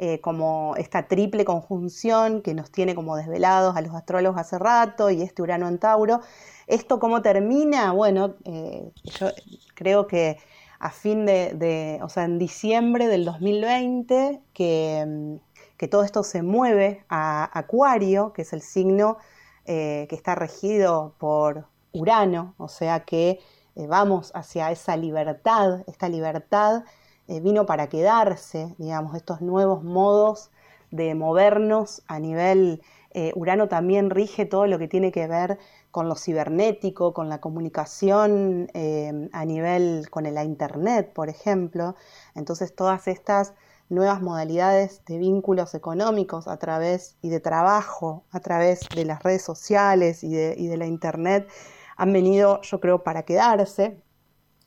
eh, 0.00 0.20
como 0.20 0.76
esta 0.76 1.08
triple 1.08 1.44
conjunción 1.44 2.40
que 2.42 2.54
nos 2.54 2.70
tiene 2.70 2.94
como 2.94 3.16
desvelados 3.16 3.76
a 3.76 3.80
los 3.80 3.92
astrólogos 3.96 4.38
hace 4.38 4.56
rato 4.56 5.10
y 5.10 5.22
este 5.22 5.42
Urano 5.42 5.66
en 5.66 5.78
Tauro, 5.78 6.20
¿esto 6.68 7.00
cómo 7.00 7.20
termina? 7.20 7.90
Bueno, 7.90 8.36
eh, 8.44 8.92
yo 9.02 9.30
creo 9.74 10.06
que 10.06 10.38
a 10.78 10.90
fin 10.90 11.26
de, 11.26 11.98
o 12.00 12.08
sea, 12.08 12.22
en 12.26 12.38
diciembre 12.38 13.08
del 13.08 13.24
2020, 13.24 14.40
que, 14.54 15.40
que 15.76 15.88
todo 15.88 16.04
esto 16.04 16.22
se 16.22 16.42
mueve 16.42 17.04
a 17.08 17.58
Acuario, 17.58 18.32
que 18.32 18.42
es 18.42 18.52
el 18.52 18.62
signo 18.62 19.16
eh, 19.64 20.06
que 20.08 20.14
está 20.14 20.36
regido 20.36 21.16
por 21.18 21.66
Urano, 21.90 22.54
o 22.56 22.68
sea 22.68 23.00
que 23.00 23.40
vamos 23.74 24.30
hacia 24.34 24.70
esa 24.70 24.96
libertad, 24.96 25.82
esta 25.88 26.08
libertad 26.08 26.84
eh, 27.28 27.40
vino 27.40 27.66
para 27.66 27.88
quedarse, 27.88 28.74
digamos, 28.78 29.14
estos 29.14 29.40
nuevos 29.40 29.84
modos 29.84 30.50
de 30.90 31.14
movernos 31.14 32.02
a 32.06 32.18
nivel, 32.18 32.82
eh, 33.10 33.32
Urano 33.36 33.68
también 33.68 34.10
rige 34.10 34.46
todo 34.46 34.66
lo 34.66 34.78
que 34.78 34.88
tiene 34.88 35.12
que 35.12 35.26
ver 35.26 35.58
con 35.90 36.08
lo 36.08 36.14
cibernético, 36.14 37.12
con 37.12 37.28
la 37.28 37.40
comunicación 37.40 38.70
eh, 38.74 39.28
a 39.32 39.44
nivel, 39.44 40.08
con 40.10 40.24
la 40.24 40.44
internet, 40.44 41.12
por 41.12 41.28
ejemplo, 41.28 41.96
entonces 42.34 42.74
todas 42.74 43.08
estas 43.08 43.54
nuevas 43.88 44.20
modalidades 44.20 45.02
de 45.06 45.18
vínculos 45.18 45.74
económicos 45.74 46.46
a 46.46 46.58
través 46.58 47.16
y 47.22 47.30
de 47.30 47.40
trabajo 47.40 48.24
a 48.30 48.40
través 48.40 48.80
de 48.94 49.04
las 49.04 49.22
redes 49.22 49.42
sociales 49.42 50.22
y 50.24 50.34
de, 50.34 50.54
y 50.58 50.66
de 50.66 50.76
la 50.76 50.86
internet 50.86 51.48
han 51.96 52.12
venido, 52.12 52.60
yo 52.62 52.80
creo, 52.80 53.02
para 53.02 53.24
quedarse. 53.24 54.02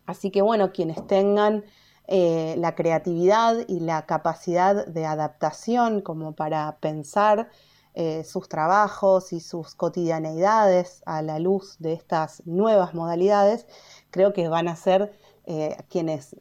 Así 0.06 0.32
que 0.32 0.42
bueno, 0.42 0.72
quienes 0.72 1.06
tengan 1.08 1.64
eh, 2.08 2.56
la 2.58 2.76
creatividad 2.76 3.56
y 3.68 3.80
la 3.80 4.06
capacidad 4.06 4.86
de 4.86 5.06
adaptación 5.06 6.02
como 6.02 6.34
para 6.34 6.78
pensar 6.82 7.50
eh, 7.94 8.24
sus 8.24 8.50
trabajos 8.50 9.34
y 9.34 9.40
sus 9.40 9.76
cotidianeidades 9.76 11.04
a 11.06 11.22
la 11.22 11.40
luz 11.40 11.78
de 11.80 11.94
estas 11.94 12.46
nuevas 12.46 12.94
modalidades, 12.94 13.68
creo 14.10 14.34
que 14.34 14.48
van 14.48 14.68
a 14.68 14.76
ser 14.76 15.14
eh, 15.46 15.78
quienes 15.90 16.36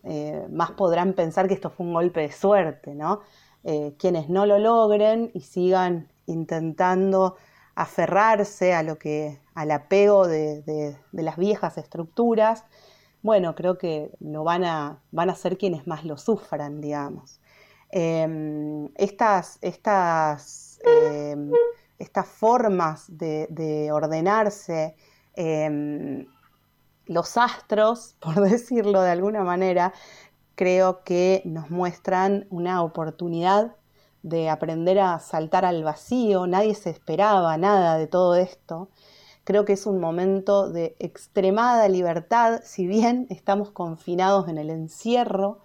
más 0.50 0.72
podrán 0.72 1.14
pensar 1.14 1.48
que 1.48 1.54
esto 1.54 1.70
fue 1.70 1.86
un 1.86 1.94
golpe 1.94 2.20
de 2.20 2.32
suerte, 2.32 2.94
¿no? 2.94 3.20
Quienes 3.98 4.28
no 4.30 4.46
lo 4.46 4.58
logren 4.58 5.30
y 5.34 5.42
sigan 5.42 6.08
intentando 6.26 7.36
aferrarse 7.74 8.72
a 8.72 8.82
lo 8.82 8.98
que, 8.98 9.40
al 9.54 9.70
apego 9.70 10.26
de, 10.26 10.62
de 10.62 11.22
las 11.22 11.36
viejas 11.36 11.76
estructuras, 11.76 12.64
bueno, 13.22 13.54
creo 13.54 13.78
que 13.78 14.10
lo 14.20 14.44
van 14.44 14.64
a, 14.64 15.02
van 15.10 15.30
a 15.30 15.34
ser 15.34 15.58
quienes 15.58 15.86
más 15.86 16.04
lo 16.04 16.16
sufran, 16.16 16.80
digamos. 16.80 17.40
Eh, 17.90 18.88
estas, 18.96 19.58
estas, 19.62 20.80
eh, 20.84 21.36
estas 21.98 22.26
formas 22.26 23.04
de, 23.08 23.46
de 23.50 23.92
ordenarse, 23.92 24.96
eh, 25.34 26.26
los 27.06 27.36
astros, 27.36 28.16
por 28.20 28.40
decirlo 28.40 29.02
de 29.02 29.10
alguna 29.10 29.42
manera, 29.42 29.92
creo 30.54 31.02
que 31.04 31.42
nos 31.44 31.70
muestran 31.70 32.46
una 32.50 32.82
oportunidad 32.82 33.76
de 34.22 34.50
aprender 34.50 34.98
a 35.00 35.18
saltar 35.18 35.64
al 35.64 35.82
vacío. 35.82 36.46
Nadie 36.46 36.74
se 36.74 36.90
esperaba 36.90 37.56
nada 37.56 37.96
de 37.96 38.06
todo 38.06 38.36
esto. 38.36 38.90
Creo 39.50 39.64
que 39.64 39.72
es 39.72 39.84
un 39.84 39.98
momento 39.98 40.70
de 40.70 40.94
extremada 41.00 41.88
libertad, 41.88 42.60
si 42.62 42.86
bien 42.86 43.26
estamos 43.30 43.72
confinados 43.72 44.48
en 44.48 44.58
el 44.58 44.70
encierro. 44.70 45.58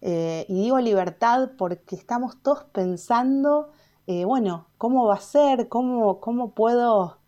Eh, 0.00 0.46
y 0.48 0.54
digo 0.54 0.78
libertad 0.78 1.50
porque 1.58 1.96
estamos 1.96 2.42
todos 2.42 2.64
pensando, 2.72 3.72
eh, 4.06 4.24
bueno, 4.24 4.68
¿cómo 4.78 5.04
va 5.04 5.16
a 5.16 5.20
ser? 5.20 5.68
¿Cómo, 5.68 6.18
cómo 6.18 6.54
puedo 6.54 7.18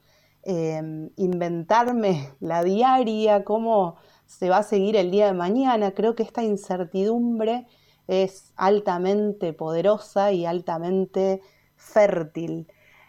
eh, 0.44 1.10
inventarme 1.16 2.30
la 2.40 2.64
diaria, 2.64 3.44
cómo 3.44 3.96
se 4.24 4.48
va 4.48 4.58
a 4.58 4.62
seguir 4.62 4.96
el 4.96 5.10
día 5.10 5.26
de 5.26 5.34
mañana. 5.34 5.92
Creo 5.92 6.14
que 6.14 6.22
esta 6.22 6.42
incertidumbre 6.42 7.66
es 8.06 8.54
altamente 8.56 9.52
poderosa 9.52 10.32
y 10.32 10.46
altamente 10.46 11.42
fértil. 11.76 12.66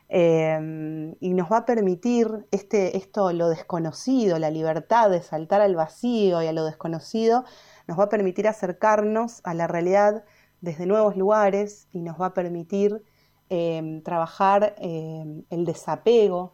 Eh, 0.10 1.16
y 1.20 1.34
nos 1.34 1.52
va 1.52 1.58
a 1.58 1.66
permitir 1.66 2.48
este, 2.52 2.98
esto, 2.98 3.32
lo 3.32 3.50
desconocido, 3.50 4.40
la 4.40 4.50
libertad 4.50 5.10
de 5.10 5.22
saltar 5.22 5.62
al 5.62 5.76
vacío 5.76 6.42
y 6.42 6.48
a 6.48 6.54
lo 6.54 6.66
desconocido, 6.66 7.46
nos 7.88 8.00
va 8.00 8.06
a 8.06 8.10
permitir 8.10 8.48
acercarnos 8.48 9.42
a 9.44 9.54
la 9.54 9.68
realidad 9.68 10.24
desde 10.62 10.86
nuevos 10.86 11.16
lugares 11.16 11.88
y 11.92 12.02
nos 12.02 12.20
va 12.20 12.28
a 12.28 12.34
permitir 12.34 13.04
eh, 13.50 14.02
trabajar 14.04 14.76
eh, 14.78 15.44
el 15.50 15.66
desapego, 15.66 16.54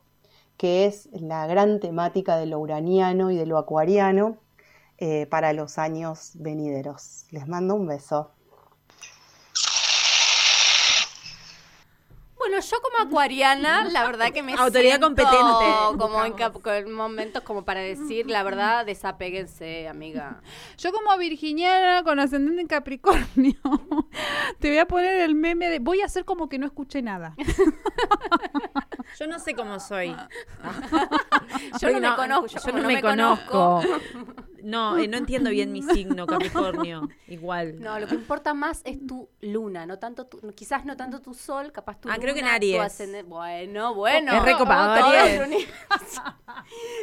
que 0.58 0.86
es 0.86 1.10
la 1.12 1.48
gran 1.48 1.80
temática 1.80 2.38
de 2.38 2.46
lo 2.46 2.60
uraniano 2.60 3.32
y 3.32 3.36
de 3.36 3.46
lo 3.46 3.58
acuariano 3.58 4.38
eh, 4.98 5.26
para 5.28 5.52
los 5.54 5.78
años 5.78 6.32
venideros. 6.36 7.26
Les 7.32 7.48
mando 7.48 7.76
un 7.76 7.88
beso. 7.88 8.32
Bueno, 12.48 12.62
yo 12.62 12.78
como 12.80 13.10
acuariana, 13.10 13.86
la 13.86 14.06
verdad 14.06 14.32
que 14.32 14.44
me 14.44 14.54
Autoridad 14.54 15.00
siento 15.00 15.08
competente. 15.08 15.98
como 15.98 16.24
en, 16.24 16.36
en 16.76 16.94
momentos 16.94 17.42
como 17.42 17.66
para 17.66 17.80
decir, 17.80 18.30
la 18.30 18.44
verdad, 18.44 18.86
desapéguense, 18.86 19.88
amiga. 19.88 20.42
Yo 20.78 20.92
como 20.92 21.18
virginiana 21.18 22.04
con 22.04 22.20
ascendente 22.20 22.62
en 22.62 22.68
Capricornio, 22.68 23.56
te 24.60 24.70
voy 24.70 24.78
a 24.78 24.86
poner 24.86 25.22
el 25.22 25.34
meme 25.34 25.70
de 25.70 25.80
voy 25.80 26.02
a 26.02 26.06
hacer 26.06 26.24
como 26.24 26.48
que 26.48 26.60
no 26.60 26.68
escuché 26.68 27.02
nada. 27.02 27.34
Yo 29.20 29.28
no 29.28 29.40
sé 29.40 29.54
cómo 29.54 29.80
soy. 29.80 30.16
Yo 31.82 31.92
no 31.92 32.00
me 32.00 32.16
conozco, 32.16 32.48
Yo 32.48 32.72
no, 32.72 32.82
no 32.82 32.88
me, 32.88 33.02
conozco. 33.02 33.82
No, 34.66 34.98
eh, 34.98 35.08
no 35.08 35.18
entiendo 35.18 35.52
bien 35.52 35.72
mi 35.72 35.84
signo, 35.84 36.26
Capricornio. 36.28 37.08
Igual. 37.28 37.80
No, 37.80 38.00
lo 38.00 38.08
que 38.08 38.16
importa 38.16 38.56
más 38.56 38.82
es 38.84 39.06
tu 39.06 39.30
luna, 39.42 39.86
no 39.86 40.00
tanto 40.00 40.26
tu, 40.26 40.40
quizás 40.54 40.86
no 40.86 40.98
tanto 40.98 41.22
tu 41.22 41.36
sol, 41.36 41.72
capaz 41.72 42.02
tu 42.02 42.10
Ah, 42.10 42.16
creo 42.20 42.34
que 42.34 42.40
en 42.40 42.46
luna, 42.48 42.60
tu 42.60 42.66
Aries. 42.66 42.82
ascendente. 42.82 43.30
Bueno, 43.30 43.94
bueno. 43.94 44.34
Es 44.34 44.44
recopado, 44.44 44.92
Aries. 45.06 45.68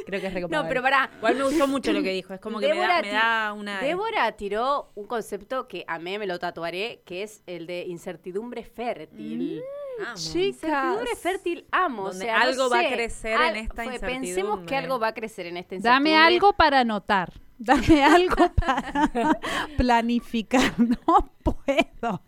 Creo 0.07 0.21
que 0.21 0.27
es 0.27 0.35
recomendable. 0.35 0.65
No, 0.65 0.69
pero 0.69 0.83
pará. 0.83 1.11
Igual 1.19 1.37
me 1.37 1.45
gustó 1.45 1.69
mucho 1.69 1.93
lo 1.93 2.03
que 2.03 2.11
dijo. 2.11 2.35
Es 2.35 2.41
como 2.41 2.59
que 2.59 2.75
me 2.75 2.81
da, 2.81 3.03
me 3.03 3.13
da 3.13 3.53
una. 3.53 3.81
Débora 3.81 4.33
tiró 4.33 4.91
un 4.95 5.07
concepto 5.07 5.69
que 5.69 5.85
a 5.87 5.99
mí 5.99 6.19
me 6.19 6.27
lo 6.27 6.39
tatuaré, 6.39 7.03
que 7.05 7.23
es 7.23 7.43
el 7.47 7.67
de 7.67 7.85
incertidumbre 7.87 8.65
fértil. 8.65 9.63
Amo. 10.01 10.17
Incertidumbre 10.17 11.17
fértil 11.17 11.67
amo. 11.71 12.03
Donde 12.09 12.25
o 12.25 12.29
sea, 12.29 12.39
no 12.39 12.45
algo 12.45 12.71
va 12.71 12.81
a 12.81 12.89
crecer 12.89 13.41
en 13.41 13.57
esta 13.57 13.75
fue- 13.85 13.93
Pensemos 14.01 14.23
incertidumbre. 14.25 14.67
que 14.67 14.77
algo 14.77 14.99
va 14.99 15.09
a 15.09 15.15
crecer 15.15 15.47
en 15.47 15.57
esta 15.57 15.77
Dame 15.79 16.11
incertidumbre. 16.11 16.35
algo 16.35 16.53
para 16.55 16.81
anotar. 16.81 17.33
Dame 17.63 18.05
algo 18.05 18.51
para 18.57 19.11
planificar. 19.77 20.73
No 20.79 21.33
puedo. 21.43 22.21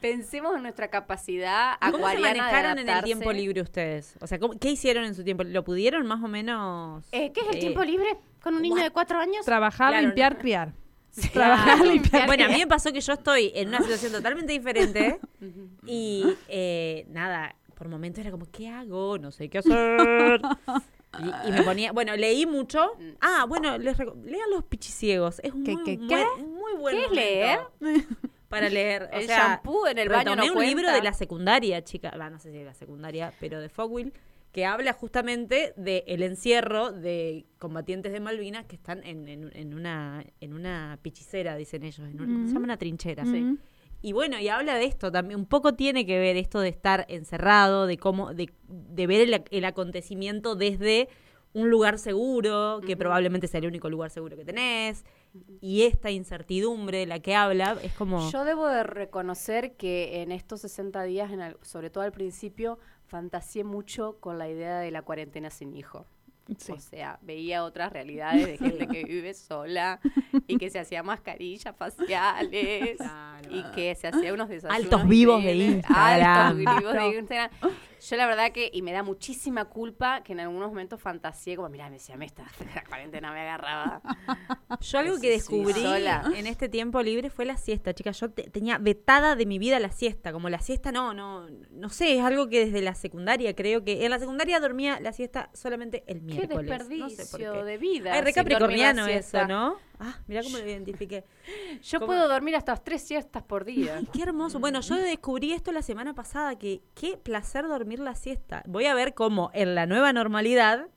Pensemos 0.00 0.56
en 0.56 0.62
nuestra 0.62 0.88
capacidad 0.88 1.74
¿Cómo 1.90 2.08
se 2.08 2.18
manejaron 2.18 2.78
en 2.78 2.88
el 2.88 3.04
tiempo 3.04 3.32
libre 3.32 3.60
ustedes? 3.62 4.16
O 4.20 4.26
sea, 4.26 4.38
¿cómo- 4.38 4.58
¿qué 4.58 4.70
hicieron 4.70 5.04
en 5.04 5.14
su 5.14 5.22
tiempo? 5.24 5.44
¿Lo 5.44 5.62
pudieron 5.64 6.06
más 6.06 6.22
o 6.24 6.28
menos? 6.28 7.04
Eh, 7.12 7.32
¿Qué 7.32 7.40
es 7.42 7.48
el 7.48 7.56
eh, 7.56 7.60
tiempo 7.60 7.84
libre 7.84 8.16
con 8.42 8.54
un 8.54 8.62
niño 8.62 8.82
de 8.82 8.90
cuatro 8.90 9.18
años? 9.18 9.44
Trabajar, 9.44 9.90
Claro, 9.90 10.06
limpiar, 10.06 10.34
no. 10.34 10.38
criar. 10.40 10.72
Claro. 11.32 11.32
Trabajar, 11.32 11.86
limpiar. 11.86 12.26
Bueno, 12.26 12.44
a 12.44 12.48
mí 12.48 12.58
me 12.58 12.66
pasó 12.66 12.92
que 12.92 13.00
yo 13.00 13.12
estoy 13.12 13.52
en 13.54 13.68
una 13.68 13.80
situación 13.80 14.12
totalmente 14.12 14.52
diferente 14.52 15.18
y 15.86 16.24
eh, 16.48 17.06
nada, 17.08 17.56
por 17.74 17.88
momentos 17.88 18.20
era 18.20 18.30
como, 18.30 18.46
¿qué 18.50 18.68
hago? 18.68 19.18
No 19.18 19.30
sé 19.32 19.48
qué 19.48 19.58
hacer. 19.58 20.40
Y, 21.18 21.48
y 21.48 21.52
me 21.52 21.62
ponía, 21.62 21.92
bueno, 21.92 22.14
leí 22.16 22.46
mucho. 22.46 22.92
Ah, 23.20 23.44
bueno, 23.48 23.76
les 23.78 23.98
lean 23.98 24.50
Los 24.50 24.64
Pichiciegos. 24.64 25.40
Es 25.42 25.52
un 25.52 25.64
¿Qué, 25.64 25.72
muy, 25.72 25.84
qué, 26.08 26.24
muy 26.38 26.72
buen 26.78 26.96
¿Qué 27.12 27.52
es 27.52 27.60
momento 27.80 28.14
Para 28.48 28.68
leer. 28.68 29.10
O 29.12 29.16
El 29.16 29.26
sea, 29.26 29.38
shampoo 29.48 29.86
en 29.88 29.98
el 29.98 30.08
baño 30.08 30.36
no 30.36 30.44
un 30.52 30.64
libro 30.64 30.92
de 30.92 31.02
la 31.02 31.12
secundaria, 31.12 31.82
chica. 31.82 32.12
Va, 32.16 32.30
no 32.30 32.38
sé 32.38 32.52
si 32.52 32.58
de 32.58 32.64
la 32.64 32.74
secundaria, 32.74 33.32
pero 33.40 33.60
de 33.60 33.68
Fogwill, 33.68 34.12
que 34.52 34.64
habla 34.66 34.92
justamente 34.92 35.72
del 35.76 36.02
el 36.06 36.22
encierro 36.22 36.90
de 36.92 37.46
combatientes 37.58 38.12
de 38.12 38.20
Malvinas 38.20 38.64
que 38.66 38.74
están 38.76 39.04
en, 39.04 39.28
en- 39.28 39.50
en 39.54 39.74
una, 39.74 40.24
en 40.40 40.54
una 40.54 40.98
pichicera, 41.02 41.56
dicen 41.56 41.84
ellos. 41.84 42.00
En 42.08 42.20
un- 42.20 42.46
Se 42.48 42.54
llama 42.54 42.64
una 42.64 42.76
trinchera. 42.76 43.24
Mm. 43.24 43.58
Y 44.02 44.12
bueno, 44.12 44.40
y 44.40 44.48
habla 44.48 44.74
de 44.76 44.86
esto 44.86 45.12
también. 45.12 45.38
Un 45.38 45.46
poco 45.46 45.74
tiene 45.74 46.06
que 46.06 46.18
ver 46.18 46.36
esto 46.36 46.58
de 46.60 46.68
estar 46.70 47.04
encerrado, 47.08 47.86
de 47.86 47.96
cómo, 47.98 48.32
de, 48.34 48.50
de 48.66 49.06
ver 49.06 49.20
el, 49.20 49.44
el 49.50 49.64
acontecimiento 49.66 50.56
desde 50.56 51.08
un 51.52 51.68
lugar 51.68 51.98
seguro, 51.98 52.80
que 52.86 52.96
probablemente 52.96 53.46
sea 53.48 53.58
el 53.58 53.66
único 53.66 53.90
lugar 53.90 54.10
seguro 54.10 54.36
que 54.36 54.44
tenés. 54.44 55.04
Y 55.60 55.82
esta 55.82 56.10
incertidumbre 56.10 56.98
de 56.98 57.06
la 57.06 57.18
que 57.20 57.34
habla 57.34 57.76
es 57.82 57.92
como. 57.92 58.30
Yo 58.30 58.44
debo 58.44 58.66
de 58.68 58.82
reconocer 58.84 59.76
que 59.76 60.22
en 60.22 60.32
estos 60.32 60.60
60 60.62 61.02
días, 61.04 61.30
en 61.32 61.40
sobre 61.62 61.90
todo 61.90 62.02
al 62.04 62.12
principio, 62.12 62.78
fantaseé 63.10 63.64
mucho 63.64 64.16
con 64.20 64.38
la 64.38 64.48
idea 64.48 64.78
de 64.78 64.90
la 64.90 65.02
cuarentena 65.02 65.50
sin 65.50 65.76
hijo. 65.76 66.06
Sí. 66.58 66.72
O 66.72 66.80
sea, 66.80 67.18
veía 67.22 67.64
otras 67.64 67.92
realidades 67.92 68.46
de 68.46 68.58
gente 68.58 68.88
que 68.88 69.04
vive 69.08 69.34
sola 69.34 70.00
y 70.46 70.56
que 70.56 70.70
se 70.70 70.78
hacía 70.78 71.02
mascarillas 71.02 71.76
faciales 71.76 72.98
y 73.50 73.62
que 73.74 73.94
se 73.94 74.08
hacía 74.08 74.32
unos 74.32 74.48
desayunos. 74.48 74.84
Altos 74.84 75.08
vivos 75.08 75.44
de 75.44 75.52
increíbles. 75.52 75.76
Instagram. 75.76 76.46
Altos 76.46 76.80
vivos 76.80 76.92
de 76.94 77.18
Instagram. 77.18 77.50
Yo 78.00 78.16
la 78.16 78.26
verdad 78.26 78.50
que, 78.52 78.70
y 78.72 78.82
me 78.82 78.92
da 78.92 79.02
muchísima 79.02 79.66
culpa 79.66 80.22
que 80.22 80.32
en 80.32 80.40
algunos 80.40 80.70
momentos 80.70 81.00
fantaseé 81.00 81.56
como, 81.56 81.68
mira, 81.68 81.86
me 81.90 81.96
decía, 81.96 82.16
me 82.16 82.24
esta 82.26 82.44
la 82.74 82.82
cuarentena 82.84 83.32
me 83.32 83.40
agarraba. 83.40 84.00
Yo 84.80 84.98
algo 84.98 85.20
que 85.20 85.30
descubrí 85.30 85.82
sola. 85.82 86.24
en 86.34 86.46
este 86.46 86.68
tiempo 86.68 87.02
libre 87.02 87.28
fue 87.30 87.44
la 87.44 87.56
siesta, 87.56 87.92
chicas. 87.94 88.18
Yo 88.20 88.30
te- 88.30 88.50
tenía 88.50 88.78
vetada 88.78 89.36
de 89.36 89.44
mi 89.46 89.58
vida 89.58 89.78
la 89.80 89.92
siesta. 89.92 90.32
Como 90.32 90.48
la 90.48 90.60
siesta, 90.60 90.92
no, 90.92 91.12
no, 91.14 91.46
no 91.70 91.88
sé, 91.90 92.16
es 92.16 92.24
algo 92.24 92.48
que 92.48 92.64
desde 92.66 92.80
la 92.82 92.94
secundaria 92.94 93.54
creo 93.54 93.84
que. 93.84 94.04
En 94.04 94.10
la 94.10 94.18
secundaria 94.18 94.60
dormía 94.60 94.98
la 95.00 95.12
siesta 95.12 95.50
solamente 95.52 96.02
el 96.06 96.20
Qué 96.20 96.24
miércoles. 96.24 96.66
desperdicio 96.70 97.04
no 97.04 97.10
sé 97.10 97.26
por 97.26 97.40
qué. 97.40 97.64
de 97.64 97.78
vida. 97.78 98.12
Ay, 98.14 98.22
re 98.22 98.32
capricorniano 98.32 99.06
eso, 99.06 99.46
¿no? 99.46 99.76
Ah, 100.02 100.18
mira 100.26 100.42
cómo 100.42 100.56
lo 100.56 100.66
identifiqué. 100.66 101.24
Yo 101.82 101.98
¿Cómo? 101.98 102.06
puedo 102.06 102.26
dormir 102.26 102.56
hasta 102.56 102.74
tres 102.76 103.02
siestas 103.02 103.42
por 103.42 103.66
día. 103.66 103.96
Ay, 103.98 104.08
qué 104.10 104.22
hermoso. 104.22 104.58
Bueno, 104.58 104.80
yo 104.80 104.94
descubrí 104.96 105.52
esto 105.52 105.72
la 105.72 105.82
semana 105.82 106.14
pasada, 106.14 106.58
que 106.58 106.80
qué 106.94 107.18
placer 107.18 107.68
dormir 107.68 108.00
la 108.00 108.14
siesta. 108.14 108.62
Voy 108.66 108.86
a 108.86 108.94
ver 108.94 109.12
cómo 109.12 109.50
en 109.52 109.74
la 109.74 109.84
nueva 109.84 110.14
normalidad 110.14 110.88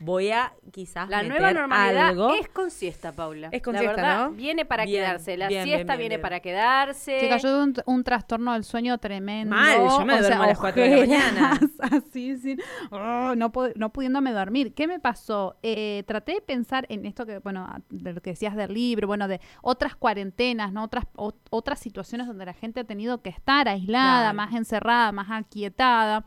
voy 0.00 0.30
a 0.30 0.52
quizás 0.72 1.08
La 1.08 1.22
meter 1.22 1.40
nueva 1.40 1.52
normalidad 1.52 2.08
algo. 2.08 2.34
es 2.34 2.48
con 2.48 2.70
siesta, 2.70 3.12
Paula. 3.12 3.48
Es 3.52 3.62
con 3.62 3.74
la 3.74 3.80
siesta, 3.80 3.96
verdad, 3.96 4.24
¿no? 4.30 4.30
viene 4.32 4.64
para 4.64 4.84
Bien, 4.84 5.02
quedarse. 5.04 5.36
La 5.36 5.48
bien, 5.48 5.64
siesta 5.64 5.76
bien, 5.78 5.86
bien, 5.86 5.98
viene 5.98 6.14
bien. 6.16 6.20
para 6.22 6.40
quedarse. 6.40 7.28
Yo 7.28 7.38
tuve 7.40 7.62
un, 7.62 7.74
un 7.86 8.04
trastorno 8.04 8.52
del 8.52 8.64
sueño 8.64 8.98
tremendo. 8.98 9.54
Mal, 9.56 9.76
yo 9.78 10.04
me 10.04 10.14
o 10.14 10.18
duermo 10.18 10.26
sea, 10.28 10.42
a 10.42 10.46
las 10.46 10.58
cuatro 10.58 10.82
de 10.82 10.90
la 10.90 10.96
mañana. 10.98 11.60
Así, 11.80 12.36
sin- 12.38 12.60
oh, 12.90 13.34
no, 13.36 13.50
pu- 13.52 13.72
no 13.74 13.90
pudiéndome 13.92 14.32
dormir. 14.32 14.72
¿Qué 14.74 14.86
me 14.86 15.00
pasó? 15.00 15.56
Eh, 15.62 16.04
traté 16.06 16.34
de 16.34 16.40
pensar 16.42 16.86
en 16.88 17.04
esto 17.04 17.26
que, 17.26 17.38
bueno, 17.38 17.68
de 17.90 18.12
lo 18.12 18.20
que 18.20 18.30
decías 18.30 18.54
del 18.54 18.72
libro, 18.74 19.06
bueno, 19.08 19.26
de 19.28 19.40
otras 19.62 19.96
cuarentenas, 19.96 20.72
¿no? 20.72 20.84
Otras, 20.84 21.06
ot- 21.16 21.34
otras 21.50 21.78
situaciones 21.80 22.26
donde 22.26 22.46
la 22.46 22.52
gente 22.54 22.80
ha 22.80 22.84
tenido 22.84 23.20
que 23.22 23.30
estar 23.30 23.68
aislada, 23.68 24.20
Claro. 24.30 24.36
más 24.36 24.54
encerrada, 24.54 25.12
más 25.12 25.28
aquietada. 25.30 26.24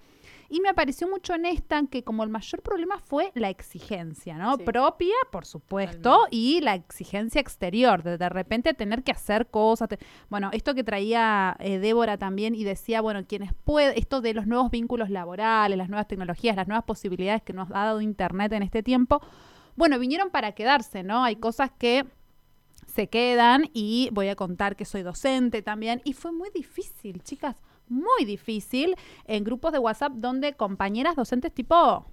Y 0.53 0.59
me 0.59 0.67
apareció 0.69 1.07
mucho 1.07 1.33
en 1.33 1.45
esta 1.45 1.81
que 1.89 2.03
como 2.03 2.23
el 2.23 2.29
mayor 2.29 2.61
problema 2.61 2.99
fue 2.99 3.31
la 3.35 3.49
exigencia, 3.49 4.37
¿no? 4.37 4.57
Sí. 4.57 4.63
Propia, 4.63 5.15
por 5.31 5.45
supuesto, 5.45 6.27
y 6.29 6.59
la 6.59 6.75
exigencia 6.75 7.39
exterior, 7.39 8.03
de 8.03 8.17
de 8.17 8.27
repente 8.29 8.73
tener 8.73 9.01
que 9.01 9.13
hacer 9.13 9.47
cosas. 9.47 9.87
te- 9.87 9.97
Bueno, 10.29 10.49
esto 10.51 10.75
que 10.75 10.83
traía 10.83 11.55
eh, 11.59 11.79
Débora 11.79 12.17
también 12.17 12.53
y 12.53 12.65
decía, 12.65 12.99
bueno, 12.99 13.25
quienes 13.25 13.53
pueden, 13.63 13.97
esto 13.97 14.19
de 14.19 14.33
los 14.33 14.45
nuevos 14.45 14.69
vínculos 14.71 15.09
laborales, 15.09 15.77
las 15.77 15.87
nuevas 15.87 16.07
tecnologías, 16.09 16.55
las 16.57 16.67
nuevas 16.67 16.83
posibilidades 16.83 17.41
que 17.43 17.53
nos 17.53 17.69
ha 17.71 17.85
dado 17.85 18.01
Internet 18.01 18.51
en 18.51 18.63
este 18.63 18.83
tiempo, 18.83 19.21
bueno, 19.77 19.97
vinieron 19.99 20.31
para 20.31 20.51
quedarse, 20.51 21.01
¿no? 21.01 21.23
Hay 21.23 21.37
cosas 21.37 21.71
que 21.79 22.05
se 22.87 23.07
quedan 23.07 23.69
y 23.73 24.09
voy 24.11 24.27
a 24.27 24.35
contar 24.35 24.75
que 24.75 24.83
soy 24.83 25.01
docente 25.01 25.61
también 25.61 26.01
y 26.03 26.11
fue 26.11 26.33
muy 26.33 26.49
difícil, 26.53 27.23
chicas, 27.23 27.55
muy 27.91 28.25
difícil 28.25 28.95
en 29.25 29.43
grupos 29.43 29.71
de 29.71 29.79
WhatsApp 29.79 30.13
donde 30.15 30.53
compañeras 30.53 31.15
docentes 31.15 31.53
tipo 31.53 32.05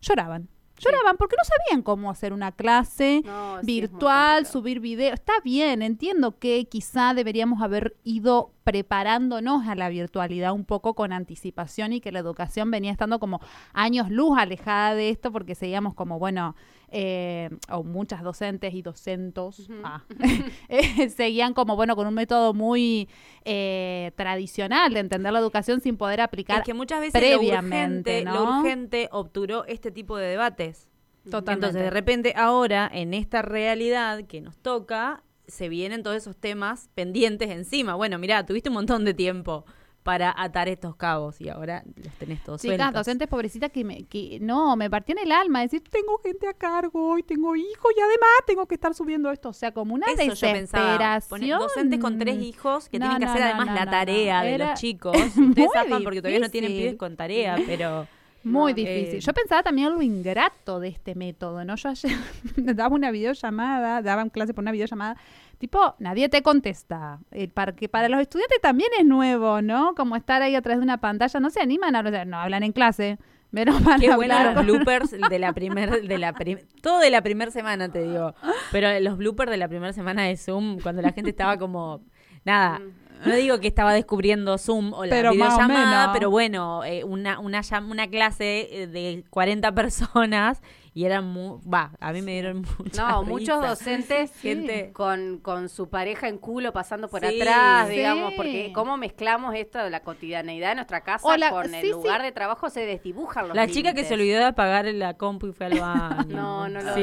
lloraban. 0.00 0.48
Lloraban 0.78 1.16
porque 1.16 1.36
no 1.36 1.42
sabían 1.44 1.82
cómo 1.82 2.10
hacer 2.10 2.32
una 2.32 2.52
clase 2.52 3.22
No, 3.24 3.58
virtual, 3.62 4.46
subir 4.46 4.78
video. 4.78 5.12
Está 5.12 5.32
bien, 5.42 5.82
entiendo 5.82 6.38
que 6.38 6.66
quizá 6.66 7.14
deberíamos 7.14 7.62
haber 7.62 7.96
ido 8.04 8.52
preparándonos 8.62 9.66
a 9.66 9.74
la 9.74 9.88
virtualidad 9.88 10.52
un 10.52 10.64
poco 10.64 10.94
con 10.94 11.12
anticipación 11.12 11.92
y 11.92 12.00
que 12.00 12.12
la 12.12 12.20
educación 12.20 12.70
venía 12.70 12.92
estando 12.92 13.18
como 13.18 13.40
años 13.72 14.10
luz 14.10 14.38
alejada 14.38 14.94
de 14.94 15.10
esto 15.10 15.32
porque 15.32 15.54
seguíamos 15.54 15.94
como, 15.94 16.18
bueno, 16.18 16.54
eh, 16.90 17.50
o 17.70 17.82
muchas 17.82 18.22
docentes 18.22 18.72
y 18.72 18.82
docentos 18.82 19.68
ah, 19.84 20.04
eh, 20.68 21.08
seguían 21.10 21.52
como, 21.52 21.76
bueno, 21.76 21.94
con 21.96 22.06
un 22.06 22.14
método 22.14 22.54
muy 22.54 23.08
eh, 23.44 24.12
tradicional 24.16 24.94
de 24.94 25.00
entender 25.00 25.32
la 25.32 25.38
educación 25.38 25.80
sin 25.80 25.96
poder 25.96 26.20
aplicar 26.20 26.60
Es 26.60 26.64
que 26.64 26.74
muchas 26.74 27.00
veces 27.00 27.20
lo 27.20 27.38
previamente, 27.38 28.22
urgente, 28.22 28.24
¿no? 28.24 28.34
lo 28.34 28.58
urgente 28.58 29.08
obturó 29.12 29.64
este 29.66 29.90
tipo 29.90 30.16
de 30.16 30.28
debates. 30.28 30.88
Totalmente. 31.24 31.66
Entonces, 31.66 31.82
de 31.82 31.90
repente, 31.90 32.32
ahora, 32.36 32.90
en 32.92 33.12
esta 33.12 33.42
realidad 33.42 34.24
que 34.24 34.40
nos 34.40 34.56
toca, 34.56 35.22
se 35.46 35.68
vienen 35.68 36.02
todos 36.02 36.16
esos 36.16 36.36
temas 36.36 36.88
pendientes 36.94 37.50
encima. 37.50 37.94
Bueno, 37.94 38.18
mira, 38.18 38.46
tuviste 38.46 38.70
un 38.70 38.76
montón 38.76 39.04
de 39.04 39.14
tiempo 39.14 39.66
para 40.08 40.34
atar 40.34 40.70
estos 40.70 40.96
cabos 40.96 41.38
y 41.38 41.50
ahora 41.50 41.82
los 42.02 42.14
tenés 42.14 42.42
todos 42.42 42.62
Chicas, 42.62 42.78
sueltos. 42.78 42.94
docentes 42.94 43.28
pobrecitas 43.28 43.70
que, 43.70 43.84
me, 43.84 44.04
que 44.04 44.38
no, 44.40 44.74
me 44.74 44.88
partían 44.88 45.18
el 45.18 45.30
alma. 45.30 45.60
Decir, 45.60 45.82
tengo 45.90 46.16
gente 46.24 46.48
a 46.48 46.54
cargo 46.54 47.18
y 47.18 47.22
tengo 47.22 47.54
hijos 47.54 47.92
y 47.94 48.00
además 48.00 48.30
tengo 48.46 48.64
que 48.64 48.76
estar 48.76 48.94
subiendo 48.94 49.30
esto. 49.30 49.50
O 49.50 49.52
sea, 49.52 49.70
como 49.72 49.94
una 49.94 50.06
Eso 50.06 50.22
yo 50.22 50.30
desesperación. 50.30 51.28
Poner 51.28 51.58
docentes 51.58 52.00
con 52.00 52.18
tres 52.18 52.40
hijos 52.40 52.88
que 52.88 52.98
No, 52.98 53.04
tienen 53.04 53.18
que 53.18 53.24
no, 53.26 53.30
hacer 53.32 53.42
no, 53.42 53.48
además 53.48 53.74
la 53.74 53.90
tarea 53.90 54.40
de 54.40 54.54
Era 54.54 54.70
los 54.70 54.80
chicos. 54.80 55.14
Ustedes 55.36 55.68
zafan 55.74 56.02
porque 56.02 56.22
todavía 56.22 56.40
no 56.40 56.48
tienen 56.48 56.72
pibes 56.72 56.96
con 56.96 57.14
tarea, 57.14 57.58
pero... 57.66 58.08
Muy 58.48 58.72
No, 58.72 58.76
difícil. 58.76 59.16
eh, 59.16 59.20
Yo 59.20 59.32
pensaba 59.32 59.62
también 59.62 59.90
lo 59.90 60.02
ingrato 60.02 60.80
de 60.80 60.88
este 60.88 61.14
método, 61.14 61.64
¿no? 61.64 61.76
Yo 61.76 61.88
ayer 61.90 62.12
daba 62.56 62.94
una 62.94 63.10
videollamada, 63.10 64.02
daba 64.02 64.22
en 64.22 64.30
clase 64.30 64.54
por 64.54 64.62
una 64.62 64.72
videollamada, 64.72 65.16
tipo, 65.58 65.94
nadie 65.98 66.28
te 66.28 66.42
contesta. 66.42 67.18
Eh, 67.30 67.48
para, 67.48 67.72
que 67.74 67.88
para 67.88 68.08
los 68.08 68.20
estudiantes 68.20 68.60
también 68.60 68.90
es 68.98 69.04
nuevo, 69.06 69.62
¿no? 69.62 69.94
Como 69.94 70.16
estar 70.16 70.42
ahí 70.42 70.54
atrás 70.54 70.78
de 70.78 70.82
una 70.84 70.98
pantalla, 70.98 71.40
no 71.40 71.50
se 71.50 71.60
animan 71.60 71.94
a 71.96 72.00
hablar, 72.00 72.26
no 72.26 72.38
hablan 72.38 72.62
en 72.62 72.72
clase. 72.72 73.18
Pero 73.50 73.72
van 73.80 73.98
Qué 73.98 74.10
a 74.10 74.16
bueno 74.16 74.34
hablar 74.36 74.56
los 74.56 74.64
bloopers 74.66 75.10
de 75.12 75.38
la 75.38 75.54
primer, 75.54 76.02
de 76.06 76.18
la 76.18 76.34
prim- 76.34 76.58
todo 76.82 76.98
de 77.00 77.08
la 77.10 77.22
primera 77.22 77.50
semana 77.50 77.88
te 77.90 78.02
digo. 78.02 78.34
Pero 78.72 79.00
los 79.00 79.16
bloopers 79.16 79.50
de 79.50 79.56
la 79.56 79.68
primera 79.68 79.92
semana 79.94 80.24
de 80.24 80.36
Zoom, 80.36 80.80
cuando 80.80 81.00
la 81.00 81.12
gente 81.12 81.30
estaba 81.30 81.56
como, 81.56 82.02
nada, 82.44 82.82
no 83.24 83.34
digo 83.34 83.60
que 83.60 83.68
estaba 83.68 83.92
descubriendo 83.92 84.58
Zoom 84.58 84.92
o 84.92 85.04
la 85.04 85.10
Pero 85.10 85.32
videollamada, 85.32 86.12
pero 86.12 86.30
bueno, 86.30 86.84
eh, 86.84 87.04
una, 87.04 87.38
una, 87.38 87.62
una 87.88 88.08
clase 88.08 88.68
eh, 88.82 88.86
de 88.86 89.24
40 89.30 89.72
personas 89.74 90.60
y 90.94 91.04
eran 91.04 91.24
muy, 91.26 91.58
va, 91.68 91.92
a 92.00 92.12
mí 92.12 92.22
me 92.22 92.32
dieron 92.32 92.64
mucha 92.78 93.08
No, 93.10 93.22
muchos 93.22 93.60
docentes 93.60 94.32
Gente- 94.40 94.92
con, 94.92 95.38
con 95.38 95.68
su 95.68 95.88
pareja 95.88 96.28
en 96.28 96.38
culo 96.38 96.72
pasando 96.72 97.08
por 97.08 97.20
Sí. 97.24 97.40
atrás, 97.40 97.88
Sí. 97.88 97.94
digamos, 97.96 98.32
porque 98.34 98.72
cómo 98.74 98.96
mezclamos 98.96 99.54
esto 99.54 99.78
de 99.78 99.90
la 99.90 100.00
cotidianeidad 100.00 100.70
de 100.70 100.74
nuestra 100.76 101.02
casa 101.02 101.22
con 101.50 101.68
sí, 101.70 101.76
el 101.76 101.90
lugar 101.90 102.20
sí. 102.20 102.26
de 102.26 102.32
trabajo, 102.32 102.70
se 102.70 102.86
desdibujan 102.86 103.48
los 103.48 103.56
La 103.56 103.66
chica 103.66 103.92
que 103.94 104.04
se 104.04 104.14
olvidó 104.14 104.38
de 104.38 104.44
apagar 104.46 104.86
la 104.86 105.14
compu 105.14 105.48
y 105.48 105.52
fue 105.52 105.66
al 105.66 105.72
baño. 105.80 106.36
No, 106.36 106.68
no 106.68 106.80
lo 106.80 106.94
sí, 106.94 107.00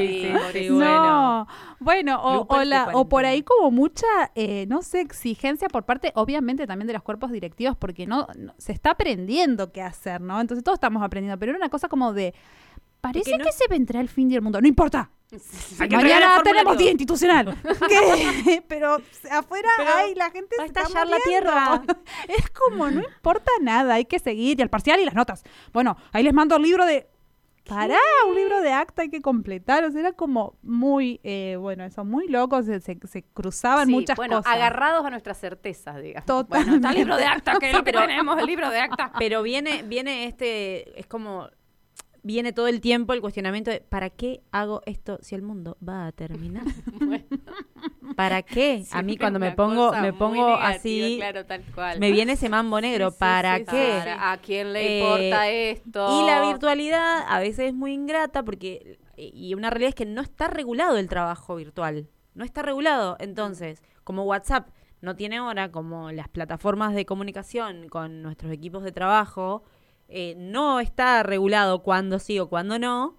vi, 0.52 0.68
bueno. 0.70 0.86
No, 0.86 1.46
bueno, 1.80 2.20
o, 2.22 2.64
la- 2.64 2.90
o 2.94 3.08
por 3.08 3.24
ahí 3.24 3.42
como 3.42 3.70
mucha, 3.70 4.06
eh, 4.34 4.66
no 4.68 4.82
sé, 4.82 5.00
exigencia 5.00 5.68
por 5.68 5.84
parte, 5.84 6.12
obviamente 6.14 6.66
también 6.66 6.86
de 6.86 6.92
los 6.94 7.02
cuerpos 7.02 7.30
directivos, 7.30 7.76
porque 7.76 8.06
no, 8.06 8.26
no- 8.36 8.54
se 8.58 8.72
está 8.72 8.90
aprendiendo 8.90 9.72
qué 9.72 9.82
hacer, 9.82 10.20
¿no? 10.20 10.40
Entonces 10.40 10.64
todos 10.64 10.76
estamos 10.76 11.02
aprendiendo, 11.02 11.38
pero 11.38 11.50
era 11.52 11.58
una 11.58 11.68
cosa 11.68 11.88
como 11.88 12.12
de, 12.12 12.34
parece 13.12 13.38
no- 13.38 13.44
que 13.44 13.52
se 13.52 13.66
vendrá 13.68 14.00
el 14.00 14.08
fin 14.08 14.28
del 14.28 14.42
mundo, 14.42 14.60
no 14.60 14.68
importa. 14.68 15.10
Hay 15.80 15.88
que 15.88 15.96
Mañana 15.96 16.40
tenemos 16.44 16.78
día 16.78 16.90
institucional. 16.90 17.56
¿Qué? 17.88 18.62
Pero 18.68 18.98
afuera 19.30 19.68
Pero 19.76 19.94
hay 19.96 20.14
la 20.14 20.30
gente 20.30 20.54
va 20.58 20.62
a 20.62 20.66
estallar 20.66 21.06
la 21.08 21.18
tierra. 21.24 21.82
Es 22.28 22.48
como 22.50 22.88
no 22.90 23.02
importa 23.02 23.50
nada, 23.60 23.94
hay 23.94 24.04
que 24.04 24.18
seguir 24.20 24.58
y 24.58 24.62
el 24.62 24.70
parcial 24.70 25.00
y 25.00 25.04
las 25.04 25.14
notas. 25.14 25.42
Bueno, 25.72 25.96
ahí 26.12 26.22
les 26.22 26.32
mando 26.32 26.56
el 26.56 26.62
libro 26.62 26.86
de 26.86 27.08
Pará, 27.68 27.98
un 28.28 28.36
libro 28.36 28.60
de 28.60 28.72
acta 28.72 29.02
hay 29.02 29.08
que 29.10 29.20
completar. 29.20 29.82
O 29.82 29.90
sea, 29.90 29.98
era 30.00 30.12
como 30.12 30.56
muy, 30.62 31.18
eh, 31.24 31.56
bueno, 31.58 31.82
eso, 31.84 32.04
muy 32.04 32.28
locos, 32.28 32.64
se, 32.66 32.78
se- 32.80 32.96
se 33.08 33.24
cruzaban 33.24 33.86
Sí, 33.88 33.92
muchas 33.92 34.16
bueno, 34.16 34.36
cosas. 34.36 34.52
agarrados 34.54 35.04
a 35.04 35.10
nuestras 35.10 35.36
certezas, 35.40 36.00
digamos. 36.00 36.26
Totalmente. 36.26 36.70
Bueno, 36.70 36.76
está 36.76 36.90
el 36.90 36.94
libro 36.94 37.16
de 37.16 37.24
acta, 37.24 37.58
que 37.58 37.72
tenemos, 37.82 38.38
el 38.38 38.46
libro 38.46 38.70
de 38.70 38.78
acta. 38.78 39.10
Pero 39.18 39.42
viene, 39.42 39.82
viene 39.82 40.26
este, 40.26 40.96
es 41.00 41.08
como, 41.08 41.48
viene 42.26 42.52
todo 42.52 42.66
el 42.66 42.80
tiempo 42.80 43.12
el 43.12 43.20
cuestionamiento 43.20 43.70
de 43.70 43.80
¿para 43.80 44.10
qué 44.10 44.42
hago 44.50 44.82
esto 44.84 45.18
si 45.22 45.36
el 45.36 45.42
mundo 45.42 45.76
va 45.86 46.08
a 46.08 46.12
terminar? 46.12 46.64
¿Para 48.16 48.42
qué? 48.42 48.84
a 48.92 49.02
mí 49.02 49.16
cuando 49.16 49.38
me 49.38 49.52
pongo 49.52 49.92
me 49.92 50.12
pongo 50.12 50.46
negativa, 50.48 50.68
así 50.68 51.14
claro, 51.18 51.44
tal 51.46 51.62
cual. 51.74 52.00
me 52.00 52.10
viene 52.10 52.32
ese 52.32 52.48
mambo 52.48 52.80
negro, 52.88 53.10
Sí, 53.10 53.16
¿para 53.20 53.58
sí, 53.58 53.64
qué? 53.70 54.02
¿A 54.18 54.38
quién 54.42 54.72
le 54.72 54.80
Eh, 54.86 54.98
importa 55.00 55.48
esto? 55.50 56.20
Y 56.22 56.26
la 56.26 56.46
virtualidad 56.46 57.24
a 57.28 57.38
veces 57.40 57.68
es 57.68 57.74
muy 57.74 57.92
ingrata 57.92 58.42
porque 58.42 58.98
y 59.16 59.54
una 59.54 59.70
realidad 59.70 59.90
es 59.90 59.94
que 59.94 60.04
no 60.04 60.20
está 60.20 60.48
regulado 60.48 60.98
el 60.98 61.08
trabajo 61.08 61.56
virtual. 61.56 62.08
No 62.34 62.44
está 62.44 62.60
regulado. 62.60 63.16
Entonces, 63.18 63.82
como 64.04 64.24
WhatsApp 64.24 64.68
no 65.00 65.16
tiene 65.16 65.40
hora, 65.40 65.70
como 65.72 66.12
las 66.12 66.28
plataformas 66.28 66.94
de 66.94 67.06
comunicación 67.06 67.88
con 67.88 68.20
nuestros 68.20 68.52
equipos 68.52 68.82
de 68.82 68.92
trabajo, 68.92 69.62
eh, 70.08 70.34
no 70.36 70.80
está 70.80 71.22
regulado 71.22 71.82
cuándo 71.82 72.18
sí 72.18 72.38
o 72.38 72.48
cuándo 72.48 72.78
no, 72.78 73.16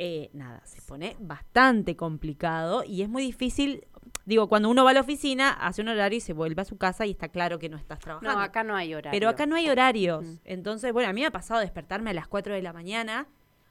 eh, 0.00 0.30
nada, 0.32 0.62
se 0.64 0.80
pone 0.80 1.16
bastante 1.18 1.96
complicado 1.96 2.84
y 2.84 3.02
es 3.02 3.08
muy 3.08 3.22
difícil. 3.22 3.84
Digo, 4.24 4.48
cuando 4.48 4.68
uno 4.68 4.84
va 4.84 4.90
a 4.90 4.94
la 4.94 5.00
oficina, 5.00 5.50
hace 5.50 5.82
un 5.82 5.88
horario 5.88 6.18
y 6.18 6.20
se 6.20 6.32
vuelve 6.32 6.62
a 6.62 6.64
su 6.64 6.76
casa 6.76 7.04
y 7.04 7.10
está 7.10 7.28
claro 7.28 7.58
que 7.58 7.68
no 7.68 7.76
estás 7.76 7.98
trabajando. 7.98 8.32
No, 8.32 8.40
acá 8.40 8.62
no 8.62 8.76
hay 8.76 8.94
horario. 8.94 9.10
Pero 9.10 9.28
acá 9.28 9.46
no 9.46 9.56
hay 9.56 9.68
horarios. 9.68 10.24
Mm. 10.24 10.34
Entonces, 10.44 10.92
bueno, 10.92 11.10
a 11.10 11.12
mí 11.12 11.22
me 11.22 11.26
ha 11.26 11.32
pasado 11.32 11.60
despertarme 11.60 12.10
a 12.10 12.12
las 12.12 12.28
4 12.28 12.54
de 12.54 12.62
la 12.62 12.72
mañana. 12.72 13.26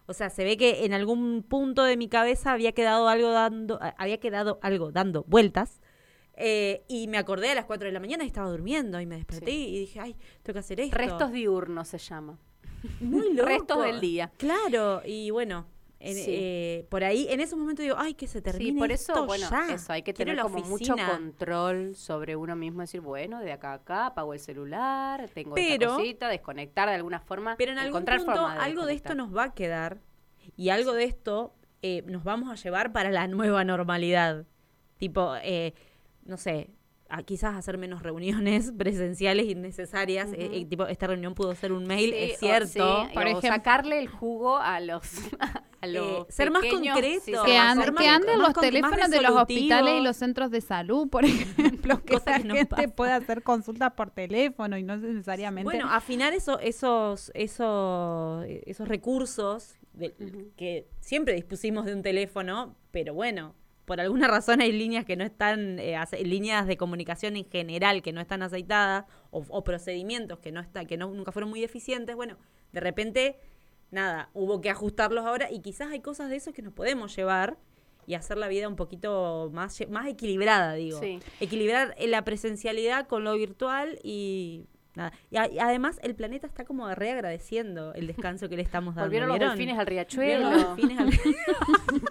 O 0.06 0.14
sea, 0.14 0.30
se 0.30 0.44
ve 0.44 0.58
que 0.58 0.84
en 0.84 0.94
algún 0.94 1.44
punto 1.44 1.84
de 1.84 1.96
mi 1.96 2.10
cabeza 2.10 2.52
había 2.52 2.74
quedado 2.74 3.08
algo 3.08 3.32
dando, 3.32 3.80
había 3.98 4.20
quedado 4.20 4.60
algo 4.62 4.92
dando 4.92 5.24
vueltas. 5.28 5.80
Eh, 6.40 6.84
y 6.88 7.08
me 7.08 7.18
acordé 7.18 7.50
a 7.50 7.56
las 7.56 7.66
4 7.66 7.88
de 7.88 7.92
la 7.92 8.00
mañana 8.00 8.24
y 8.24 8.28
estaba 8.28 8.48
durmiendo 8.50 9.02
y 9.02 9.08
me 9.08 9.16
desperté 9.16 9.50
Sí. 9.52 9.68
y 9.70 9.80
dije, 9.80 10.00
ay, 10.00 10.16
tengo 10.44 10.54
que 10.54 10.60
hacer 10.60 10.80
esto. 10.80 10.96
Restos 10.96 11.32
diurnos 11.32 11.88
se 11.88 11.98
llama. 11.98 12.38
Muy 13.00 13.34
loco. 13.34 13.48
restos 13.50 13.84
del 13.84 14.00
día. 14.00 14.32
Claro, 14.38 15.02
y 15.04 15.32
bueno, 15.32 15.66
en- 16.00 16.16
Sí. 16.16 16.26
eh, 16.28 16.86
por 16.90 17.04
ahí, 17.04 17.26
en 17.32 17.40
esos 17.40 17.58
momentos 17.58 17.82
digo, 17.82 17.96
ay, 17.98 18.14
que 18.14 18.28
se 18.28 18.40
termine 18.44 18.72
Sí, 18.74 18.78
por 18.78 18.92
eso, 18.92 19.14
esto 19.14 19.26
bueno, 19.26 19.50
ya. 19.50 19.74
eso, 19.74 19.92
hay 19.94 20.04
que 20.04 20.14
Quiero 20.14 20.30
tener 20.34 20.44
como 20.44 20.60
mucho 20.60 20.94
oficina". 20.94 21.10
control 21.10 21.96
sobre 21.96 22.36
uno 22.36 22.56
mismo, 22.56 22.82
decir, 22.82 23.02
bueno, 23.02 23.40
de 23.40 23.52
acá 23.52 23.72
a 23.72 23.74
acá 23.74 24.06
apago 24.06 24.36
el 24.36 24.40
celular, 24.40 25.28
tengo 25.34 25.56
Pero- 25.56 25.72
esta 25.74 25.88
cosita, 25.98 26.30
desconectar 26.30 26.88
de 26.88 26.94
alguna 26.96 27.20
forma, 27.20 27.56
Pero 27.58 27.72
en 27.72 27.80
algún 27.80 28.06
punto 28.06 28.48
de 28.48 28.58
algo 28.60 28.86
de 28.86 28.94
esto 28.94 29.16
nos 29.16 29.36
va 29.36 29.46
a 29.46 29.54
quedar 29.56 29.98
y 30.56 30.70
algo 30.70 30.94
de 30.94 31.06
esto 31.06 31.56
eh, 31.82 32.04
nos 32.06 32.24
vamos 32.24 32.52
a 32.52 32.56
llevar 32.62 32.92
para 32.92 33.10
la 33.10 33.28
nueva 33.28 33.64
normalidad. 33.64 34.46
Tipo, 34.98 35.36
eh, 35.44 35.74
no 36.28 36.38
sé, 36.38 36.70
a 37.10 37.24
quizás 37.24 37.56
hacer 37.56 37.78
menos 37.78 38.04
reuniones 38.04 38.72
presenciales 38.78 39.46
innecesarias. 39.48 40.32
eh, 40.34 40.50
eh, 40.54 40.66
tipo, 40.66 40.86
esta 40.88 41.08
reunión 41.08 41.34
pudo 41.36 41.56
ser 41.56 41.72
un 41.72 41.86
mail, 41.86 42.12
Sí, 42.12 42.18
es 42.20 42.36
o- 42.36 42.40
cierto. 42.40 43.06
sí, 43.08 43.14
Por 43.14 43.28
o 43.28 43.42
sacarle 43.42 44.00
el 44.00 44.10
jugo 44.10 44.58
a 44.58 44.82
los, 44.82 45.04
a 45.82 45.88
los 45.88 46.28
ser 46.28 46.52
más 46.52 46.64
concreto. 46.66 47.22
sí, 47.24 47.32
Que 47.32 47.38
ser 47.38 47.46
Que, 47.46 47.58
más 47.58 47.72
an- 47.72 47.80
hacer 47.80 47.94
más- 47.94 48.04
que 48.04 48.10
anden 48.10 48.38
más 48.40 48.48
los 48.50 48.62
teléfonos 48.62 49.10
de 49.10 49.22
los 49.22 49.32
hospitales 49.32 49.94
y 50.02 50.04
los 50.04 50.18
centros 50.18 50.52
de 50.52 50.60
salud, 50.60 51.08
por 51.08 51.24
ejemplo, 51.26 52.04
que 52.04 52.20
la 52.26 52.40
nos 52.40 52.58
gente 52.58 52.66
pasa. 52.66 52.88
pueda 52.90 53.16
hacer 53.16 53.42
consultas 53.42 53.94
por 53.94 54.10
teléfono 54.12 54.78
y 54.78 54.84
no 54.84 54.98
necesariamente... 54.98 55.64
Bueno, 55.64 55.88
afinar 55.90 56.34
eso, 56.34 56.60
esos, 56.60 57.32
esos, 57.36 58.44
esos 58.66 58.86
recursos 58.88 59.76
de- 59.94 60.14
que 60.58 60.90
siempre 61.00 61.34
dispusimos 61.36 61.86
de 61.86 61.94
un 61.94 62.02
teléfono, 62.02 62.76
pero 62.92 63.14
bueno, 63.14 63.56
por 63.88 64.02
alguna 64.02 64.28
razón 64.38 64.60
hay 64.62 64.74
líneas 64.74 65.06
que 65.06 65.16
no 65.16 65.24
están, 65.24 65.80
eh, 65.80 65.98
líneas 66.24 66.68
de 66.68 66.76
comunicación 66.76 67.38
en 67.38 67.46
general 67.50 68.02
que 68.02 68.12
no 68.12 68.20
están 68.22 68.44
aceitadas 68.44 69.06
o, 69.32 69.44
o 69.48 69.64
procedimientos 69.64 70.40
que 70.40 70.52
no 70.52 70.60
está, 70.60 70.84
que 70.86 70.98
no, 70.98 71.10
nunca 71.10 71.32
fueron 71.32 71.50
muy 71.50 71.64
eficientes. 71.64 72.16
Bueno, 72.16 72.38
de 72.74 72.80
repente, 72.82 73.40
nada, 73.90 74.30
hubo 74.34 74.60
que 74.60 74.70
ajustarlos 74.70 75.26
ahora 75.26 75.50
y 75.50 75.62
quizás 75.62 75.90
hay 75.90 76.02
cosas 76.02 76.30
de 76.30 76.36
eso 76.36 76.52
que 76.52 76.62
nos 76.62 76.74
podemos 76.74 77.16
llevar 77.16 77.58
y 78.06 78.16
hacer 78.16 78.38
la 78.38 78.48
vida 78.50 78.68
un 78.68 78.76
poquito 78.76 79.50
más, 79.54 79.82
más 79.90 80.06
equilibrada, 80.08 80.74
digo. 80.74 81.00
Sí. 81.00 81.20
Equilibrar 81.40 81.96
eh, 81.98 82.08
la 82.08 82.24
presencialidad 82.26 83.08
con 83.08 83.24
lo 83.24 83.34
virtual 83.36 84.00
y 84.04 84.66
nada. 84.96 85.12
Y, 85.30 85.38
a- 85.38 85.48
y 85.52 85.60
además 85.60 86.00
el 86.04 86.16
planeta 86.16 86.48
está 86.48 86.64
como 86.66 86.94
reagradeciendo 86.96 87.94
el 87.94 88.08
descanso 88.08 88.48
que 88.50 88.56
le 88.58 88.64
estamos 88.64 88.96
dando. 88.96 89.08
Volvieron 89.08 89.30
los 89.30 89.40
delfines 89.40 89.78
al 89.78 89.86
Volvieron 89.86 89.88
riachuelo. 89.88 90.52
los 90.52 90.78
delfines 90.78 91.00
al 91.00 91.10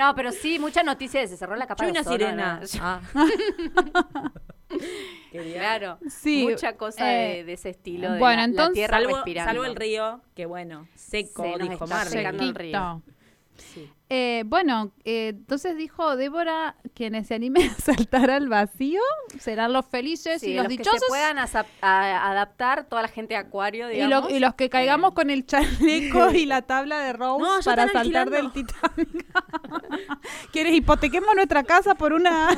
No, 0.00 0.14
pero 0.14 0.32
sí, 0.32 0.58
mucha 0.58 0.82
noticia 0.82 1.20
de 1.20 1.28
se 1.28 1.36
cerró 1.36 1.56
la 1.56 1.66
capa 1.66 1.84
Yo 1.84 1.86
de 1.86 1.90
una 1.92 2.00
ozono, 2.00 2.16
sirena. 2.16 2.60
¿no? 2.60 2.66
Ah. 2.80 3.00
Claro, 5.30 5.98
Sí, 6.08 6.46
mucha 6.48 6.76
cosa 6.76 7.12
eh, 7.12 7.38
de, 7.38 7.44
de 7.44 7.52
ese 7.52 7.70
estilo. 7.70 8.12
de 8.12 8.18
bueno, 8.18 8.36
la- 8.36 8.36
la, 8.36 8.44
entonces- 8.44 8.74
tierra 8.74 8.98
Salvo, 8.98 9.14
respirando. 9.16 9.50
salvo 9.50 9.64
el 9.64 9.76
río, 9.76 10.20
que 10.34 10.46
bueno, 10.46 10.88
seco, 10.94 11.42
Se 11.42 11.62
dijo 11.68 11.86
secando 11.86 12.42
el 12.42 12.54
río. 12.54 13.02
Sí. 13.56 13.90
Eh, 14.12 14.42
bueno, 14.46 14.90
eh, 15.04 15.28
entonces 15.28 15.76
dijo 15.76 16.16
Débora, 16.16 16.74
quienes 16.94 17.28
se 17.28 17.34
animen 17.36 17.70
a 17.70 17.74
saltar 17.74 18.28
al 18.28 18.48
vacío 18.48 19.00
serán 19.38 19.72
los 19.72 19.86
felices 19.86 20.40
Sí, 20.40 20.50
y 20.50 20.54
los, 20.54 20.64
los 20.64 20.68
que 20.72 20.76
dichosos 20.78 20.98
se 20.98 21.06
puedan 21.06 21.38
a- 21.38 22.28
adaptar 22.30 22.86
toda 22.88 23.02
la 23.02 23.08
gente 23.08 23.34
de 23.34 23.38
acuario, 23.38 23.88
y, 23.88 23.94
digamos. 23.94 24.28
lo- 24.28 24.36
y 24.36 24.40
los 24.40 24.54
que 24.54 24.68
caigamos 24.68 25.12
con 25.12 25.30
el 25.30 25.46
chaleco 25.46 26.32
y 26.32 26.44
la 26.46 26.62
tabla 26.62 26.98
de 26.98 27.12
Rose 27.14 27.40
No, 27.44 27.50
para 27.64 27.86
saltar 27.88 28.30
del. 28.30 28.50
Titanic. 28.50 29.26
¿Quieres 30.52 30.74
hipotequemos 30.74 31.34
nuestra 31.36 31.62
casa 31.62 31.94
por 31.94 32.12
una 32.12 32.48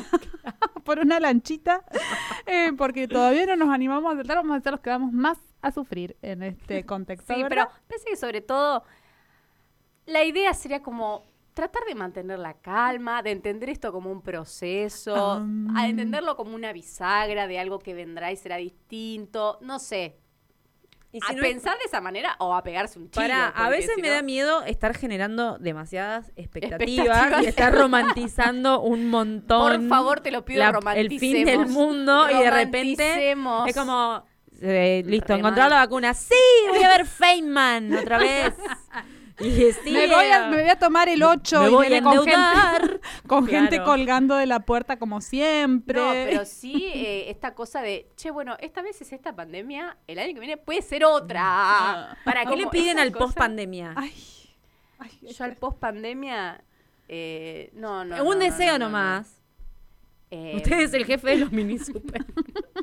por 0.83 0.97
una 0.99 1.19
lanchita? 1.19 1.83
Eh, 2.47 2.71
porque 2.77 3.07
todavía 3.07 3.45
no 3.45 3.55
nos 3.57 3.69
animamos 3.69 4.11
a 4.13 4.17
saltar, 4.17 4.37
vamos 4.37 4.57
a 4.57 4.61
ser 4.61 4.71
los 4.71 4.81
que 4.81 4.89
vamos 4.89 5.13
más 5.13 5.37
a 5.61 5.71
sufrir 5.71 6.17
en 6.23 6.41
este 6.43 6.83
contexto. 6.85 7.33
Sí, 7.33 7.43
¿verdad? 7.43 7.67
pero 7.69 7.81
pensé 7.87 8.05
que 8.09 8.15
sobre 8.17 8.41
todo 8.41 8.83
la 10.07 10.23
idea 10.23 10.53
sería 10.55 10.81
como 10.81 11.31
tratar 11.53 11.83
de 11.85 11.95
mantener 11.95 12.39
la 12.39 12.53
calma, 12.55 13.21
de 13.21 13.31
entender 13.31 13.69
esto 13.69 13.91
como 13.91 14.11
un 14.11 14.21
proceso, 14.21 15.15
Ah. 15.15 15.45
a 15.75 15.87
entenderlo 15.87 16.35
como 16.35 16.55
una 16.55 16.73
bisagra 16.73 17.47
de 17.47 17.59
algo 17.59 17.79
que 17.79 17.93
vendrá 17.93 18.31
y 18.31 18.37
será 18.37 18.57
distinto, 18.57 19.57
no 19.61 19.79
sé. 19.79 20.17
Y 21.11 21.19
a 21.23 21.27
si 21.27 21.35
no 21.35 21.43
es- 21.43 21.49
pensar 21.49 21.77
de 21.77 21.83
esa 21.85 22.01
manera 22.01 22.35
o 22.39 22.55
a 22.55 22.63
pegarse 22.63 22.97
un 22.97 23.07
tiro. 23.07 23.21
Para, 23.21 23.49
a 23.49 23.69
veces 23.69 23.91
si 23.95 24.01
me 24.01 24.07
no- 24.07 24.15
da 24.15 24.21
miedo 24.23 24.63
estar 24.63 24.95
generando 24.97 25.59
demasiadas 25.59 26.31
expectativas, 26.35 27.05
Expectativas. 27.07 27.43
y 27.43 27.45
estar 27.47 27.71
romantizando 27.75 28.81
un 28.81 29.09
montón. 29.11 29.81
Por 29.81 29.89
favor, 29.89 30.19
te 30.21 30.31
lo 30.31 30.43
pido, 30.43 30.59
la- 30.59 30.93
el 30.95 31.09
fin 31.19 31.45
del 31.45 31.67
mundo 31.67 32.27
y 32.31 32.37
de 32.41 32.49
repente 32.49 33.31
es 33.67 33.75
como 33.77 34.25
eh, 34.59 35.03
listo, 35.05 35.33
encontrar 35.33 35.69
la 35.69 35.75
vacuna. 35.77 36.13
Sí, 36.15 36.33
voy 36.69 36.81
a 36.81 36.87
ver 36.89 37.05
Feynman 37.05 37.93
otra 37.93 38.17
vez. 38.17 38.53
Y 39.39 39.71
sí, 39.71 39.91
me, 39.91 40.07
voy 40.07 40.25
a, 40.25 40.45
eh, 40.45 40.49
me 40.51 40.61
voy 40.61 40.69
a 40.69 40.77
tomar 40.77 41.09
el 41.09 41.23
8 41.23 41.61
me 41.61 41.67
y 41.67 41.71
voy 41.73 41.93
a 41.93 42.01
con 43.27 43.47
gente, 43.47 43.81
colgando 43.83 44.35
de 44.35 44.45
la 44.45 44.59
puerta 44.59 44.97
como 44.99 45.21
siempre. 45.21 45.99
No, 45.99 46.11
pero 46.11 46.45
sí 46.45 46.91
eh, 46.93 47.29
esta 47.31 47.55
cosa 47.55 47.81
de, 47.81 48.11
che, 48.15 48.29
bueno, 48.31 48.55
esta 48.59 48.81
vez 48.81 49.01
es 49.01 49.11
esta 49.11 49.35
pandemia, 49.35 49.97
el 50.07 50.19
año 50.19 50.33
que 50.33 50.39
viene 50.39 50.57
puede 50.57 50.81
ser 50.81 51.03
otra. 51.05 52.17
¿Para 52.23 52.45
qué 52.45 52.55
le 52.55 52.67
piden 52.67 52.99
al 52.99 53.11
cosa- 53.11 53.25
post 53.25 53.37
pandemia? 53.37 53.93
Ay, 53.97 54.13
ay, 54.99 55.11
Yo 55.33 55.43
al 55.45 55.55
post 55.57 55.79
pandemia, 55.79 56.63
eh, 57.07 57.71
no, 57.73 58.05
no. 58.05 58.15
un 58.23 58.23
no, 58.23 58.33
no, 58.35 58.39
deseo 58.39 58.73
no, 58.73 58.79
no, 58.79 58.85
nomás. 58.85 59.27
no. 59.29 59.43
Eh, 60.35 60.53
Usted 60.57 60.79
es 60.81 60.93
el 60.95 61.05
jefe 61.05 61.29
de 61.31 61.37
los 61.37 61.51
mini 61.51 61.77
super. 61.77 62.25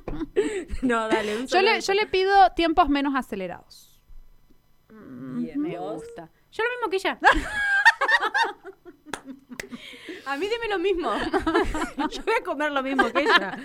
no, 0.83 1.09
dale, 1.09 1.37
un 1.39 1.47
yo, 1.49 1.61
le, 1.63 1.81
yo 1.81 1.95
le 1.95 2.07
pido 2.07 2.51
tiempos 2.53 2.89
menos 2.89 3.15
acelerados. 3.17 4.01
Bien, 4.89 5.61
Me 5.61 5.77
¿vos? 5.79 6.03
gusta. 6.05 6.31
Yo 6.53 6.63
lo 6.65 6.71
mismo 6.71 6.91
que 6.91 6.97
ella. 6.97 7.19
A 10.27 10.37
mí 10.37 10.47
dime 10.47 10.69
lo 10.69 10.79
mismo. 10.79 11.13
Yo 12.11 12.23
voy 12.25 12.35
a 12.39 12.45
comer 12.45 12.73
lo 12.73 12.83
mismo 12.83 13.11
que 13.13 13.23
ella. 13.23 13.59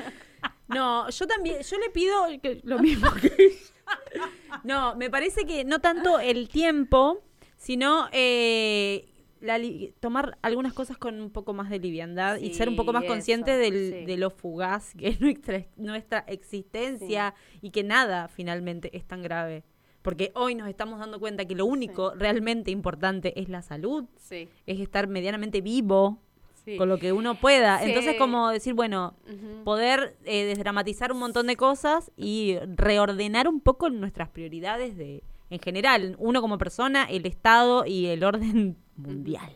No, 0.67 1.07
yo 1.09 1.27
también, 1.27 1.61
yo 1.61 1.77
le 1.77 1.89
pido 1.91 2.25
que- 2.41 2.59
lo 2.63 2.79
mismo 2.79 3.11
que 3.13 3.27
ella. 3.37 4.29
No, 4.63 4.95
me 4.95 5.09
parece 5.11 5.45
que 5.45 5.63
no 5.63 5.79
tanto 5.79 6.19
el 6.19 6.49
tiempo, 6.49 7.21
sino 7.55 8.09
eh, 8.11 9.07
la 9.41 9.59
tomar 9.99 10.39
algunas 10.41 10.73
cosas 10.73 10.97
con 10.97 11.21
un 11.21 11.29
poco 11.29 11.53
más 11.53 11.69
de 11.69 11.77
liviandad 11.79 12.37
y 12.37 12.53
ser 12.55 12.67
un 12.69 12.75
poco 12.75 12.93
más 12.93 13.03
consciente 13.05 13.51
eso, 13.51 13.59
del, 13.59 13.93
sí. 13.93 14.05
de 14.05 14.17
lo 14.17 14.31
fugaz 14.31 14.93
que 14.95 15.09
es 15.09 15.21
nuestra, 15.25 15.63
nuestra 15.75 16.19
existencia 16.27 17.35
y 17.61 17.69
que 17.69 17.83
nada 17.83 18.27
finalmente 18.27 18.95
es 18.97 19.05
tan 19.05 19.21
grave. 19.21 19.63
Porque 20.05 20.31
hoy 20.35 20.53
nos 20.53 20.69
estamos 20.69 20.99
dando 20.99 21.19
cuenta 21.19 21.45
que 21.45 21.55
lo 21.55 21.65
único 21.65 22.13
realmente 22.13 22.69
importante 22.69 23.33
es 23.41 23.49
la 23.49 23.63
salud, 23.63 24.05
Sí, 24.17 24.47
es 24.67 24.79
estar 24.79 25.07
medianamente 25.07 25.61
vivo 25.61 26.19
sí. 26.63 26.77
con 26.77 26.89
lo 26.89 26.99
que 26.99 27.11
uno 27.11 27.39
pueda. 27.39 27.83
Entonces, 27.83 28.15
como 28.15 28.49
decir, 28.51 28.75
bueno, 28.75 29.15
poder 29.63 30.15
eh, 30.25 30.45
desdramatizar 30.45 31.11
un 31.11 31.17
montón 31.17 31.47
de 31.47 31.55
cosas 31.55 32.11
y 32.15 32.55
reordenar 32.75 33.47
un 33.47 33.61
poco 33.61 33.89
nuestras 33.89 34.29
prioridades 34.29 34.95
de 34.95 35.23
en 35.49 35.59
general, 35.59 36.15
uno 36.19 36.39
como 36.39 36.59
persona, 36.59 37.05
el 37.05 37.25
Estado 37.25 37.87
y 37.87 38.05
el 38.05 38.23
orden 38.23 38.77
mundial. 38.95 39.51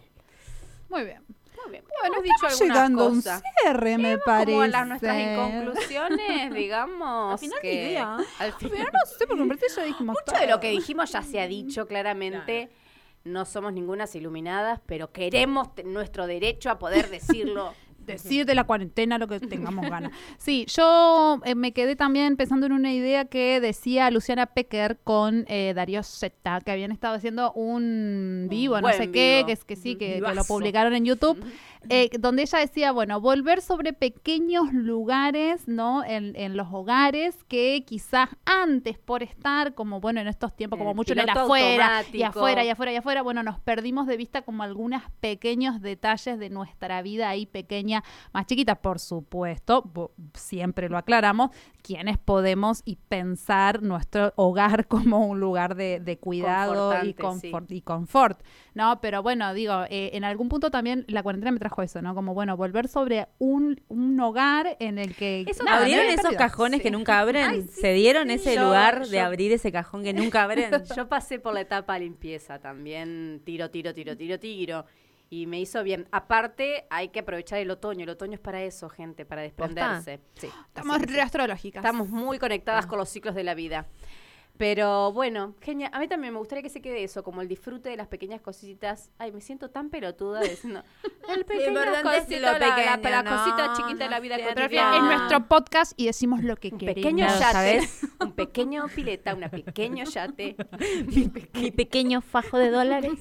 Muy 0.89 1.03
bien. 1.03 1.21
Bueno, 1.69 1.83
hemos 2.05 2.23
dicho 2.23 2.35
algunas 2.47 2.59
llegando 2.59 3.03
a 3.03 3.07
un 3.07 3.15
cosas. 3.17 3.41
cierre, 3.61 3.97
me 3.97 4.17
parece. 4.17 4.51
Como 4.51 4.61
a 4.63 4.67
las 4.67 4.87
nuestras 4.87 5.37
conclusiones, 5.37 6.53
digamos. 6.53 7.33
Al 7.33 7.39
final 7.39 7.59
que 7.61 7.67
ni 7.69 7.75
idea. 7.75 8.17
Al 8.39 8.53
Pero 8.59 8.71
final, 8.73 8.89
no 8.93 8.99
sé, 9.05 9.27
parece 9.27 9.65
que 9.67 9.73
ya 9.75 9.83
dijimos 9.83 10.17
mucho 10.25 10.39
de 10.39 10.45
lo 10.47 10.51
todo. 10.53 10.59
que 10.61 10.69
dijimos 10.69 11.11
ya 11.11 11.21
se 11.21 11.39
ha 11.41 11.47
dicho 11.47 11.87
claramente. 11.87 12.69
No 13.25 13.45
somos 13.45 13.73
ningunas 13.73 14.15
iluminadas, 14.15 14.79
pero 14.85 15.11
queremos 15.11 15.69
nuestro 15.83 16.25
derecho 16.25 16.69
a 16.71 16.79
poder 16.79 17.09
decirlo. 17.09 17.73
decir 18.13 18.45
de 18.45 18.55
la 18.55 18.63
cuarentena 18.63 19.17
lo 19.17 19.27
que 19.27 19.39
tengamos 19.39 19.89
ganas. 19.89 20.11
Sí, 20.37 20.65
yo 20.67 21.39
eh, 21.45 21.55
me 21.55 21.71
quedé 21.71 21.95
también 21.95 22.37
pensando 22.37 22.65
en 22.65 22.71
una 22.71 22.93
idea 22.93 23.25
que 23.25 23.59
decía 23.59 24.09
Luciana 24.11 24.47
Pecker 24.47 24.99
con 25.03 25.45
eh, 25.47 25.73
Darío 25.75 26.03
Zeta, 26.03 26.61
que 26.61 26.71
habían 26.71 26.91
estado 26.91 27.15
haciendo 27.15 27.51
un 27.53 28.47
vivo, 28.49 28.79
no 28.81 28.91
sé 28.93 29.11
qué, 29.11 29.43
que 29.45 29.51
es 29.51 29.63
que 29.63 29.75
sí, 29.75 29.95
que, 29.95 30.21
que 30.21 30.33
lo 30.33 30.43
publicaron 30.43 30.93
en 30.93 31.05
YouTube, 31.05 31.43
eh, 31.89 32.09
donde 32.19 32.41
ella 32.41 32.59
decía, 32.59 32.91
bueno, 32.91 33.21
volver 33.21 33.61
sobre 33.61 33.93
pequeños 33.93 34.73
lugares, 34.73 35.67
¿no? 35.67 36.03
En, 36.03 36.35
en 36.35 36.57
los 36.57 36.67
hogares 36.71 37.43
que 37.47 37.83
quizás 37.85 38.29
antes 38.45 38.97
por 38.97 39.23
estar, 39.23 39.73
como 39.75 40.01
bueno, 40.01 40.19
en 40.19 40.27
estos 40.27 40.55
tiempos, 40.55 40.77
como 40.77 40.91
El 40.91 40.95
mucho 40.95 41.13
en 41.13 41.19
el 41.19 41.29
afuera, 41.29 42.03
y 42.11 42.23
afuera, 42.23 42.65
y 42.65 42.69
afuera, 42.69 42.91
y 42.91 42.95
afuera, 42.97 43.21
bueno, 43.21 43.43
nos 43.43 43.59
perdimos 43.59 44.07
de 44.07 44.17
vista 44.17 44.41
como 44.41 44.63
algunos 44.63 45.03
pequeños 45.19 45.81
detalles 45.81 46.37
de 46.37 46.49
nuestra 46.49 47.01
vida 47.01 47.29
ahí 47.29 47.45
pequeña, 47.45 47.98
más 48.33 48.45
chiquita, 48.45 48.75
por 48.75 48.99
supuesto, 48.99 49.91
siempre 50.33 50.89
lo 50.89 50.97
aclaramos, 50.97 51.51
quienes 51.81 52.17
podemos 52.17 52.81
y 52.85 52.97
pensar 52.97 53.81
nuestro 53.81 54.33
hogar 54.35 54.87
como 54.87 55.25
un 55.27 55.39
lugar 55.39 55.75
de, 55.75 55.99
de 55.99 56.17
cuidado 56.17 57.03
y 57.03 57.07
sí. 57.07 57.13
confort, 57.13 57.71
y 57.71 57.81
confort, 57.81 58.41
¿no? 58.73 58.99
Pero 59.01 59.23
bueno, 59.23 59.53
digo, 59.53 59.83
eh, 59.89 60.11
en 60.13 60.23
algún 60.23 60.49
punto 60.49 60.71
también 60.71 61.05
la 61.07 61.23
cuarentena 61.23 61.51
me 61.51 61.59
trajo 61.59 61.81
eso, 61.81 62.01
¿no? 62.01 62.13
Como, 62.15 62.33
bueno, 62.33 62.57
volver 62.57 62.87
sobre 62.87 63.27
un, 63.39 63.81
un 63.87 64.19
hogar 64.19 64.77
en 64.79 64.97
el 64.99 65.15
que... 65.15 65.45
Eso 65.47 65.63
nada, 65.63 65.79
¿Abrieron 65.79 66.05
esos 66.07 66.21
perdido. 66.23 66.37
cajones 66.39 66.77
Sí. 66.79 66.83
que 66.83 66.91
nunca 66.91 67.19
abren? 67.19 67.49
Ay, 67.49 67.61
sí, 67.63 67.81
¿Se 67.81 67.93
dieron 67.93 68.29
ese 68.29 68.55
Yo- 68.55 68.65
lugar 68.65 69.07
de 69.07 69.19
abrir 69.19 69.51
ese 69.51 69.71
cajón 69.71 70.03
que 70.03 70.13
nunca 70.13 70.43
abren? 70.43 70.69
Yo 70.95 71.07
pasé 71.07 71.39
por 71.39 71.53
la 71.53 71.61
etapa 71.61 71.97
limpieza 71.99 72.59
también, 72.59 73.41
tiro, 73.45 73.69
tiro, 73.69 73.93
tiro, 73.93 74.15
tiro, 74.17 74.39
tiro. 74.39 74.85
Y 75.29 75.45
me 75.45 75.59
hizo 75.59 75.83
bien. 75.83 76.07
Aparte, 76.11 76.85
hay 76.89 77.09
que 77.09 77.19
aprovechar 77.19 77.59
el 77.59 77.69
otoño. 77.69 78.03
El 78.03 78.09
otoño 78.09 78.33
es 78.33 78.39
para 78.39 78.63
eso, 78.63 78.89
gente, 78.89 79.25
para 79.25 79.43
desprenderse. 79.43 80.19
Sí, 80.35 80.47
Estamos 80.67 80.95
así 80.95 81.05
que 81.05 81.09
sí. 81.11 81.15
re 81.15 81.21
astrológicas. 81.21 81.83
Estamos 81.83 82.09
muy 82.09 82.39
conectadas 82.39 82.87
con 82.87 82.97
los 82.97 83.09
ciclos 83.09 83.35
de 83.35 83.43
la 83.43 83.53
vida. 83.53 83.85
Pero 84.59 85.13
bueno, 85.13 85.55
genial. 85.61 85.89
A 85.93 85.99
mí 86.01 86.09
también 86.09 86.33
me 86.33 86.39
gustaría 86.39 86.61
que 86.61 86.69
se 86.69 86.81
quede 86.81 87.01
eso, 87.01 87.23
como 87.23 87.41
el 87.41 87.47
disfrute 87.47 87.87
de 87.87 87.95
las 87.95 88.07
pequeñas 88.09 88.41
cositas. 88.41 89.09
Ay, 89.17 89.31
me 89.31 89.39
siento 89.39 89.69
tan 89.69 89.89
pelotuda 89.89 90.41
diciendo. 90.41 90.83
El 91.33 91.45
pequeño 91.45 91.79
cosito, 92.03 92.39
lo 92.41 92.51
la- 92.51 92.59
la, 92.59 92.75
pequeño, 92.75 93.09
la 93.09 93.23
¿no? 93.23 93.37
cosita 93.37 93.73
chiquita 93.77 94.03
de 94.03 94.09
la 94.09 94.19
vida 94.19 94.35
cotidiana. 94.37 94.97
es 94.97 95.03
nuestro 95.03 95.47
podcast 95.47 95.93
y 95.95 96.07
decimos 96.07 96.43
lo 96.43 96.57
que 96.57 96.69
un 96.73 96.77
queremos. 96.77 96.95
pequeño 96.95 97.25
yate, 97.27 97.39
¿sabes? 97.53 98.01
un 98.19 98.31
pequeño 98.33 98.85
pileta, 98.93 99.33
un 99.33 99.49
pequeño 99.49 100.03
yate. 100.03 100.57
Mi 101.53 101.71
pequeño 101.71 102.19
fajo 102.21 102.57
de 102.57 102.69
dólares. 102.69 103.13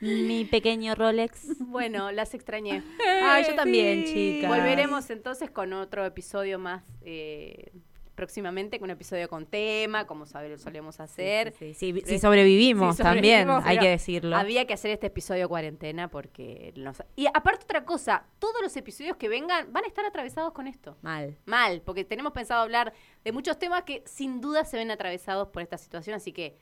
Mi 0.00 0.44
pequeño 0.44 0.96
Rolex. 0.96 1.58
Bueno, 1.60 2.10
las 2.10 2.34
extrañé. 2.34 2.82
Ah, 3.22 3.40
yo 3.46 3.54
también, 3.54 4.06
chicas. 4.06 4.48
Volveremos 4.50 5.08
entonces 5.10 5.50
con 5.52 5.72
otro 5.72 6.04
episodio 6.04 6.58
más 6.58 6.82
eh, 7.02 7.70
próximamente, 8.14 8.78
con 8.78 8.86
un 8.86 8.90
episodio 8.92 9.28
con 9.28 9.46
tema, 9.46 10.06
como 10.06 10.26
sabe- 10.26 10.58
solemos 10.58 11.00
hacer. 11.00 11.52
Sí, 11.58 11.74
sí, 11.74 11.92
sí, 11.92 12.00
Sí, 12.00 12.02
sí 12.06 12.18
sobrevivimos 12.18 12.96
también, 12.96 13.42
sobrevivimos, 13.46 13.64
hay 13.66 13.78
que 13.78 13.88
decirlo. 13.88 14.36
Había 14.36 14.66
que 14.66 14.74
hacer 14.74 14.90
este 14.90 15.06
episodio 15.06 15.48
cuarentena 15.48 16.08
porque 16.08 16.72
nos... 16.76 17.02
Y 17.16 17.26
aparte 17.32 17.64
otra 17.64 17.84
cosa, 17.84 18.24
todos 18.38 18.60
los 18.62 18.76
episodios 18.76 19.16
que 19.16 19.28
vengan 19.28 19.72
van 19.72 19.84
a 19.84 19.86
estar 19.86 20.04
atravesados 20.04 20.52
con 20.52 20.66
esto. 20.66 20.96
Mal. 21.02 21.38
Mal, 21.46 21.82
porque 21.82 22.04
tenemos 22.04 22.32
pensado 22.32 22.62
hablar 22.62 22.92
de 23.24 23.32
muchos 23.32 23.58
temas 23.58 23.84
que 23.84 24.02
sin 24.06 24.40
duda 24.40 24.64
se 24.64 24.76
ven 24.76 24.90
atravesados 24.90 25.48
por 25.48 25.62
esta 25.62 25.78
situación, 25.78 26.16
así 26.16 26.32
que 26.32 26.58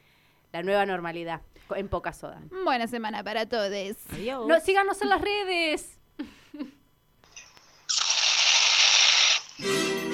la 0.53 0.63
nueva 0.63 0.85
normalidad 0.87 1.43
en 1.77 1.89
poca 1.89 2.13
soda. 2.13 2.43
Buena 2.65 2.87
semana 2.89 3.23
para 3.23 3.47
todos. 3.47 3.71
Adiós. 4.13 4.47
No, 4.49 4.59
síganos 4.61 5.01
en 5.03 5.09
las 5.09 5.21
redes. 5.21 5.99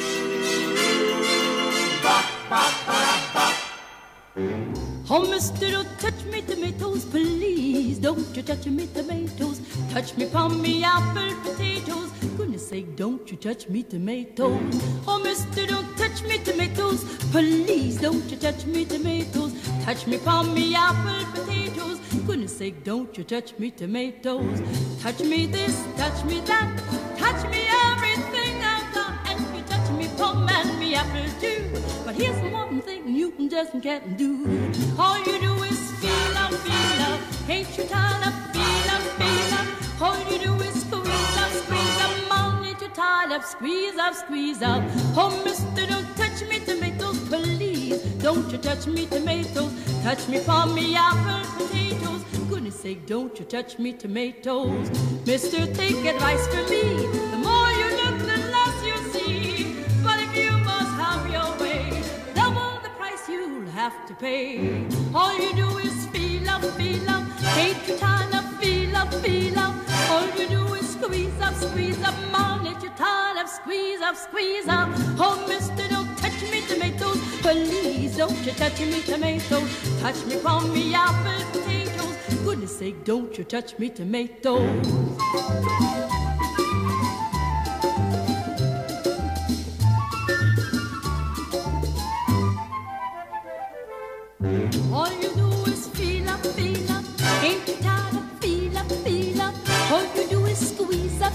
Oh, 5.09 5.25
mister, 5.31 5.71
don't 5.71 5.99
touch 5.99 6.25
me 6.25 6.43
tomatoes, 6.43 7.05
please. 7.05 7.99
Don't 7.99 8.37
you 8.37 8.43
touch 8.43 8.67
me 8.67 8.87
tomatoes. 8.87 9.61
Touch 9.91 10.17
me 10.17 10.27
palm 10.27 10.61
me 10.61 10.83
apple 10.85 11.35
potatoes. 11.43 12.11
Goodness 12.37 12.69
sake, 12.69 12.97
don't 12.97 13.31
you 13.31 13.37
touch 13.37 13.69
me 13.69 13.83
tomatoes. 13.83 14.61
Oh, 15.07 15.21
mister, 15.23 15.64
don't 15.67 15.97
touch 15.97 16.23
me 16.25 16.39
tomatoes, 16.39 17.05
please. 17.31 18.01
Don't 18.01 18.29
you 18.31 18.37
touch 18.37 18.67
me 18.67 18.85
tomatoes. 18.85 19.53
Touch 19.85 20.07
me 20.07 20.19
palm 20.19 20.53
me 20.53 20.75
apple 20.75 21.25
potatoes. 21.33 21.99
Goodness 22.27 22.59
sake, 22.59 22.83
don't 22.83 23.17
you 23.17 23.25
touch 23.25 23.57
me 23.59 23.71
tomatoes. 23.71 24.61
Touch 25.01 25.21
me 25.21 25.47
this, 25.47 25.85
touch 25.97 26.25
me 26.25 26.41
that. 26.41 26.69
Touch 27.17 27.49
me 27.51 27.67
everything 27.87 28.57
I've 28.62 28.93
got. 28.93 29.12
And 29.31 29.57
you 29.57 29.62
touch 29.62 29.91
me 29.93 30.09
palm 30.19 30.49
and 30.49 30.79
me 30.81 30.95
apple 30.95 31.41
too. 31.41 31.66
But 32.07 32.15
here's 32.15 32.39
one 32.53 32.81
thing 32.83 33.17
you 33.17 33.33
can 33.33 33.49
just 33.49 33.73
can't 33.83 34.17
do. 34.17 34.47
All 34.97 35.19
you 35.19 35.41
do 35.41 35.55
is 35.65 35.91
feel 36.01 36.37
up, 36.39 36.53
feel 36.53 37.03
up. 37.03 37.21
Ain't 37.51 37.77
you 37.77 37.83
tired 37.83 38.29
of 38.29 38.35
feel 38.55 38.91
up, 38.95 39.03
feel 39.19 39.55
up? 39.59 39.67
All 40.01 40.17
you 40.31 40.39
do 40.39 40.55
is 40.63 40.83
squeeze 40.83 41.37
up, 41.43 41.51
squeeze 41.51 42.01
up. 42.05 42.29
Mom, 42.29 42.65
ain't 42.65 42.81
you 42.81 42.89
tired 42.91 43.33
of 43.33 43.45
squeeze 43.45 43.97
up, 43.97 44.15
squeeze 44.15 44.63
up? 44.63 44.85
Oh, 45.17 45.43
mister, 45.45 45.85
don't 45.85 46.07
touch 46.17 46.49
me 46.49 46.61
tomatoes, 46.61 47.19
please. 47.29 48.01
Don't 48.23 48.53
you 48.53 48.59
touch 48.59 48.87
me 48.87 49.07
tomatoes. 49.07 49.73
Touch 50.05 50.29
me 50.29 50.39
for 50.39 50.65
me 50.67 50.95
apple 50.95 51.43
potatoes. 51.59 52.23
Goodness 52.49 52.79
sake, 52.79 53.05
don't 53.07 53.37
you 53.37 53.45
touch 53.47 53.81
me 53.81 53.93
tomatoes. 53.93 54.93
Mister, 55.27 55.67
take 55.75 56.05
advice 56.05 56.47
from 56.47 56.71
me. 56.71 56.83
The 57.33 57.39
pay. 64.19 64.87
All 65.14 65.39
you 65.39 65.55
do 65.55 65.79
is 65.79 66.07
feel 66.07 66.49
up, 66.49 66.62
feel 66.77 67.09
up. 67.09 67.25
Ain't 67.57 67.89
you 67.89 67.97
tired 67.97 68.35
of 68.35 68.45
feel 68.59 68.97
up, 68.97 69.12
feel 69.14 69.59
up? 69.59 69.75
All 70.11 70.27
you 70.39 70.49
do 70.49 70.75
is 70.75 70.91
squeeze 70.93 71.41
up, 71.41 71.55
squeeze 71.55 72.03
up. 72.03 72.14
Mom, 72.33 72.64
let 72.64 72.83
you 72.83 72.91
tired 72.97 73.39
of 73.39 73.49
squeeze 73.49 74.01
up, 74.01 74.17
squeeze 74.17 74.69
up. 74.69 74.89
Oh, 75.19 75.45
mister, 75.49 75.89
don't 75.89 76.17
touch 76.19 76.41
me 76.51 76.62
tomatoes. 76.67 77.19
Please 77.41 78.17
don't 78.17 78.39
you 78.45 78.53
touch 78.53 78.81
me 78.81 79.01
tomatoes. 79.03 80.01
Touch 80.01 80.25
me 80.27 80.37
from 80.37 80.73
me 80.73 80.95
apple 80.95 81.45
potatoes. 81.53 82.17
Goodness 82.45 82.79
sake, 82.79 83.05
don't 83.05 83.37
you 83.37 83.45
touch 83.45 83.79
me 83.79 83.91
tomatoes. 83.91 84.87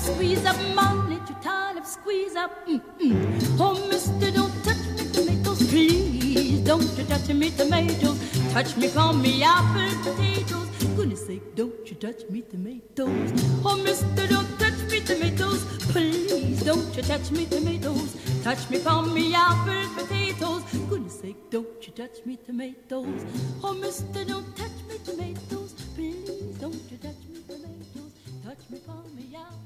squeeze 0.01 0.45
up, 0.45 0.57
Mom, 0.75 1.09
let 1.09 1.29
your 1.29 1.39
turnip 1.39 1.85
squeeze 1.85 2.35
up. 2.35 2.51
Mm-mm. 2.67 3.57
Oh, 3.59 3.73
mister, 3.87 4.31
don't 4.31 4.53
touch 4.63 4.83
me 4.97 5.03
tomatoes, 5.11 5.69
please. 5.69 6.61
Don't 6.61 6.97
you 6.97 7.03
touch 7.05 7.29
me 7.29 7.51
tomatoes. 7.51 8.17
Touch 8.53 8.77
me 8.77 8.87
for 8.87 9.13
me 9.13 9.43
apple, 9.43 9.91
potatoes. 10.03 10.67
Goodness 10.95 11.25
sake, 11.27 11.55
don't 11.55 11.89
you 11.89 11.95
touch 11.95 12.21
me 12.29 12.41
tomatoes. 12.41 13.31
Oh, 13.63 13.77
mister, 13.83 14.27
don't 14.27 14.59
touch 14.59 14.79
me 14.91 14.99
tomatoes, 15.01 15.63
please. 15.91 16.63
Don't 16.63 16.95
you 16.95 17.03
touch 17.03 17.31
me 17.31 17.45
tomatoes. 17.45 18.15
Touch 18.43 18.69
me 18.69 18.77
for 18.79 19.03
me 19.03 19.33
apple, 19.35 19.87
potatoes. 19.95 20.63
Goodness 20.89 21.19
sake, 21.21 21.37
don't 21.51 21.87
you 21.87 21.93
touch 21.93 22.25
me 22.25 22.37
tomatoes. 22.37 23.21
Oh, 23.63 23.73
mister, 23.73 24.25
don't 24.25 24.55
touch 24.57 24.77
me 24.89 24.97
tomatoes, 25.05 25.73
please. 25.95 26.57
Don't 26.59 26.73
you 26.91 26.97
touch 26.97 27.21
me 27.31 27.39
tomatoes. 27.47 28.11
Touch 28.43 28.69
me 28.71 28.79
for 28.85 29.03
me 29.15 29.35
apple. 29.35 29.60